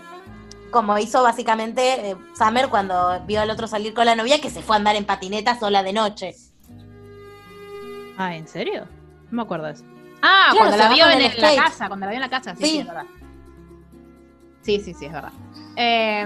Como 0.71 0.97
hizo 0.97 1.21
básicamente 1.21 2.09
eh, 2.09 2.15
Summer 2.35 2.69
cuando 2.69 3.21
vio 3.27 3.41
al 3.41 3.51
otro 3.51 3.67
salir 3.67 3.93
con 3.93 4.07
la 4.07 4.15
novia, 4.15 4.41
que 4.41 4.49
se 4.49 4.63
fue 4.63 4.75
a 4.75 4.79
andar 4.79 4.95
en 4.95 5.05
patineta 5.05 5.59
sola 5.59 5.83
de 5.83 5.93
noche. 5.93 6.33
Ah, 8.17 8.35
¿en 8.35 8.47
serio? 8.47 8.87
No 9.29 9.35
me 9.37 9.41
acuerdo 9.43 9.67
de 9.67 9.73
eso. 9.73 9.83
Ah, 10.23 10.47
Claro, 10.49 10.57
cuando 10.69 10.77
la 10.77 10.89
vio 10.91 11.07
en, 11.11 11.21
el 11.21 11.39
la 11.39 11.55
casa, 11.55 11.87
cuando 11.87 12.07
la 12.07 12.11
vio 12.11 12.15
en 12.17 12.21
la 12.21 12.29
casa, 12.31 12.55
sí, 12.55 12.63
sí, 12.63 12.69
Sí. 12.71 12.79
es 12.79 12.87
verdad. 12.87 13.05
Sí, 14.63 14.79
sí, 14.83 14.93
sí, 14.95 15.05
es 15.05 15.13
verdad. 15.13 15.31
Eh, 15.75 16.25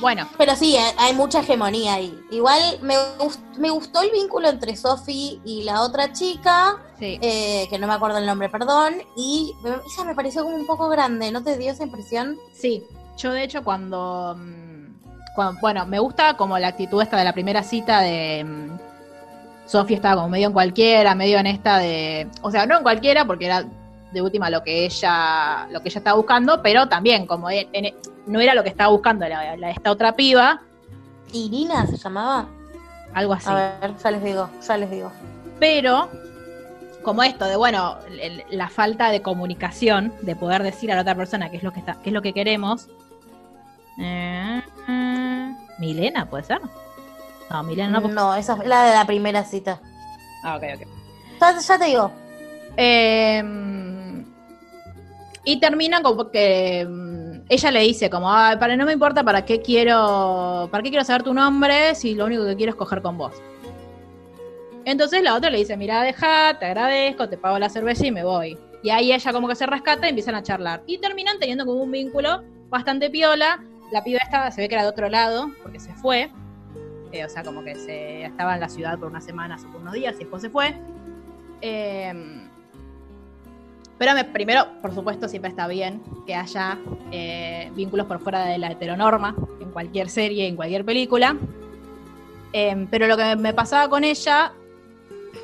bueno, 0.00 0.26
Pero 0.38 0.56
sí, 0.56 0.76
hay- 0.98 1.14
mucha 1.14 1.40
hegemonía 1.40 1.94
ahí. 1.94 2.18
Igual 2.30 2.60
me, 2.82 2.94
gust- 3.18 3.56
me 3.58 3.70
gustó 3.70 4.00
el 4.02 4.10
vínculo 4.10 4.48
entre 4.48 4.74
Sophie 4.76 5.40
y 5.44 5.62
la 5.64 5.82
otra 5.82 6.12
chica, 6.12 6.78
sí. 6.98 7.18
eh, 7.20 7.66
que 7.68 7.78
no 7.78 7.86
me 7.86 7.92
acuerdo 7.94 8.18
el 8.18 8.26
nombre, 8.26 8.48
perdón, 8.48 8.94
y 9.16 9.52
ella 9.64 10.04
me 10.04 10.14
pareció 10.14 10.42
como 10.44 10.56
un 10.56 10.66
poco 10.66 10.88
grande, 10.88 11.30
¿no 11.30 11.42
te 11.42 11.56
dio 11.58 11.72
esa 11.72 11.84
impresión? 11.84 12.36
Sí, 12.54 12.82
yo 13.18 13.32
de 13.32 13.44
hecho 13.44 13.62
cuando, 13.62 14.36
mm, 14.38 15.34
cuando- 15.34 15.60
bueno, 15.60 15.84
me 15.86 15.98
gusta 15.98 16.36
como 16.36 16.58
la 16.58 16.68
actitud 16.68 17.02
esta 17.02 17.16
de 17.18 17.24
la 17.24 17.32
primera 17.32 17.62
cita 17.62 18.00
de 18.00 18.44
mm, 18.44 18.78
Sofía 19.66 19.96
estaba 19.96 20.16
como 20.16 20.28
medio 20.30 20.48
en 20.48 20.52
cualquiera, 20.52 21.14
medio 21.14 21.38
en 21.38 21.46
esta 21.46 21.78
de, 21.78 22.26
o 22.42 22.50
sea, 22.50 22.66
no 22.66 22.76
en 22.76 22.82
cualquiera 22.82 23.24
porque 23.24 23.46
era 23.46 23.64
de 24.12 24.20
última 24.22 24.50
lo 24.50 24.64
que 24.64 24.84
ella, 24.86 25.68
lo 25.70 25.80
que 25.82 25.88
ella 25.90 25.98
estaba 25.98 26.16
buscando, 26.16 26.60
pero 26.62 26.88
también 26.88 27.26
como 27.26 27.48
en- 27.50 27.68
en- 27.72 27.94
no 28.30 28.40
era 28.40 28.54
lo 28.54 28.62
que 28.62 28.68
estaba 28.70 28.90
buscando 28.90 29.28
la, 29.28 29.56
la- 29.56 29.70
esta 29.70 29.90
otra 29.90 30.12
piba, 30.14 30.60
Irina 31.32 31.86
se 31.86 31.96
llamaba. 31.96 32.46
algo 33.12 33.32
así. 33.32 33.48
A 33.50 33.54
ver, 33.80 33.96
ya 34.02 34.10
les 34.12 34.22
digo, 34.22 34.48
ya 34.66 34.76
les 34.76 34.90
digo. 34.90 35.10
Pero, 35.58 36.08
como 37.02 37.22
esto 37.24 37.44
de, 37.46 37.56
bueno, 37.56 37.96
el- 38.20 38.44
la 38.50 38.68
falta 38.68 39.10
de 39.10 39.20
comunicación, 39.20 40.14
de 40.22 40.36
poder 40.36 40.62
decir 40.62 40.92
a 40.92 40.94
la 40.94 41.02
otra 41.02 41.14
persona 41.16 41.50
qué 41.50 41.56
es 41.56 41.62
lo 41.64 41.72
que, 41.72 41.80
está, 41.80 41.94
qué 42.02 42.10
es 42.10 42.12
lo 42.14 42.22
que 42.22 42.32
queremos. 42.32 42.88
Eh, 43.98 44.62
Milena, 45.78 46.26
¿puede 46.30 46.44
ser? 46.44 46.60
No, 47.50 47.62
Milena 47.64 47.90
no. 47.90 48.02
porque- 48.02 48.14
No, 48.14 48.34
esa 48.36 48.54
fue 48.56 48.66
la 48.66 48.84
de 48.84 48.94
la 48.94 49.04
primera 49.06 49.42
cita. 49.44 49.80
Ah, 50.44 50.56
ok, 50.56 50.62
ok. 50.76 50.86
Ya, 51.40 51.58
ya 51.58 51.78
te 51.78 51.84
digo. 51.86 52.10
Eh, 52.76 53.42
y 55.44 55.58
termina 55.58 56.00
como 56.02 56.30
que 56.30 56.86
ella 57.50 57.70
le 57.72 57.80
dice 57.80 58.08
como, 58.08 58.32
"Ay, 58.32 58.56
para 58.58 58.76
no 58.76 58.86
me 58.86 58.92
importa 58.92 59.24
para 59.24 59.44
qué 59.44 59.60
quiero, 59.60 60.68
para 60.70 60.84
qué 60.84 60.90
quiero 60.90 61.04
saber 61.04 61.24
tu 61.24 61.34
nombre 61.34 61.96
si 61.96 62.14
lo 62.14 62.26
único 62.26 62.46
que 62.46 62.54
quiero 62.54 62.70
es 62.70 62.76
coger 62.76 63.02
con 63.02 63.18
vos. 63.18 63.42
Entonces 64.84 65.20
la 65.22 65.34
otra 65.34 65.50
le 65.50 65.58
dice, 65.58 65.76
mira, 65.76 66.02
deja, 66.02 66.58
te 66.58 66.66
agradezco, 66.66 67.28
te 67.28 67.36
pago 67.36 67.58
la 67.58 67.68
cerveza 67.68 68.06
y 68.06 68.12
me 68.12 68.22
voy. 68.22 68.56
Y 68.84 68.90
ahí 68.90 69.12
ella 69.12 69.32
como 69.32 69.48
que 69.48 69.56
se 69.56 69.66
rescata 69.66 70.06
y 70.06 70.10
empiezan 70.10 70.36
a 70.36 70.44
charlar. 70.44 70.84
Y 70.86 70.98
terminan 70.98 71.40
teniendo 71.40 71.66
como 71.66 71.82
un 71.82 71.90
vínculo 71.90 72.42
bastante 72.68 73.10
piola. 73.10 73.62
La 73.92 74.04
piba 74.04 74.20
esta 74.22 74.50
se 74.52 74.60
ve 74.62 74.68
que 74.68 74.76
era 74.76 74.84
de 74.84 74.88
otro 74.88 75.08
lado, 75.08 75.50
porque 75.62 75.80
se 75.80 75.92
fue. 75.94 76.30
Eh, 77.10 77.24
o 77.24 77.28
sea, 77.28 77.42
como 77.42 77.64
que 77.64 77.74
se 77.74 78.24
estaba 78.24 78.54
en 78.54 78.60
la 78.60 78.68
ciudad 78.68 78.96
por 78.96 79.08
unas 79.08 79.24
semanas 79.24 79.64
o 79.64 79.72
por 79.72 79.80
unos 79.80 79.94
días 79.94 80.14
y 80.14 80.18
después 80.20 80.40
se 80.40 80.50
fue. 80.50 80.74
Eh, 81.60 82.39
pero 84.00 84.14
me- 84.14 84.24
primero, 84.24 84.64
por 84.80 84.94
supuesto, 84.94 85.28
siempre 85.28 85.50
está 85.50 85.66
bien 85.68 86.00
que 86.26 86.34
haya 86.34 86.78
eh, 87.12 87.70
vínculos 87.74 88.06
por 88.06 88.18
fuera 88.20 88.46
de 88.46 88.56
la 88.56 88.70
heteronorma 88.72 89.36
en 89.60 89.70
cualquier 89.72 90.08
serie, 90.08 90.46
en 90.48 90.56
cualquier 90.56 90.86
película. 90.86 91.36
Eh, 92.54 92.86
pero 92.90 93.06
lo 93.06 93.18
que 93.18 93.36
me 93.36 93.52
pasaba 93.52 93.90
con 93.90 94.02
ella 94.02 94.52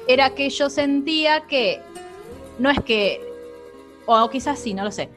era 0.09 0.30
que 0.30 0.48
yo 0.48 0.70
sentía 0.70 1.42
que 1.42 1.82
no 2.59 2.70
es 2.70 2.80
que, 2.80 3.20
o 4.07 4.30
quizás 4.30 4.59
sí, 4.59 4.72
no 4.72 4.84
lo 4.84 4.90
sé, 4.90 5.11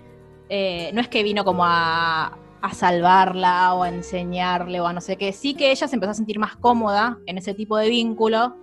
eh, 0.50 0.92
no 0.94 1.00
es 1.00 1.08
que 1.08 1.24
vino 1.24 1.46
como 1.46 1.64
a, 1.66 2.38
a 2.62 2.74
salvarla 2.74 3.74
o 3.74 3.84
a 3.84 3.90
enseñarle 3.90 4.82
o 4.82 4.86
a 4.86 4.92
no 4.92 5.00
sé 5.00 5.16
qué, 5.16 5.32
sí 5.32 5.54
que 5.54 5.72
ella 5.72 5.88
se 5.88 5.96
empezó 5.96 6.12
a 6.12 6.16
sentir 6.16 6.40
más 6.40 6.58
cómoda 6.58 7.18
en 7.26 7.38
ese 7.38 7.54
tipo 7.54 7.78
de 7.78 7.88
vínculo 7.88 8.58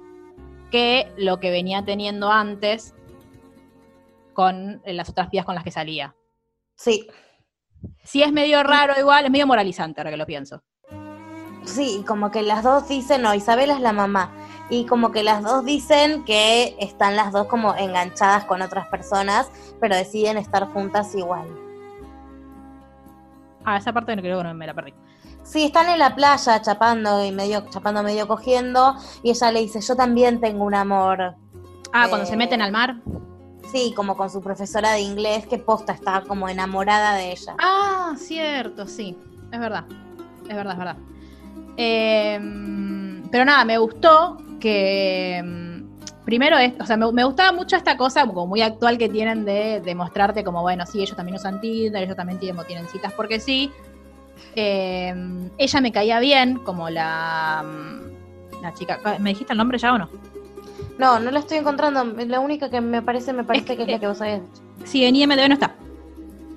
que 0.71 1.09
lo 1.17 1.41
que 1.41 1.51
venía 1.51 1.83
teniendo 1.83 2.31
antes 2.31 2.93
con 4.37 4.81
eh, 4.85 4.93
las 4.93 5.09
otras 5.09 5.29
pibas 5.31 5.45
con 5.47 5.57
las 5.57 5.65
que 5.65 5.73
salía. 5.73 6.15
Sí, 6.77 7.09
Sí 8.05 8.23
es 8.23 8.33
medio 8.33 8.63
raro 8.63 8.95
igual, 8.99 9.25
es 9.25 9.31
medio 9.31 9.47
moralizante 9.47 10.01
ahora 10.01 10.11
que 10.11 10.17
lo 10.17 10.27
pienso. 10.27 10.63
sí, 11.65 12.05
como 12.07 12.31
que 12.31 12.43
las 12.43 12.63
dos 12.63 12.87
dicen, 12.89 13.23
no, 13.23 13.35
Isabela 13.35 13.75
es 13.75 13.81
la 13.81 13.93
mamá. 13.93 14.31
Y 14.71 14.87
como 14.87 15.11
que 15.13 15.23
las 15.23 15.43
dos 15.43 15.65
dicen 15.65 16.25
que 16.25 16.77
están 16.81 17.17
las 17.17 17.33
dos 17.33 17.47
como 17.47 17.75
enganchadas 17.77 18.45
con 18.45 18.63
otras 18.63 18.89
personas, 18.89 19.51
pero 19.81 19.95
deciden 19.97 20.37
estar 20.37 20.67
juntas 20.73 21.15
igual. 21.15 21.47
Ah, 23.65 23.77
esa 23.77 23.93
parte 23.93 24.15
no 24.15 24.23
creo 24.23 24.39
que 24.39 24.45
no 24.45 24.55
me 24.55 24.67
la 24.67 24.75
perdí. 24.75 24.95
Sí, 25.43 25.67
están 25.67 25.89
en 25.89 25.99
la 26.01 26.15
playa 26.15 26.61
chapando 26.63 27.25
y 27.25 27.31
medio, 27.31 27.65
chapando 27.71 28.03
medio 28.03 28.27
cogiendo, 28.27 28.97
y 29.23 29.31
ella 29.31 29.53
le 29.53 29.61
dice, 29.61 29.81
yo 29.81 29.95
también 29.95 30.41
tengo 30.41 30.65
un 30.65 30.75
amor. 30.75 31.35
Ah, 31.93 32.07
cuando 32.09 32.25
Eh, 32.27 32.31
se 32.31 32.37
meten 32.37 32.61
al 32.63 32.73
mar. 32.73 32.97
Sí, 33.71 33.93
como 33.97 34.17
con 34.17 34.31
su 34.31 34.41
profesora 34.41 34.93
de 34.93 35.01
inglés, 35.01 35.47
que 35.47 35.59
posta 35.59 35.93
está 35.93 36.23
como 36.23 36.49
enamorada 36.49 37.15
de 37.15 37.33
ella. 37.33 37.57
Ah, 37.59 38.15
cierto, 38.17 38.87
sí. 38.87 39.17
Es 39.53 39.59
verdad. 39.59 39.85
Es 40.49 40.55
verdad, 40.55 40.73
es 40.73 40.79
verdad. 40.79 40.97
Eh, 41.77 42.39
pero 43.31 43.45
nada, 43.45 43.65
me 43.65 43.79
gustó 43.79 44.39
que. 44.61 45.43
mm, 45.45 45.77
Primero, 46.25 46.59
es, 46.59 46.73
o 46.81 46.85
sea, 46.85 46.97
me, 46.97 47.23
gustaba 47.25 47.53
mucho 47.53 47.77
esta 47.77 47.97
cosa 47.97 48.27
como 48.27 48.49
muy 48.49 48.61
actual 48.61 48.99
que 48.99 49.09
tienen 49.09 49.45
de, 49.45 49.81
de 49.81 49.95
mostrarte 49.95 50.43
como, 50.43 50.61
bueno, 50.61 50.85
sí, 50.85 51.01
ellos 51.01 51.17
también 51.17 51.37
usan 51.37 51.61
Tinder, 51.61 52.03
ellos 52.03 52.17
también 52.17 52.41
tienen, 52.41 52.67
tienen 52.67 52.89
citas 52.89 53.13
porque 53.13 53.39
sí. 53.39 53.71
Eh, 54.57 55.15
ella 55.57 55.81
me 55.81 55.93
caía 55.93 56.19
bien, 56.19 56.57
como 56.59 56.91
la, 56.91 57.65
mm, 57.65 58.63
la 58.63 58.75
chica. 58.75 58.99
¿Me 59.21 59.31
dijiste 59.31 59.53
el 59.53 59.59
nombre 59.59 59.79
ya 59.79 59.93
o 59.93 59.99
no? 59.99 60.09
No, 60.99 61.21
no 61.21 61.31
la 61.31 61.41
estoy 61.41 61.59
encontrando. 61.59 62.03
La 62.05 62.41
única 62.41 62.71
que 62.71 62.81
me 62.81 63.03
parece, 63.03 63.33
me 63.33 63.45
parece 63.45 63.73
Es 63.73 63.77
que 63.77 63.83
es 63.85 63.89
la 63.91 63.99
que 63.99 64.07
vos 64.09 64.21
habías 64.21 64.41
dicho. 64.43 64.63
Sí, 64.85 65.05
en 65.05 65.17
IMDb 65.17 65.49
no 65.49 65.55
está. 65.55 65.75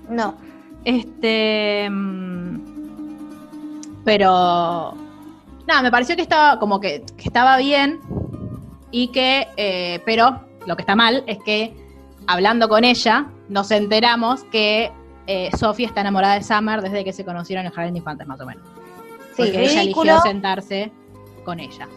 No. 0.10 0.36
Este. 0.86 1.88
mm, 1.90 2.60
Pero. 4.06 4.94
Nada, 5.68 5.82
me 5.84 5.92
pareció 5.92 6.16
que 6.16 6.22
estaba 6.24 6.58
como 6.60 6.80
que, 6.80 7.04
que 7.18 7.24
estaba 7.28 7.58
bien. 7.58 8.00
Y 8.92 9.10
que. 9.10 9.48
eh, 9.58 10.02
pero 10.06 10.42
lo 10.66 10.76
que 10.76 10.82
está 10.84 10.96
mal 10.96 11.24
es 11.28 11.38
que 11.44 11.74
hablando 12.28 12.70
con 12.70 12.84
ella, 12.84 13.28
nos 13.50 13.72
enteramos 13.72 14.44
que 14.46 14.92
eh, 15.28 15.50
Sophie 15.58 15.86
está 15.86 16.02
enamorada 16.02 16.36
de 16.36 16.44
Summer 16.44 16.82
desde 16.82 17.04
que 17.04 17.14
se 17.14 17.26
conocieron 17.26 17.66
en 17.66 17.72
el 17.72 17.74
Jardín 17.76 17.94
de 17.94 18.00
Infantes, 18.00 18.28
más 18.28 18.40
o 18.40 18.46
menos. 18.46 18.64
Sí, 19.36 19.44
Porque 19.44 19.64
ella 19.64 19.82
ridículo. 19.82 20.12
eligió 20.12 20.22
sentarse 20.30 20.92
con 21.46 21.60
ella. 21.60 21.88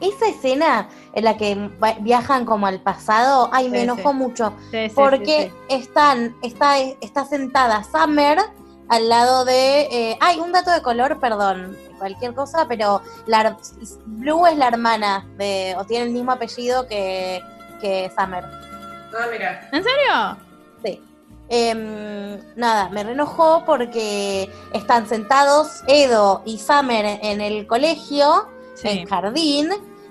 Esa 0.00 0.28
escena 0.28 0.88
en 1.12 1.24
la 1.24 1.36
que 1.36 1.70
viajan 2.00 2.44
como 2.44 2.66
al 2.66 2.80
pasado, 2.80 3.50
ay, 3.52 3.68
me 3.68 3.82
enojó 3.82 4.10
sí. 4.10 4.16
mucho. 4.16 4.52
Sí, 4.70 4.88
sí, 4.88 4.92
porque 4.94 5.50
sí, 5.50 5.54
sí. 5.68 5.76
están, 5.82 6.36
está, 6.42 6.78
está 6.78 7.24
sentada 7.26 7.84
Summer 7.84 8.38
al 8.88 9.08
lado 9.08 9.44
de. 9.44 9.82
eh, 9.82 10.18
ay, 10.20 10.40
un 10.40 10.52
dato 10.52 10.70
de 10.70 10.82
color, 10.82 11.20
perdón, 11.20 11.76
cualquier 11.98 12.34
cosa, 12.34 12.66
pero 12.66 13.02
la, 13.26 13.56
Blue 14.06 14.46
es 14.46 14.56
la 14.56 14.68
hermana 14.68 15.26
de. 15.36 15.74
o 15.78 15.84
tiene 15.84 16.06
el 16.06 16.10
mismo 16.12 16.32
apellido 16.32 16.86
que, 16.86 17.40
que 17.80 18.10
Summer. 18.18 18.44
Ah, 19.12 19.26
mira. 19.30 19.68
¿En 19.72 19.84
serio? 19.84 20.36
Sí. 20.84 21.02
Em, 21.48 22.38
nada, 22.56 22.88
me 22.90 23.02
reenojó 23.02 23.64
porque 23.66 24.48
están 24.72 25.08
sentados 25.08 25.82
Edo 25.88 26.42
y 26.44 26.58
Summer 26.58 27.18
en 27.22 27.40
el 27.40 27.66
colegio, 27.66 28.48
Sí. 28.76 28.88
en 28.88 29.06
jardín, 29.06 29.68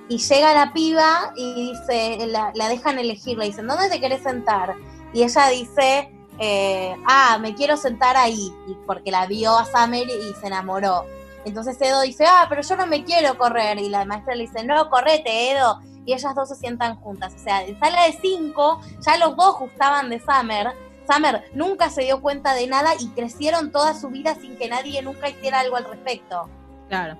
Y 0.10 0.18
llega 0.18 0.53
la 0.53 0.74
piba 0.74 1.32
y 1.36 1.72
dice, 1.72 2.28
la, 2.28 2.51
la 2.55 2.68
dejan 2.68 2.99
elegir, 2.99 3.38
le 3.38 3.45
dicen, 3.45 3.68
¿dónde 3.68 3.89
te 3.89 4.01
querés 4.01 4.24
sentar? 4.24 4.76
Y 5.14 5.24
ella 5.24 5.47
dice, 5.47 6.12
eh, 6.39 6.95
ah, 7.05 7.38
me 7.39 7.53
quiero 7.53 7.78
sentar 7.78 8.18
ahí, 8.18 8.51
y 8.68 8.74
porque 8.86 9.12
la 9.12 9.28
vio 9.28 9.57
a 9.57 9.66
Summer 9.66 10.07
y 10.07 10.34
se 10.34 10.47
enamoró. 10.47 11.05
Entonces 11.45 11.80
Edo 11.82 12.01
dice, 12.01 12.26
ah, 12.28 12.45
pero 12.49 12.62
yo 12.62 12.76
no 12.76 12.88
me 12.88 13.03
quiero 13.03 13.38
correr. 13.38 13.78
Y 13.80 13.89
la 13.89 14.05
maestra 14.05 14.36
le 14.36 14.43
dice, 14.43 14.64
no, 14.64 14.89
correte, 14.89 15.51
Edo. 15.51 15.80
Y 16.05 16.14
ellas 16.14 16.34
dos 16.36 16.49
se 16.49 16.55
sientan 16.55 16.95
juntas. 16.95 17.34
O 17.36 17.39
sea, 17.39 17.64
en 17.64 17.80
sala 17.80 18.05
de 18.05 18.18
cinco, 18.22 18.82
ya 19.05 19.18
los 19.18 19.36
dos 19.36 19.60
gustaban 19.60 20.10
de 20.10 20.20
Summer. 20.20 20.74
Summer 21.10 21.43
nunca 21.53 21.89
se 21.89 22.03
dio 22.03 22.22
cuenta 22.22 22.53
de 22.53 22.68
nada 22.68 22.91
y 22.99 23.07
crecieron 23.10 23.72
toda 23.72 23.93
su 23.93 24.10
vida 24.10 24.36
sin 24.36 24.57
que 24.57 24.70
nadie 24.70 25.01
nunca 25.01 25.30
hiciera 25.30 25.60
algo 25.60 25.76
al 25.76 25.86
respecto. 25.86 26.49
Claro. 26.88 27.18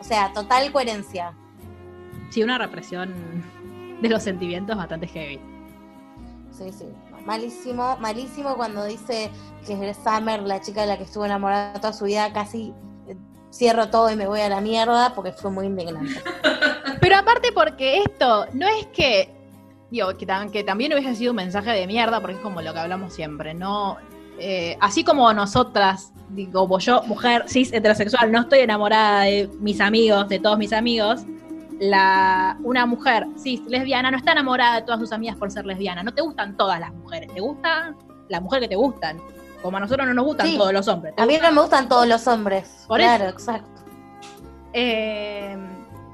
O 0.00 0.04
sea, 0.04 0.32
total 0.32 0.72
coherencia. 0.72 1.34
Sí, 2.34 2.42
una 2.42 2.58
represión 2.58 3.14
de 4.02 4.08
los 4.08 4.20
sentimientos 4.24 4.76
bastante 4.76 5.06
heavy. 5.06 5.38
Sí, 6.50 6.72
sí. 6.72 6.86
Malísimo, 7.24 7.96
malísimo 8.00 8.56
cuando 8.56 8.84
dice 8.84 9.30
que 9.64 9.88
es 9.88 9.96
Summer, 9.98 10.42
la 10.42 10.60
chica 10.60 10.80
de 10.80 10.88
la 10.88 10.96
que 10.98 11.04
estuvo 11.04 11.24
enamorada 11.24 11.74
toda 11.74 11.92
su 11.92 12.06
vida, 12.06 12.32
casi 12.32 12.74
eh, 13.06 13.14
cierro 13.52 13.88
todo 13.88 14.10
y 14.10 14.16
me 14.16 14.26
voy 14.26 14.40
a 14.40 14.48
la 14.48 14.60
mierda 14.60 15.14
porque 15.14 15.30
fue 15.30 15.52
muy 15.52 15.66
indignante. 15.66 16.12
Pero 17.00 17.16
aparte 17.18 17.50
porque 17.54 17.98
esto 17.98 18.46
no 18.52 18.66
es 18.66 18.86
que, 18.86 19.30
digo, 19.92 20.08
que, 20.18 20.26
tam- 20.26 20.50
que 20.50 20.64
también 20.64 20.92
hubiese 20.92 21.14
sido 21.14 21.30
un 21.30 21.36
mensaje 21.36 21.70
de 21.70 21.86
mierda, 21.86 22.20
porque 22.20 22.34
es 22.34 22.42
como 22.42 22.60
lo 22.62 22.72
que 22.72 22.80
hablamos 22.80 23.14
siempre, 23.14 23.54
¿no? 23.54 23.96
Eh, 24.40 24.76
así 24.80 25.04
como 25.04 25.32
nosotras, 25.32 26.12
digo, 26.30 26.62
como 26.62 26.80
yo, 26.80 27.00
mujer 27.04 27.44
cis 27.48 27.72
heterosexual, 27.72 28.32
no 28.32 28.40
estoy 28.40 28.58
enamorada 28.58 29.22
de 29.22 29.48
mis 29.60 29.80
amigos, 29.80 30.28
de 30.28 30.40
todos 30.40 30.58
mis 30.58 30.72
amigos, 30.72 31.22
la, 31.80 32.56
una 32.62 32.86
mujer 32.86 33.26
cis 33.38 33.60
lesbiana 33.66 34.10
no 34.10 34.16
está 34.16 34.32
enamorada 34.32 34.76
de 34.76 34.82
todas 34.82 35.00
sus 35.00 35.12
amigas 35.12 35.36
por 35.36 35.50
ser 35.50 35.66
lesbiana. 35.66 36.02
No 36.02 36.12
te 36.12 36.22
gustan 36.22 36.56
todas 36.56 36.78
las 36.80 36.92
mujeres, 36.94 37.32
te 37.32 37.40
gusta 37.40 37.94
la 38.28 38.40
mujer 38.40 38.60
que 38.60 38.68
te 38.68 38.76
gustan. 38.76 39.20
Como 39.62 39.78
a 39.78 39.80
nosotros 39.80 40.06
no 40.06 40.14
nos 40.14 40.24
gustan 40.26 40.46
Sí. 40.46 40.58
todos 40.58 40.72
los 40.72 40.86
hombres. 40.88 41.14
¿te 41.16 41.22
A 41.22 41.26
mí 41.26 41.38
no 41.40 41.50
me 41.52 41.60
gustan 41.60 41.88
todos 41.88 42.06
los 42.06 42.26
hombres. 42.26 42.84
Por 42.86 42.98
claro, 43.00 43.24
eso. 43.24 43.32
exacto. 43.32 43.80
Eh, 44.72 45.56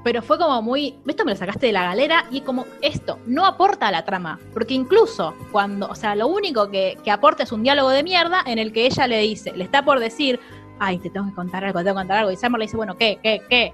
pero 0.03 0.21
fue 0.21 0.37
como 0.37 0.61
muy. 0.61 0.99
Esto 1.05 1.25
me 1.25 1.31
lo 1.31 1.37
sacaste 1.37 1.67
de 1.67 1.71
la 1.73 1.83
galera 1.83 2.25
y 2.31 2.41
como 2.41 2.65
esto 2.81 3.19
no 3.27 3.45
aporta 3.45 3.87
a 3.89 3.91
la 3.91 4.03
trama. 4.05 4.39
Porque 4.53 4.73
incluso 4.73 5.35
cuando. 5.51 5.87
O 5.87 5.95
sea, 5.95 6.15
lo 6.15 6.27
único 6.27 6.69
que, 6.71 6.97
que 7.03 7.11
aporta 7.11 7.43
es 7.43 7.51
un 7.51 7.61
diálogo 7.63 7.89
de 7.89 8.03
mierda 8.03 8.41
en 8.45 8.57
el 8.57 8.71
que 8.71 8.85
ella 8.85 9.05
le 9.07 9.19
dice, 9.19 9.51
le 9.55 9.63
está 9.63 9.83
por 9.83 9.99
decir, 9.99 10.39
ay, 10.79 10.97
te 10.97 11.09
tengo 11.09 11.27
que 11.27 11.33
contar 11.33 11.63
algo, 11.65 11.79
te 11.79 11.85
tengo 11.85 11.95
que 11.97 12.01
contar 12.01 12.17
algo. 12.19 12.31
Y 12.31 12.37
Summer 12.37 12.57
le 12.59 12.65
dice, 12.65 12.77
bueno, 12.77 12.97
¿qué? 12.97 13.19
¿Qué? 13.21 13.41
¿Qué? 13.49 13.73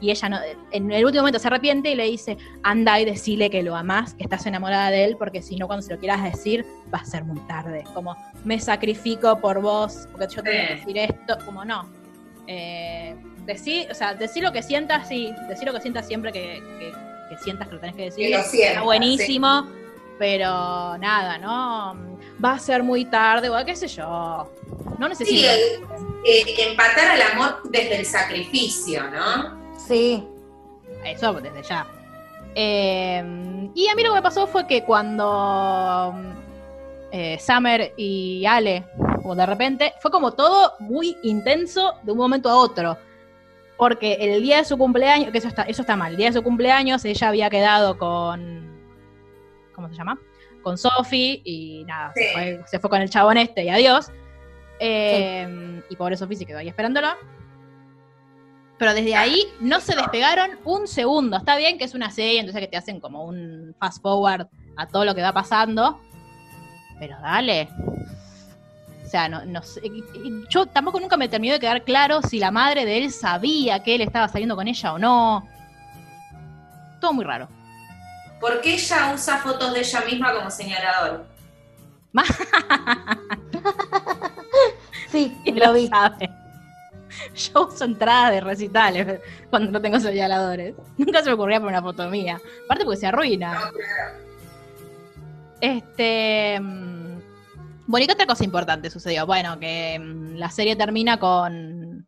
Y 0.00 0.10
ella 0.10 0.28
no, 0.28 0.38
en 0.72 0.92
el 0.92 1.04
último 1.04 1.22
momento 1.22 1.38
se 1.38 1.46
arrepiente 1.48 1.90
y 1.90 1.94
le 1.94 2.04
dice, 2.04 2.36
anda 2.62 3.00
y 3.00 3.04
decile 3.06 3.48
que 3.48 3.62
lo 3.62 3.74
amás, 3.74 4.12
que 4.14 4.24
estás 4.24 4.44
enamorada 4.46 4.90
de 4.90 5.04
él, 5.04 5.16
porque 5.18 5.40
si 5.42 5.56
no, 5.56 5.66
cuando 5.66 5.82
se 5.86 5.94
lo 5.94 5.98
quieras 5.98 6.22
decir, 6.22 6.66
va 6.92 6.98
a 6.98 7.04
ser 7.04 7.24
muy 7.24 7.40
tarde. 7.46 7.84
Como, 7.94 8.14
me 8.44 8.60
sacrifico 8.60 9.40
por 9.40 9.60
vos, 9.62 10.06
porque 10.12 10.26
yo 10.34 10.42
tengo 10.42 10.56
que 10.68 10.74
decir 10.74 10.98
esto. 10.98 11.38
Como, 11.46 11.64
no. 11.64 11.88
Eh, 12.46 13.16
decí, 13.46 13.86
o 13.90 13.94
sea, 13.94 14.14
decir 14.14 14.42
lo 14.42 14.52
que 14.52 14.62
sientas, 14.62 15.08
sí, 15.08 15.32
decir 15.48 15.66
lo 15.66 15.72
que 15.72 15.80
sientas 15.80 16.06
siempre 16.06 16.30
que, 16.32 16.62
que- 16.78 16.92
que 17.28 17.38
sientas 17.38 17.66
que 17.66 17.74
lo 17.74 17.80
tenés 17.80 17.96
que 17.96 18.02
decir. 18.02 18.28
Que 18.30 18.36
lo 18.36 18.42
sientas, 18.44 18.70
Está 18.74 18.82
buenísimo, 18.82 19.66
pero 20.18 20.96
nada, 20.98 21.38
¿no? 21.38 21.96
Va 22.44 22.52
a 22.52 22.58
ser 22.58 22.82
muy 22.82 23.04
tarde, 23.06 23.48
o 23.48 23.64
qué 23.64 23.74
sé 23.74 23.88
yo. 23.88 24.52
No 24.98 25.08
necesito. 25.08 25.40
Sí, 25.40 25.46
el- 26.24 26.70
empatar 26.70 27.10
al 27.12 27.22
amor 27.32 27.62
desde 27.70 27.96
el 27.98 28.04
sacrificio, 28.06 29.10
¿no? 29.10 29.55
Sí. 29.78 30.26
Eso 31.04 31.32
desde 31.34 31.62
ya. 31.62 31.86
Eh, 32.54 33.70
y 33.74 33.88
a 33.88 33.94
mí 33.94 34.02
lo 34.02 34.10
que 34.10 34.14
me 34.16 34.22
pasó 34.22 34.46
fue 34.46 34.66
que 34.66 34.82
cuando 34.84 36.14
eh, 37.12 37.38
Summer 37.38 37.92
y 37.96 38.44
Ale, 38.46 38.84
como 39.22 39.34
de 39.34 39.46
repente, 39.46 39.92
fue 40.00 40.10
como 40.10 40.32
todo 40.32 40.72
muy 40.80 41.16
intenso 41.22 41.94
de 42.02 42.12
un 42.12 42.18
momento 42.18 42.48
a 42.48 42.56
otro. 42.56 42.96
Porque 43.76 44.14
el 44.14 44.42
día 44.42 44.58
de 44.58 44.64
su 44.64 44.78
cumpleaños, 44.78 45.30
que 45.30 45.38
eso 45.38 45.48
está, 45.48 45.62
eso 45.64 45.82
está 45.82 45.96
mal, 45.96 46.12
el 46.12 46.16
día 46.16 46.28
de 46.28 46.32
su 46.32 46.42
cumpleaños 46.42 47.04
ella 47.04 47.28
había 47.28 47.50
quedado 47.50 47.98
con. 47.98 48.74
¿Cómo 49.74 49.88
se 49.90 49.94
llama? 49.94 50.18
Con 50.62 50.78
Sophie 50.78 51.42
y 51.44 51.84
nada, 51.84 52.10
se, 52.14 52.22
Sí. 52.22 52.28
fue, 52.32 52.60
se 52.66 52.78
fue 52.80 52.88
con 52.90 53.02
el 53.02 53.10
chabón 53.10 53.36
este 53.36 53.64
y 53.64 53.68
adiós. 53.68 54.10
Eh, 54.80 55.82
Y 55.90 55.96
pobre 55.96 56.16
Sophie 56.16 56.36
se 56.38 56.46
quedó 56.46 56.58
ahí 56.58 56.68
esperándola. 56.68 57.18
Pero 58.78 58.92
desde 58.92 59.16
ahí 59.16 59.42
no 59.60 59.80
se 59.80 59.96
despegaron 59.96 60.58
un 60.64 60.86
segundo. 60.86 61.38
Está 61.38 61.56
bien 61.56 61.78
que 61.78 61.84
es 61.84 61.94
una 61.94 62.10
serie, 62.10 62.40
entonces 62.40 62.60
que 62.60 62.68
te 62.68 62.76
hacen 62.76 63.00
como 63.00 63.24
un 63.24 63.74
fast 63.80 64.02
forward 64.02 64.46
a 64.76 64.86
todo 64.86 65.04
lo 65.04 65.14
que 65.14 65.22
va 65.22 65.32
pasando. 65.32 66.00
Pero 66.98 67.16
dale. 67.20 67.68
O 69.04 69.08
sea, 69.08 69.28
no, 69.28 69.44
no 69.46 69.62
sé. 69.62 69.80
Yo 70.50 70.66
tampoco 70.66 71.00
nunca 71.00 71.16
me 71.16 71.28
terminó 71.28 71.54
de 71.54 71.60
quedar 71.60 71.84
claro 71.84 72.20
si 72.22 72.38
la 72.38 72.50
madre 72.50 72.84
de 72.84 72.98
él 72.98 73.12
sabía 73.12 73.82
que 73.82 73.94
él 73.94 74.00
estaba 74.02 74.28
saliendo 74.28 74.56
con 74.56 74.68
ella 74.68 74.92
o 74.92 74.98
no. 74.98 75.48
Todo 77.00 77.12
muy 77.12 77.24
raro. 77.24 77.48
¿Por 78.40 78.60
qué 78.60 78.74
ella 78.74 79.12
usa 79.14 79.38
fotos 79.38 79.72
de 79.72 79.80
ella 79.80 80.00
misma 80.02 80.34
como 80.34 80.50
señalador? 80.50 81.26
Sí, 85.10 85.34
¿Quién 85.44 85.58
lo 85.60 85.72
vi. 85.72 85.86
sabe? 85.86 86.28
Yo 87.34 87.66
uso 87.66 87.84
entradas 87.84 88.32
de 88.32 88.40
recitales 88.40 89.20
cuando 89.50 89.70
no 89.70 89.80
tengo 89.80 89.98
señaladores. 90.00 90.74
Nunca 90.96 91.20
se 91.22 91.28
me 91.30 91.34
ocurría 91.34 91.58
poner 91.60 91.74
una 91.74 91.82
foto 91.82 92.08
mía. 92.10 92.40
Aparte 92.64 92.84
porque 92.84 93.00
se 93.00 93.06
arruina. 93.06 93.70
Este. 95.60 96.58
mm, 96.60 97.18
Bueno, 97.86 98.04
y 98.04 98.06
qué 98.06 98.12
otra 98.12 98.26
cosa 98.26 98.44
importante 98.44 98.90
sucedió. 98.90 99.26
Bueno, 99.26 99.58
que 99.58 99.98
mm, 99.98 100.36
la 100.36 100.50
serie 100.50 100.76
termina 100.76 101.18
con. 101.18 102.06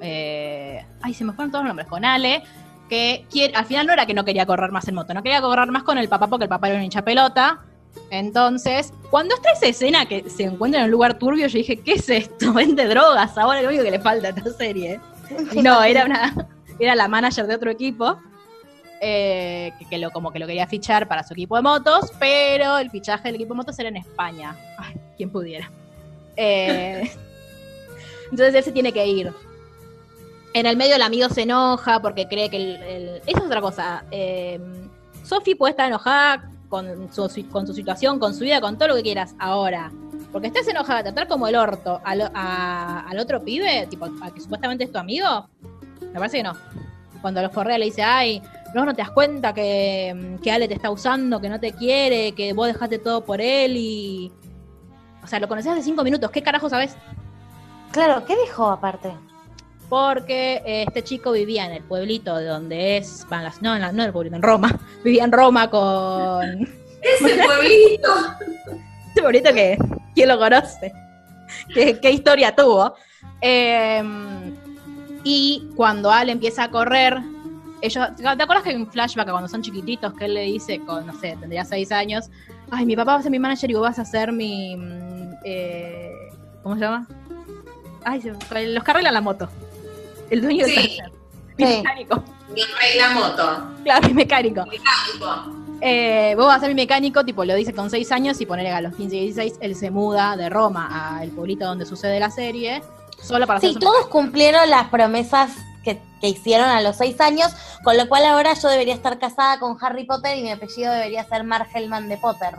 eh, 0.00 0.84
ay, 1.02 1.14
se 1.14 1.24
me 1.24 1.32
fueron 1.32 1.50
todos 1.50 1.64
los 1.64 1.70
nombres. 1.70 1.88
Con 1.88 2.04
Ale, 2.04 2.42
que 2.88 3.26
quiere, 3.30 3.54
al 3.54 3.66
final 3.66 3.86
no 3.86 3.92
era 3.92 4.06
que 4.06 4.14
no 4.14 4.24
quería 4.24 4.46
correr 4.46 4.70
más 4.72 4.88
en 4.88 4.94
moto, 4.94 5.14
no 5.14 5.22
quería 5.22 5.40
correr 5.40 5.70
más 5.70 5.82
con 5.82 5.98
el 5.98 6.08
papá 6.08 6.26
porque 6.26 6.44
el 6.44 6.48
papá 6.48 6.68
era 6.68 6.78
un 6.78 6.84
hincha 6.84 7.02
pelota. 7.02 7.60
Entonces, 8.10 8.92
cuando 9.10 9.34
está 9.34 9.52
esa 9.52 9.66
escena 9.66 10.06
que 10.06 10.28
se 10.28 10.44
encuentra 10.44 10.80
en 10.80 10.86
un 10.86 10.90
lugar 10.90 11.18
turbio, 11.18 11.46
yo 11.46 11.58
dije, 11.58 11.76
¿qué 11.78 11.92
es 11.94 12.08
esto? 12.10 12.52
Vende 12.54 12.86
drogas, 12.86 13.36
ahora 13.38 13.58
es 13.58 13.64
lo 13.64 13.68
único 13.70 13.84
que 13.84 13.90
le 13.92 14.00
falta 14.00 14.28
a 14.28 14.30
esta 14.30 14.52
serie. 14.52 15.00
Y 15.52 15.62
no, 15.62 15.82
era 15.82 16.04
una, 16.04 16.48
era 16.78 16.94
la 16.94 17.06
manager 17.08 17.46
de 17.46 17.54
otro 17.54 17.70
equipo. 17.70 18.18
eh, 19.00 19.72
que, 19.78 19.84
que 19.86 19.98
lo, 19.98 20.10
como 20.10 20.30
que 20.32 20.38
lo 20.38 20.46
quería 20.46 20.66
fichar 20.66 21.08
para 21.08 21.22
su 21.22 21.32
equipo 21.34 21.56
de 21.56 21.62
motos, 21.62 22.12
pero 22.18 22.78
el 22.78 22.90
fichaje 22.90 23.28
del 23.28 23.36
equipo 23.36 23.54
de 23.54 23.58
motos 23.58 23.78
era 23.78 23.88
en 23.88 23.96
España. 23.96 24.56
Ay, 24.76 24.94
quien 25.16 25.30
pudiera. 25.30 25.70
Eh, 26.36 27.10
entonces 28.30 28.54
él 28.54 28.64
se 28.64 28.72
tiene 28.72 28.92
que 28.92 29.06
ir. 29.06 29.32
En 30.52 30.66
el 30.66 30.76
medio 30.76 30.96
el 30.96 31.02
amigo 31.02 31.28
se 31.28 31.42
enoja 31.42 32.00
porque 32.02 32.26
cree 32.26 32.50
que 32.50 32.56
el... 32.56 32.82
el- 32.82 33.22
Esa 33.26 33.38
es 33.38 33.44
otra 33.44 33.60
cosa. 33.60 34.04
Eh, 34.10 34.60
Sophie 35.24 35.54
puede 35.54 35.70
estar 35.70 35.86
enojada 35.86 36.50
con 36.70 37.12
su, 37.12 37.48
con 37.50 37.66
su 37.66 37.74
situación, 37.74 38.18
con 38.18 38.32
su 38.32 38.40
vida, 38.44 38.60
con 38.62 38.78
todo 38.78 38.88
lo 38.88 38.94
que 38.96 39.02
quieras 39.02 39.34
ahora. 39.38 39.92
Porque 40.32 40.46
estás 40.46 40.66
enojada, 40.68 41.02
tratar 41.02 41.28
como 41.28 41.46
el 41.48 41.56
orto 41.56 42.00
al, 42.04 42.30
a- 42.34 43.00
al 43.06 43.18
otro 43.18 43.42
pibe, 43.44 43.86
tipo, 43.90 44.06
al 44.06 44.32
que 44.32 44.40
supuestamente 44.40 44.84
es 44.84 44.92
tu 44.92 44.98
amigo, 44.98 45.48
me 46.00 46.18
parece 46.18 46.38
que 46.38 46.42
no. 46.44 46.56
Cuando 47.20 47.42
los 47.42 47.50
Correa 47.50 47.76
le 47.76 47.84
dice, 47.86 48.02
ay, 48.02 48.40
no, 48.74 48.84
no 48.86 48.94
te 48.94 49.02
das 49.02 49.10
cuenta 49.10 49.52
que, 49.52 50.38
que 50.42 50.50
Ale 50.52 50.68
te 50.68 50.74
está 50.74 50.90
usando, 50.90 51.40
que 51.40 51.48
no 51.50 51.58
te 51.60 51.72
quiere, 51.72 52.32
que 52.32 52.52
vos 52.52 52.66
dejaste 52.68 52.98
todo 52.98 53.24
por 53.24 53.40
él 53.40 53.76
y... 53.76 54.32
O 55.22 55.26
sea, 55.26 55.38
lo 55.40 55.48
conocés 55.48 55.72
hace 55.72 55.82
cinco 55.82 56.02
minutos, 56.04 56.30
¿qué 56.30 56.40
carajo 56.42 56.70
sabes? 56.70 56.96
Claro, 57.92 58.24
¿qué 58.24 58.36
dijo 58.46 58.70
aparte? 58.70 59.12
Porque 59.90 60.62
eh, 60.64 60.84
este 60.86 61.02
chico 61.02 61.32
vivía 61.32 61.66
en 61.66 61.72
el 61.72 61.82
pueblito 61.82 62.36
de 62.36 62.46
donde 62.46 62.96
es, 62.96 63.26
van 63.28 63.44
las, 63.44 63.60
no, 63.60 63.74
en 63.74 63.82
la- 63.82 63.92
no 63.92 64.02
en 64.02 64.06
el 64.06 64.12
pueblito, 64.12 64.36
en 64.36 64.42
Roma, 64.42 64.78
vivía 65.04 65.24
en 65.24 65.32
Roma 65.32 65.68
con... 65.68 66.60
Es 67.02 67.20
el 67.22 67.44
pueblito. 67.44 68.08
Este 69.08 69.20
pueblito 69.22 69.52
que, 69.52 69.76
¿quién 70.14 70.28
lo 70.28 70.38
conoce? 70.38 70.92
¿Qué, 71.74 71.98
qué 72.00 72.10
historia 72.12 72.54
tuvo? 72.54 72.94
Eh, 73.40 74.00
y 75.24 75.68
cuando 75.74 76.12
Ale 76.12 76.30
empieza 76.30 76.64
a 76.64 76.70
correr, 76.70 77.18
ellos, 77.82 78.06
¿te 78.16 78.28
acuerdas 78.28 78.62
que 78.62 78.70
hay 78.70 78.76
un 78.76 78.88
flashback 78.90 79.28
cuando 79.28 79.48
son 79.48 79.60
chiquititos 79.62 80.14
que 80.14 80.26
él 80.26 80.34
le 80.34 80.42
dice, 80.42 80.78
con, 80.80 81.04
no 81.06 81.18
sé, 81.18 81.36
tendría 81.40 81.64
seis 81.64 81.90
años, 81.90 82.30
ay, 82.70 82.86
mi 82.86 82.94
papá 82.94 83.14
va 83.14 83.18
a 83.18 83.22
ser 83.22 83.32
mi 83.32 83.40
manager 83.40 83.68
y 83.70 83.74
vos 83.74 83.82
vas 83.82 83.98
a 83.98 84.04
ser 84.04 84.30
mi, 84.32 84.76
mm, 84.76 85.34
eh, 85.44 86.12
¿cómo 86.62 86.76
se 86.76 86.82
llama? 86.82 87.08
Ay, 88.04 88.22
los 88.22 88.84
que 88.84 88.90
arreglan 88.92 89.14
la 89.14 89.20
moto. 89.20 89.48
El 90.30 90.42
dueño 90.42 90.64
del 90.66 90.74
Sí. 90.74 90.96
taller. 90.98 91.12
Mi 91.58 91.66
Sí. 91.66 91.76
mecánico. 91.78 92.24
Mi 92.54 92.62
rey 92.62 92.98
la 92.98 93.10
moto. 93.10 93.62
Claro, 93.84 94.08
mi 94.08 94.14
mecánico. 94.14 94.64
Mecánico. 94.66 95.56
Eh, 95.82 96.34
vos 96.36 96.46
vas 96.46 96.58
a 96.58 96.60
ser 96.60 96.68
mi 96.70 96.74
mecánico, 96.74 97.24
tipo, 97.24 97.44
lo 97.44 97.54
dice 97.54 97.72
con 97.72 97.88
6 97.90 98.12
años 98.12 98.40
y 98.40 98.46
ponerle 98.46 98.70
a 98.70 98.80
los 98.80 98.94
15 98.94 99.16
y 99.16 99.20
16, 99.20 99.54
él 99.60 99.74
se 99.74 99.90
muda 99.90 100.36
de 100.36 100.48
Roma 100.50 101.18
al 101.18 101.30
pueblito 101.30 101.64
donde 101.64 101.86
sucede 101.86 102.20
la 102.20 102.30
serie, 102.30 102.82
solo 103.22 103.46
para 103.46 103.60
Sí, 103.60 103.74
todos 103.80 104.06
cumplieron 104.08 104.68
las 104.68 104.88
promesas 104.88 105.50
que 105.84 105.98
que 106.20 106.28
hicieron 106.28 106.68
a 106.68 106.82
los 106.82 106.96
seis 106.96 107.18
años, 107.22 107.50
con 107.82 107.96
lo 107.96 108.06
cual 108.06 108.26
ahora 108.26 108.52
yo 108.52 108.68
debería 108.68 108.92
estar 108.92 109.18
casada 109.18 109.58
con 109.58 109.78
Harry 109.80 110.04
Potter 110.04 110.36
y 110.36 110.42
mi 110.42 110.50
apellido 110.50 110.92
debería 110.92 111.24
ser 111.24 111.44
Margelman 111.44 112.10
de 112.10 112.18
Potter, 112.18 112.56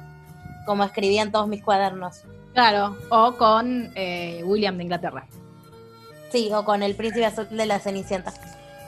como 0.66 0.84
escribía 0.84 1.22
en 1.22 1.32
todos 1.32 1.48
mis 1.48 1.64
cuadernos. 1.64 2.24
Claro, 2.56 2.98
o 3.12 3.34
con 3.38 3.92
eh, 3.94 4.42
William 4.46 4.78
de 4.78 4.84
Inglaterra. 4.86 5.28
Sí, 6.32 6.50
o 6.54 6.64
con 6.64 6.82
el 6.84 6.96
príncipe 6.96 7.26
azul 7.26 7.48
de 7.50 7.66
la 7.66 7.80
Cenicienta. 7.80 8.34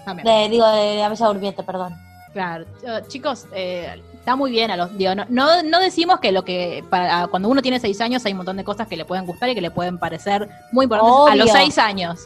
También. 0.06 0.26
De- 0.26 0.50
digo, 0.50 0.68
de 0.68 0.98
la 0.98 1.10
Bella 1.10 1.28
Durmiente, 1.28 1.64
perdón. 1.64 1.96
Claro, 2.34 2.66
Eh, 2.82 3.02
chicos, 3.10 3.46
eh, 3.54 4.02
está 4.16 4.36
muy 4.36 4.50
bien 4.50 4.72
a 4.72 4.76
los, 4.78 4.98
digo, 4.98 5.14
no, 5.14 5.26
no, 5.30 5.62
no 5.62 5.80
decimos 5.80 6.20
que 6.20 6.32
lo 6.32 6.44
que 6.44 6.84
para 6.90 7.28
cuando 7.28 7.48
uno 7.48 7.62
tiene 7.62 7.80
seis 7.80 8.02
años 8.02 8.26
hay 8.26 8.32
un 8.32 8.38
montón 8.38 8.58
de 8.58 8.64
cosas 8.64 8.88
que 8.88 8.98
le 8.98 9.06
pueden 9.06 9.28
gustar 9.28 9.50
y 9.50 9.56
que 9.56 9.62
le 9.62 9.70
pueden 9.70 10.00
parecer 10.00 10.50
muy 10.72 10.86
importantes 10.86 11.32
a 11.32 11.36
los 11.36 11.52
seis 11.52 11.78
años. 11.78 12.22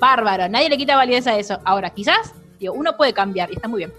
Bárbaro, 0.00 0.48
nadie 0.48 0.68
le 0.68 0.76
quita 0.76 0.96
validez 0.96 1.28
a 1.28 1.36
eso. 1.38 1.60
Ahora, 1.64 1.90
quizás, 1.90 2.32
digo, 2.58 2.72
uno 2.74 2.96
puede 2.96 3.12
cambiar 3.12 3.52
y 3.52 3.54
está 3.54 3.68
muy 3.68 3.78
bien. 3.78 3.92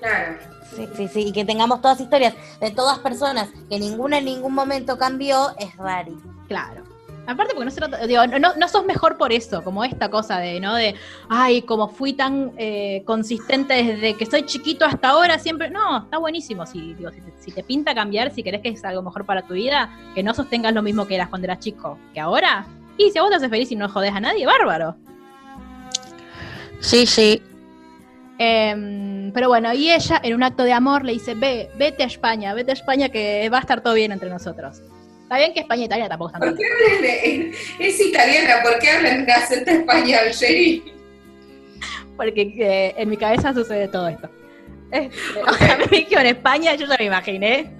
Claro. 0.00 0.38
Sí, 0.74 0.88
sí, 0.96 1.08
sí, 1.08 1.20
y 1.28 1.32
que 1.32 1.44
tengamos 1.44 1.82
todas 1.82 2.00
historias 2.00 2.32
de 2.58 2.70
todas 2.70 2.98
personas 3.00 3.50
que 3.68 3.78
ninguna 3.78 4.16
en 4.16 4.24
ningún 4.24 4.54
momento 4.54 4.96
cambió, 4.96 5.54
es 5.58 5.76
rari. 5.76 6.16
Claro. 6.48 6.83
Aparte 7.26 7.54
porque 7.54 7.64
no 7.64 7.70
se 7.70 7.80
trata- 7.80 8.06
digo, 8.06 8.26
no, 8.26 8.54
no 8.54 8.68
sos 8.68 8.84
mejor 8.84 9.16
por 9.16 9.32
eso, 9.32 9.64
como 9.64 9.82
esta 9.82 10.10
cosa 10.10 10.38
de, 10.38 10.60
¿no? 10.60 10.74
De, 10.74 10.94
ay, 11.30 11.62
como 11.62 11.88
fui 11.88 12.12
tan 12.12 12.52
eh, 12.58 13.02
consistente 13.06 13.82
desde 13.82 14.14
que 14.14 14.26
soy 14.26 14.44
chiquito 14.44 14.84
hasta 14.84 15.08
ahora, 15.08 15.38
siempre, 15.38 15.70
no, 15.70 16.04
está 16.04 16.18
buenísimo. 16.18 16.66
Si, 16.66 16.92
digo, 16.94 17.10
si, 17.10 17.20
te, 17.22 17.32
si 17.40 17.52
te 17.52 17.62
pinta 17.62 17.94
cambiar, 17.94 18.30
si 18.30 18.42
querés 18.42 18.60
que 18.60 18.68
es 18.68 18.84
algo 18.84 19.02
mejor 19.02 19.24
para 19.24 19.42
tu 19.42 19.54
vida, 19.54 19.90
que 20.14 20.22
no 20.22 20.34
sostengas 20.34 20.74
lo 20.74 20.82
mismo 20.82 21.06
que 21.06 21.14
eras 21.14 21.28
cuando 21.30 21.46
eras 21.46 21.60
chico, 21.60 21.98
que 22.12 22.20
ahora. 22.20 22.66
Y 22.98 23.10
si 23.10 23.18
a 23.18 23.22
vos 23.22 23.30
te 23.30 23.36
haces 23.36 23.48
feliz 23.50 23.72
y 23.72 23.76
no 23.76 23.88
jodes 23.88 24.12
a 24.12 24.20
nadie, 24.20 24.44
bárbaro. 24.44 24.94
Sí, 26.80 27.06
sí. 27.06 27.42
Em, 28.36 29.32
pero 29.32 29.48
bueno, 29.48 29.72
y 29.72 29.90
ella 29.90 30.20
en 30.22 30.34
un 30.34 30.42
acto 30.42 30.64
de 30.64 30.72
amor 30.72 31.04
le 31.04 31.12
dice, 31.12 31.34
ve, 31.34 31.70
vete 31.78 32.02
a 32.02 32.06
España, 32.06 32.52
vete 32.52 32.72
a 32.72 32.74
España 32.74 33.08
que 33.08 33.48
va 33.48 33.58
a 33.58 33.60
estar 33.60 33.80
todo 33.80 33.94
bien 33.94 34.12
entre 34.12 34.28
nosotros. 34.28 34.82
Está 35.24 35.38
bien 35.38 35.52
que 35.54 35.60
España 35.60 35.82
y 35.82 35.84
Italia 35.86 36.08
tampoco 36.08 36.28
están 36.34 36.48
¿Por 36.48 36.56
qué 36.58 36.64
hablan 36.66 37.02
de- 37.02 37.56
Es 37.80 38.00
italiana, 38.00 38.62
¿por 38.62 38.78
qué 38.78 38.90
hablan 38.90 39.20
en 39.20 39.30
acento 39.30 39.70
español, 39.70 40.28
Sherry? 40.32 40.90
porque 42.16 42.42
eh, 42.58 42.94
en 42.96 43.08
mi 43.10 43.16
cabeza 43.16 43.52
sucede 43.52 43.88
todo 43.88 44.06
esto. 44.06 44.30
Este, 44.92 45.42
o 45.44 45.52
sea, 45.54 45.76
me 45.78 45.86
dijo 45.86 46.20
en 46.20 46.26
España, 46.26 46.74
yo 46.76 46.86
ya 46.86 46.96
me 46.96 47.06
imaginé. 47.06 47.76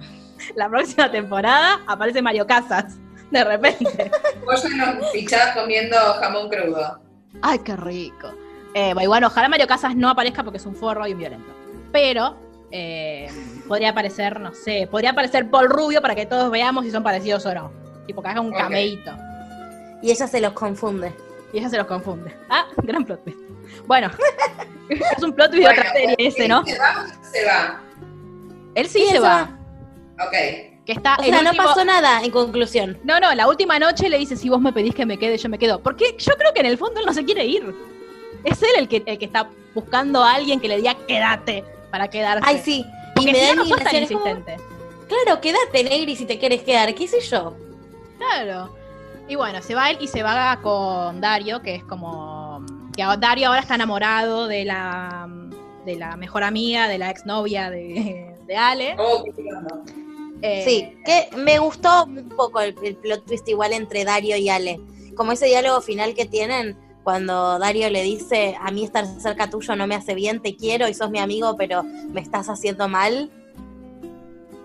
La 0.55 0.67
próxima 0.67 1.09
temporada 1.09 1.79
aparece 1.87 2.21
Mario 2.21 2.45
Casas, 2.45 2.97
de 3.31 3.43
repente. 3.45 4.11
Vos 4.45 4.61
ya 4.63 4.93
nos 4.93 5.09
pichabas 5.11 5.55
comiendo 5.55 5.95
jamón 6.19 6.49
crudo. 6.49 6.99
¡Ay, 7.41 7.59
qué 7.59 7.77
rico! 7.77 8.27
Eh, 8.73 8.87
bueno, 8.93 9.03
igual, 9.03 9.23
ojalá 9.23 9.47
Mario 9.47 9.67
Casas 9.67 9.95
no 9.95 10.09
aparezca 10.09 10.43
porque 10.43 10.57
es 10.57 10.65
un 10.65 10.75
forro 10.75 11.07
y 11.07 11.13
un 11.13 11.19
violento. 11.19 11.53
Pero 11.93 12.35
eh, 12.71 13.29
podría 13.67 13.89
aparecer, 13.91 14.39
no 14.39 14.53
sé, 14.53 14.87
podría 14.89 15.11
aparecer 15.11 15.49
Paul 15.49 15.69
Rubio 15.69 16.01
para 16.01 16.15
que 16.15 16.25
todos 16.25 16.49
veamos 16.51 16.85
si 16.85 16.91
son 16.91 17.03
parecidos 17.03 17.45
o 17.45 17.53
no. 17.53 17.71
Tipo 18.07 18.21
que 18.21 18.27
haga 18.29 18.41
un 18.41 18.51
Ok. 18.53 18.57
cameíto. 18.57 19.11
Y 20.01 20.11
ella 20.11 20.27
se 20.27 20.41
los 20.41 20.53
confunde. 20.53 21.13
Y 21.53 21.59
ella 21.59 21.69
se 21.69 21.77
los 21.77 21.87
confunde. 21.87 22.35
Ah, 22.49 22.65
gran 22.83 23.05
plot 23.05 23.23
twist. 23.23 23.39
Bueno, 23.87 24.09
es 24.89 25.23
un 25.23 25.33
plot 25.33 25.51
twist 25.51 25.65
de 25.67 25.71
otra 25.73 25.91
serie 25.93 26.15
ese, 26.19 26.47
¿no? 26.47 26.65
¿Se 26.65 26.77
va 26.77 27.05
o 27.05 27.25
se 27.31 27.45
va? 27.45 27.81
Él 28.75 28.87
sí, 28.87 28.99
Sí, 29.05 29.07
se 29.11 29.19
va. 29.19 29.49
va. 30.17 30.25
Ok. 30.27 30.31
Que 30.85 30.91
está 30.91 31.15
O 31.19 31.23
sea, 31.23 31.41
no 31.41 31.51
pasó 31.55 31.83
nada, 31.83 32.21
en 32.23 32.29
conclusión. 32.29 32.99
No, 33.03 33.19
no, 33.19 33.33
la 33.33 33.47
última 33.47 33.79
noche 33.79 34.07
le 34.07 34.19
dice, 34.19 34.35
si 34.37 34.49
vos 34.49 34.61
me 34.61 34.71
pedís 34.71 34.93
que 34.93 35.05
me 35.05 35.17
quede, 35.17 35.37
yo 35.37 35.49
me 35.49 35.57
quedo. 35.57 35.79
Porque 35.81 36.15
yo 36.19 36.33
creo 36.37 36.53
que 36.53 36.59
en 36.59 36.67
el 36.67 36.77
fondo 36.77 36.99
él 36.99 37.05
no 37.07 37.13
se 37.13 37.25
quiere 37.25 37.43
ir. 37.45 37.73
Es 38.43 38.61
él 38.61 38.69
el 38.77 38.87
que, 38.87 39.01
el 39.05 39.17
que 39.17 39.25
está 39.25 39.49
buscando 39.73 40.23
a 40.23 40.33
alguien 40.35 40.59
que 40.59 40.67
le 40.67 40.77
diga, 40.77 40.95
quédate, 41.07 41.63
para 41.95 42.09
quedarse. 42.09 42.43
Ay, 42.45 42.61
sí. 42.61 42.85
Y 42.85 43.13
Porque 43.15 43.31
me 43.31 43.39
si 43.39 43.45
da 43.45 43.55
no, 43.55 43.65
sos 43.65 43.77
tan 43.77 43.85
como, 43.87 43.99
insistente. 43.99 44.57
Claro, 45.07 45.39
quédate, 45.39 45.83
Negri, 45.85 46.17
si 46.17 46.25
te 46.25 46.37
quieres 46.37 46.61
quedar. 46.61 46.93
¿Qué 46.93 47.07
sé 47.07 47.21
yo? 47.21 47.55
Claro. 48.17 48.75
Y 49.29 49.35
bueno, 49.35 49.61
se 49.61 49.75
va 49.75 49.91
él 49.91 49.97
y 50.01 50.07
se 50.07 50.21
va 50.21 50.59
con 50.61 51.21
Dario, 51.21 51.61
que 51.61 51.75
es 51.75 51.83
como... 51.85 52.65
Que 52.97 53.03
Dario 53.17 53.47
ahora 53.47 53.61
está 53.61 53.75
enamorado 53.75 54.47
de 54.47 54.65
la, 54.65 55.29
de 55.85 55.95
la 55.95 56.17
mejor 56.17 56.43
amiga, 56.43 56.89
de 56.89 56.97
la 56.97 57.11
exnovia 57.11 57.69
de, 57.69 58.35
de 58.45 58.57
Ale. 58.57 58.95
Oh, 58.97 59.23
qué. 59.23 59.31
Eh, 60.41 60.63
Sí, 60.65 60.97
que 61.05 61.29
me 61.37 61.59
gustó 61.59 62.03
un 62.03 62.27
poco 62.27 62.59
el, 62.59 62.75
el 62.83 62.97
plot 62.97 63.25
twist 63.25 63.47
igual 63.47 63.71
entre 63.71 64.03
Dario 64.03 64.35
y 64.35 64.49
Ale. 64.49 64.81
Como 65.15 65.31
ese 65.31 65.45
diálogo 65.45 65.79
final 65.79 66.13
que 66.13 66.25
tienen 66.25 66.77
cuando 67.05 67.59
Dario 67.59 67.87
le 67.91 68.01
dice, 68.01 68.57
a 68.59 68.71
mí 68.71 68.83
estar 68.83 69.05
cerca 69.05 69.47
tuyo 69.47 69.75
no 69.75 69.85
me 69.85 69.93
hace 69.93 70.15
bien, 70.15 70.41
te 70.41 70.55
quiero 70.55 70.89
y 70.89 70.95
sos 70.95 71.11
mi 71.11 71.19
amigo, 71.19 71.55
pero 71.55 71.83
me 71.83 72.19
estás 72.19 72.49
haciendo 72.49 72.89
mal. 72.89 73.29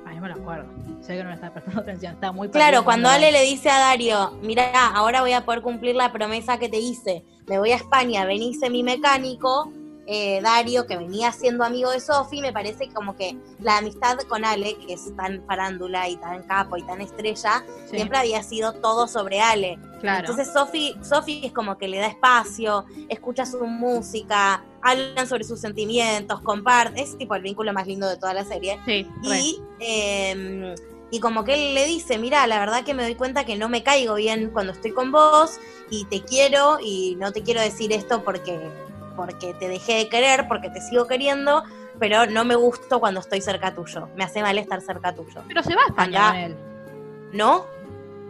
Ay, 0.07 0.17
no 0.17 0.23
me 0.23 0.29
lo 0.31 0.35
acuerdo. 0.37 0.67
Sé 1.03 1.19
que 1.19 1.23
no 1.23 1.29
me 1.29 1.35
está 1.35 1.53
prestando 1.53 1.81
atención. 1.83 2.15
Está 2.15 2.33
muy 2.33 2.49
Claro, 2.49 2.83
cuando 2.83 3.11
Ale 3.11 3.31
le 3.31 3.43
dice 3.43 3.69
a 3.69 3.79
Dario, 3.79 4.39
mira, 4.43 4.87
ahora 4.87 5.21
voy 5.21 5.33
a 5.33 5.45
poder 5.45 5.61
cumplir 5.61 5.95
la 5.95 6.13
promesa 6.13 6.59
que 6.59 6.71
te 6.71 6.79
hice, 6.79 7.25
me 7.47 7.59
voy 7.59 7.73
a 7.73 7.77
España, 7.77 8.25
venise 8.25 8.71
mi 8.71 8.83
mecánico, 8.83 9.71
eh, 10.07 10.41
Dario, 10.43 10.87
que 10.87 10.97
venía 10.97 11.31
siendo 11.33 11.63
amigo 11.65 11.91
de 11.91 12.01
Sofi, 12.01 12.41
me 12.41 12.53
parece 12.53 12.89
como 12.89 13.17
que 13.17 13.37
la 13.61 13.79
amistad 13.79 14.19
con 14.29 14.45
Ale, 14.45 14.77
que 14.87 14.95
es 14.95 15.15
tan 15.17 15.45
farándula 15.47 16.09
y 16.09 16.17
tan 16.17 16.43
capo 16.45 16.77
y 16.77 16.83
tan 16.83 17.01
estrella, 17.01 17.65
Sí, 17.89 17.97
siempre 17.97 18.19
había 18.19 18.43
sido 18.43 18.73
todo 18.73 19.07
sobre 19.07 19.41
Ale. 19.41 19.79
claro. 20.01 20.21
Entonces 20.21 20.53
Sofi, 20.53 20.97
Sofi 21.03 21.43
es 21.45 21.53
como 21.53 21.79
que 21.79 21.87
le 21.89 21.99
da 21.99 22.07
espacio, 22.09 22.85
escucha 23.09 23.47
su 23.47 23.65
música, 23.67 24.65
hablan 24.83 25.29
sobre 25.29 25.45
sus 25.45 25.61
sentimientos, 25.61 26.41
comparte, 26.41 27.03
es 27.03 27.17
tipo 27.19 27.35
el 27.35 27.43
vínculo 27.43 27.73
más 27.73 27.87
lindo 27.87 28.09
de 28.09 28.17
toda 28.17 28.35
la 28.35 28.45
serie. 28.45 28.81
sí. 28.87 29.07
Y, 29.23 29.61
eh, 29.81 30.75
y 31.13 31.19
como 31.19 31.43
que 31.45 31.55
él 31.55 31.75
le 31.75 31.87
dice, 31.87 32.19
mira, 32.19 32.47
la 32.47 32.61
verdad 32.61 32.85
que 32.85 32.95
me 32.95 33.03
doy 33.03 33.17
cuenta 33.17 33.45
que 33.45 33.57
no 33.57 33.69
me 33.69 33.83
caigo 33.83 34.15
bien 34.15 34.51
cuando 34.53 34.73
estoy 34.73 34.93
con 34.93 35.11
vos 35.11 35.59
y 35.91 36.05
te 36.05 36.23
quiero 36.23 36.79
y 36.81 37.17
no 37.19 37.33
te 37.33 37.43
quiero 37.43 37.61
decir 37.61 37.93
esto 37.93 38.23
porque, 38.23 38.61
porque 39.17 39.55
te 39.55 39.69
dejé 39.69 39.95
de 39.95 40.09
querer, 40.09 40.47
porque 40.49 40.71
te 40.71 40.81
sigo 40.81 41.07
queriendo, 41.07 41.63
pero 41.99 42.27
no 42.27 42.45
me 42.45 42.55
gusto 42.57 43.01
cuando 43.01 43.21
estoy 43.21 43.41
cerca 43.41 43.75
tuyo. 43.75 44.09
Me 44.17 44.25
hace 44.25 44.43
mal 44.43 44.57
estar 44.59 44.81
cerca 44.81 45.15
tuyo. 45.15 45.43
Pero 45.49 45.63
se 45.63 45.75
va 45.75 45.83
a 45.83 45.87
España 45.87 46.29
Acá- 46.29 46.31
con 46.33 46.41
él. 46.41 46.57
¿No? 47.33 47.65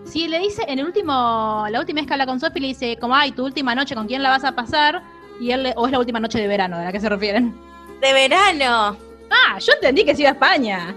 Sí, 0.04 0.28
le 0.28 0.38
dice, 0.38 0.64
en 0.66 0.78
el 0.78 0.86
último, 0.86 1.66
la 1.70 1.78
última 1.80 2.00
vez 2.00 2.06
que 2.06 2.14
habla 2.14 2.26
con 2.26 2.40
Sophie, 2.40 2.60
le 2.62 2.68
dice, 2.68 2.96
como, 2.98 3.14
ay, 3.14 3.32
tu 3.32 3.44
última 3.44 3.74
noche, 3.74 3.94
¿con 3.94 4.06
quién 4.06 4.22
la 4.22 4.30
vas 4.30 4.44
a 4.44 4.52
pasar? 4.52 5.02
Y 5.38 5.52
él, 5.52 5.62
le- 5.62 5.74
o 5.76 5.86
es 5.86 5.92
la 5.92 5.98
última 5.98 6.20
noche 6.20 6.38
de 6.38 6.46
verano, 6.48 6.78
¿de 6.78 6.84
la 6.84 6.92
que 6.92 7.00
se 7.00 7.08
refieren? 7.08 7.54
De 8.00 8.12
verano. 8.12 8.96
Ah, 9.30 9.58
yo 9.58 9.72
entendí 9.74 10.04
que 10.04 10.14
se 10.14 10.22
iba 10.22 10.30
a 10.30 10.32
España. 10.34 10.94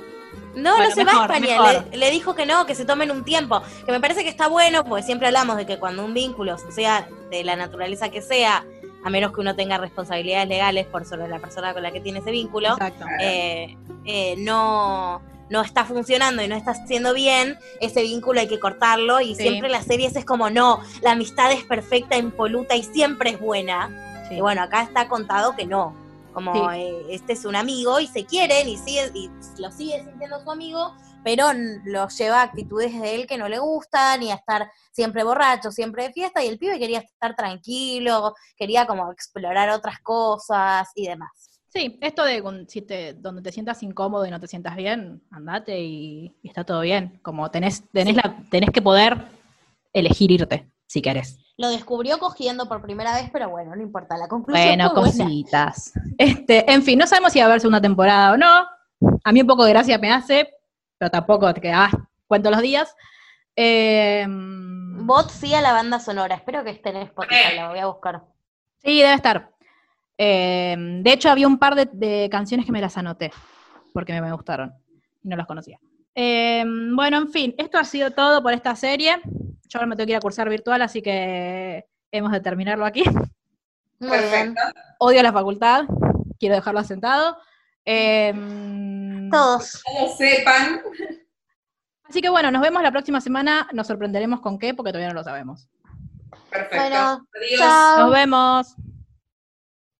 No, 0.56 0.72
Bueno, 0.76 0.90
no 0.90 0.96
se 0.96 1.04
mejor, 1.06 1.30
va 1.32 1.36
a 1.36 1.38
España. 1.38 1.86
le 1.98 2.12
dijo 2.12 2.36
que 2.36 2.46
no, 2.46 2.66
que 2.66 2.76
se 2.76 2.86
tomen 2.86 3.12
un 3.12 3.24
tiempo. 3.24 3.62
Que 3.86 3.92
me 3.92 4.00
parece 4.00 4.24
que 4.24 4.30
está 4.30 4.48
bueno, 4.48 4.84
porque 4.86 5.04
siempre 5.04 5.28
hablamos 5.28 5.58
de 5.58 5.66
que 5.66 5.80
cuando 5.80 6.06
un 6.06 6.14
vínculo, 6.14 6.58
sea 6.58 7.08
de 7.30 7.44
la 7.44 7.56
naturaleza 7.56 8.10
que 8.10 8.22
sea, 8.22 8.64
a 9.04 9.10
menos 9.10 9.34
que 9.34 9.41
uno 9.41 9.56
tenga 9.56 9.78
responsabilidades 9.78 10.47
legales 10.47 10.86
por 10.88 11.06
sobre 11.06 11.28
la 11.28 11.39
persona 11.39 11.74
con 11.74 11.84
la 11.84 11.91
que 11.91 11.99
tiene 12.01 12.20
ese 12.20 12.32
vínculo, 12.32 12.70
Exacto. 12.70 13.06
eh, 13.22 13.78
eh, 14.06 14.36
no, 14.38 15.22
no 15.49 15.62
está 15.62 15.86
funcionando 15.86 16.41
y 16.41 16.47
no 16.47 16.56
está 16.56 16.72
haciendo 16.72 17.14
bien, 17.14 17.58
ese 17.82 18.01
vínculo 18.01 18.39
hay 18.39 18.47
que 18.47 18.60
cortarlo. 18.60 19.20
Y 19.22 19.36
Sí. 19.36 19.43
siempre 19.43 19.70
las 19.70 19.86
series 19.86 20.16
es 20.16 20.26
como, 20.26 20.49
no, 20.49 20.80
la 21.01 21.12
amistad 21.12 21.51
es 21.51 21.64
perfecta, 21.64 22.18
impoluta 22.18 22.76
y 22.76 22.84
siempre 22.84 23.32
es 23.32 23.39
buena. 23.39 24.26
Sí. 24.30 24.36
Y 24.36 24.41
bueno, 24.41 24.62
acá 24.64 24.82
está 24.84 25.08
contado 25.08 25.56
que 25.56 25.66
no. 25.66 25.93
Como 26.34 26.54
Sí. 26.54 26.78
eh, 26.80 27.06
este 27.10 27.34
es 27.34 27.45
un 27.45 27.56
amigo 27.56 27.99
y 27.99 28.08
se 28.08 28.26
quieren 28.26 28.68
y, 28.68 28.78
sigue, 28.78 29.12
y 29.14 29.30
lo 29.60 29.70
sigue 29.72 30.04
sintiendo 30.04 30.41
su 30.43 30.49
amigo, 30.49 30.93
pero 31.24 31.51
n- 31.51 31.82
lo 31.86 32.07
lleva 32.09 32.41
a 32.41 32.43
actitudes 32.43 32.99
de 32.99 33.15
él 33.15 33.28
que 33.28 33.38
no 33.38 33.47
le 33.49 33.59
gustan 33.59 34.21
y 34.24 34.32
a 34.32 34.36
estar 34.36 34.69
siempre 34.91 35.24
borracho, 35.24 35.71
siempre 35.71 36.03
de 36.03 36.13
fiesta. 36.13 36.43
Y 36.43 36.47
el 36.47 36.57
pibe 36.59 36.80
quería 36.80 36.99
estar 36.99 37.36
tranquilo, 37.36 38.34
quería 38.57 38.86
como 38.86 39.11
explorar 39.11 39.69
otras 39.69 39.99
cosas 40.01 40.89
y 40.95 41.07
demás. 41.07 41.30
Sí, 41.69 41.97
esto 42.01 42.24
de 42.24 42.41
un- 42.41 42.69
si 42.69 42.82
te, 42.84 43.13
donde 43.13 43.41
te 43.41 43.51
sientas 43.51 43.82
incómodo 43.82 44.26
y 44.26 44.32
no 44.32 44.39
te 44.39 44.47
sientas 44.47 44.76
bien, 44.76 45.24
andate 45.32 45.80
y, 45.80 46.36
y 46.43 46.47
está 46.47 46.63
todo 46.63 46.82
bien. 46.82 47.19
Como 47.24 47.49
tenés, 47.49 47.84
tenés, 47.91 48.15
la, 48.15 48.36
tenés 48.51 48.69
que 48.69 48.82
poder 48.82 49.17
elegir 49.91 50.32
irte, 50.32 50.69
si 50.88 51.01
querés. 51.01 51.39
Lo 51.57 51.69
descubrió 51.69 52.17
cogiendo 52.19 52.67
por 52.67 52.82
primera 52.82 53.13
vez, 53.15 53.30
pero 53.32 53.49
bueno, 53.49 53.76
no 53.76 53.82
importa. 53.82 54.17
La 54.17 54.28
conclusión 54.28 54.67
Bueno, 54.69 54.89
fue 54.91 54.99
buena. 55.01 55.24
cositas. 55.26 55.93
Este, 56.17 56.71
en 56.71 56.82
fin, 56.84 56.97
no 56.99 57.05
sabemos 57.07 57.32
si 57.34 57.39
va 57.39 57.45
a 57.45 57.47
haber 57.47 57.59
segunda 57.61 57.82
temporada 57.82 58.34
o 58.34 58.38
no. 58.38 58.67
A 59.24 59.32
mí 59.32 59.41
un 59.41 59.47
poco 59.47 59.63
de 59.65 59.71
gracia 59.71 59.97
me 59.97 60.11
hace, 60.11 60.49
pero 61.04 61.12
tampoco 61.12 61.54
te 61.54 61.60
quedas, 61.60 61.91
cuento 62.28 62.49
los 62.49 62.62
días. 62.62 62.95
Eh, 63.58 64.26
Bot 64.30 65.30
sí 65.30 65.54
a 65.54 65.62
la 65.62 65.74
banda 65.74 65.99
sonora. 65.99 66.36
Espero 66.36 66.64
que 66.64 66.70
esté 66.70 66.91
en 66.91 66.97
Spotify, 66.97 67.58
la 67.58 67.68
voy 67.68 67.80
a 67.80 67.88
buscar. 67.88 68.22
sí, 68.82 69.01
debe 69.01 69.14
estar. 69.16 69.51
Eh, 70.18 70.76
de 70.78 71.12
hecho, 71.12 71.30
había 71.30 71.45
un 71.45 71.58
par 71.60 71.76
de, 71.76 71.89
de 71.91 72.30
canciones 72.32 72.66
que 72.66 72.72
me 72.72 72.80
las 72.80 72.97
anoté, 72.97 73.34
porque 73.93 74.14
me, 74.14 74.22
me 74.22 74.32
gustaron 74.32 74.74
y 75.22 75.28
no 75.28 75.36
las 75.36 75.45
conocía. 75.45 75.78
Eh, 76.16 76.64
bueno, 76.95 77.18
en 77.18 77.28
fin, 77.30 77.54
esto 77.58 77.78
ha 77.78 77.84
sido 77.84 78.12
todo 78.12 78.41
por 78.41 78.54
esta 78.54 78.74
serie. 78.78 79.20
Yo 79.68 79.80
ahora 79.80 79.88
me 79.88 79.97
tengo 79.97 80.06
que 80.06 80.14
ir 80.14 80.18
a 80.18 80.22
cursar 80.22 80.47
virtual, 80.47 80.82
así 80.84 81.01
que 81.01 81.86
hemos 82.12 82.32
de 82.32 82.39
terminarlo 82.39 82.86
aquí. 82.86 83.04
Muy 83.99 84.10
bien. 84.20 84.54
Perfecto. 84.54 84.62
Odio 84.99 85.22
la 85.22 85.34
facultad, 85.34 85.84
quiero 86.39 86.56
dejarlo 86.56 86.80
asentado. 86.80 87.36
Em, 87.86 89.30
Todos. 89.30 89.82
Como 89.84 90.16
sepan. 90.16 90.82
Así 92.04 92.22
que 92.22 92.30
bueno, 92.30 92.52
nos 92.52 92.62
vemos 92.62 92.82
la 92.84 92.92
próxima 92.92 93.20
semana. 93.22 93.68
Nos 93.74 93.88
sorprenderemos 93.88 94.42
con 94.42 94.60
qué, 94.60 94.74
porque 94.74 94.92
todavía 94.92 95.10
no 95.10 95.16
lo 95.16 95.24
sabemos. 95.24 95.68
Perfecto. 96.50 96.78
Bueno, 96.78 97.28
Adiós. 97.36 97.60
chao. 97.60 98.00
Nos 98.00 98.12
vemos. 98.12 98.76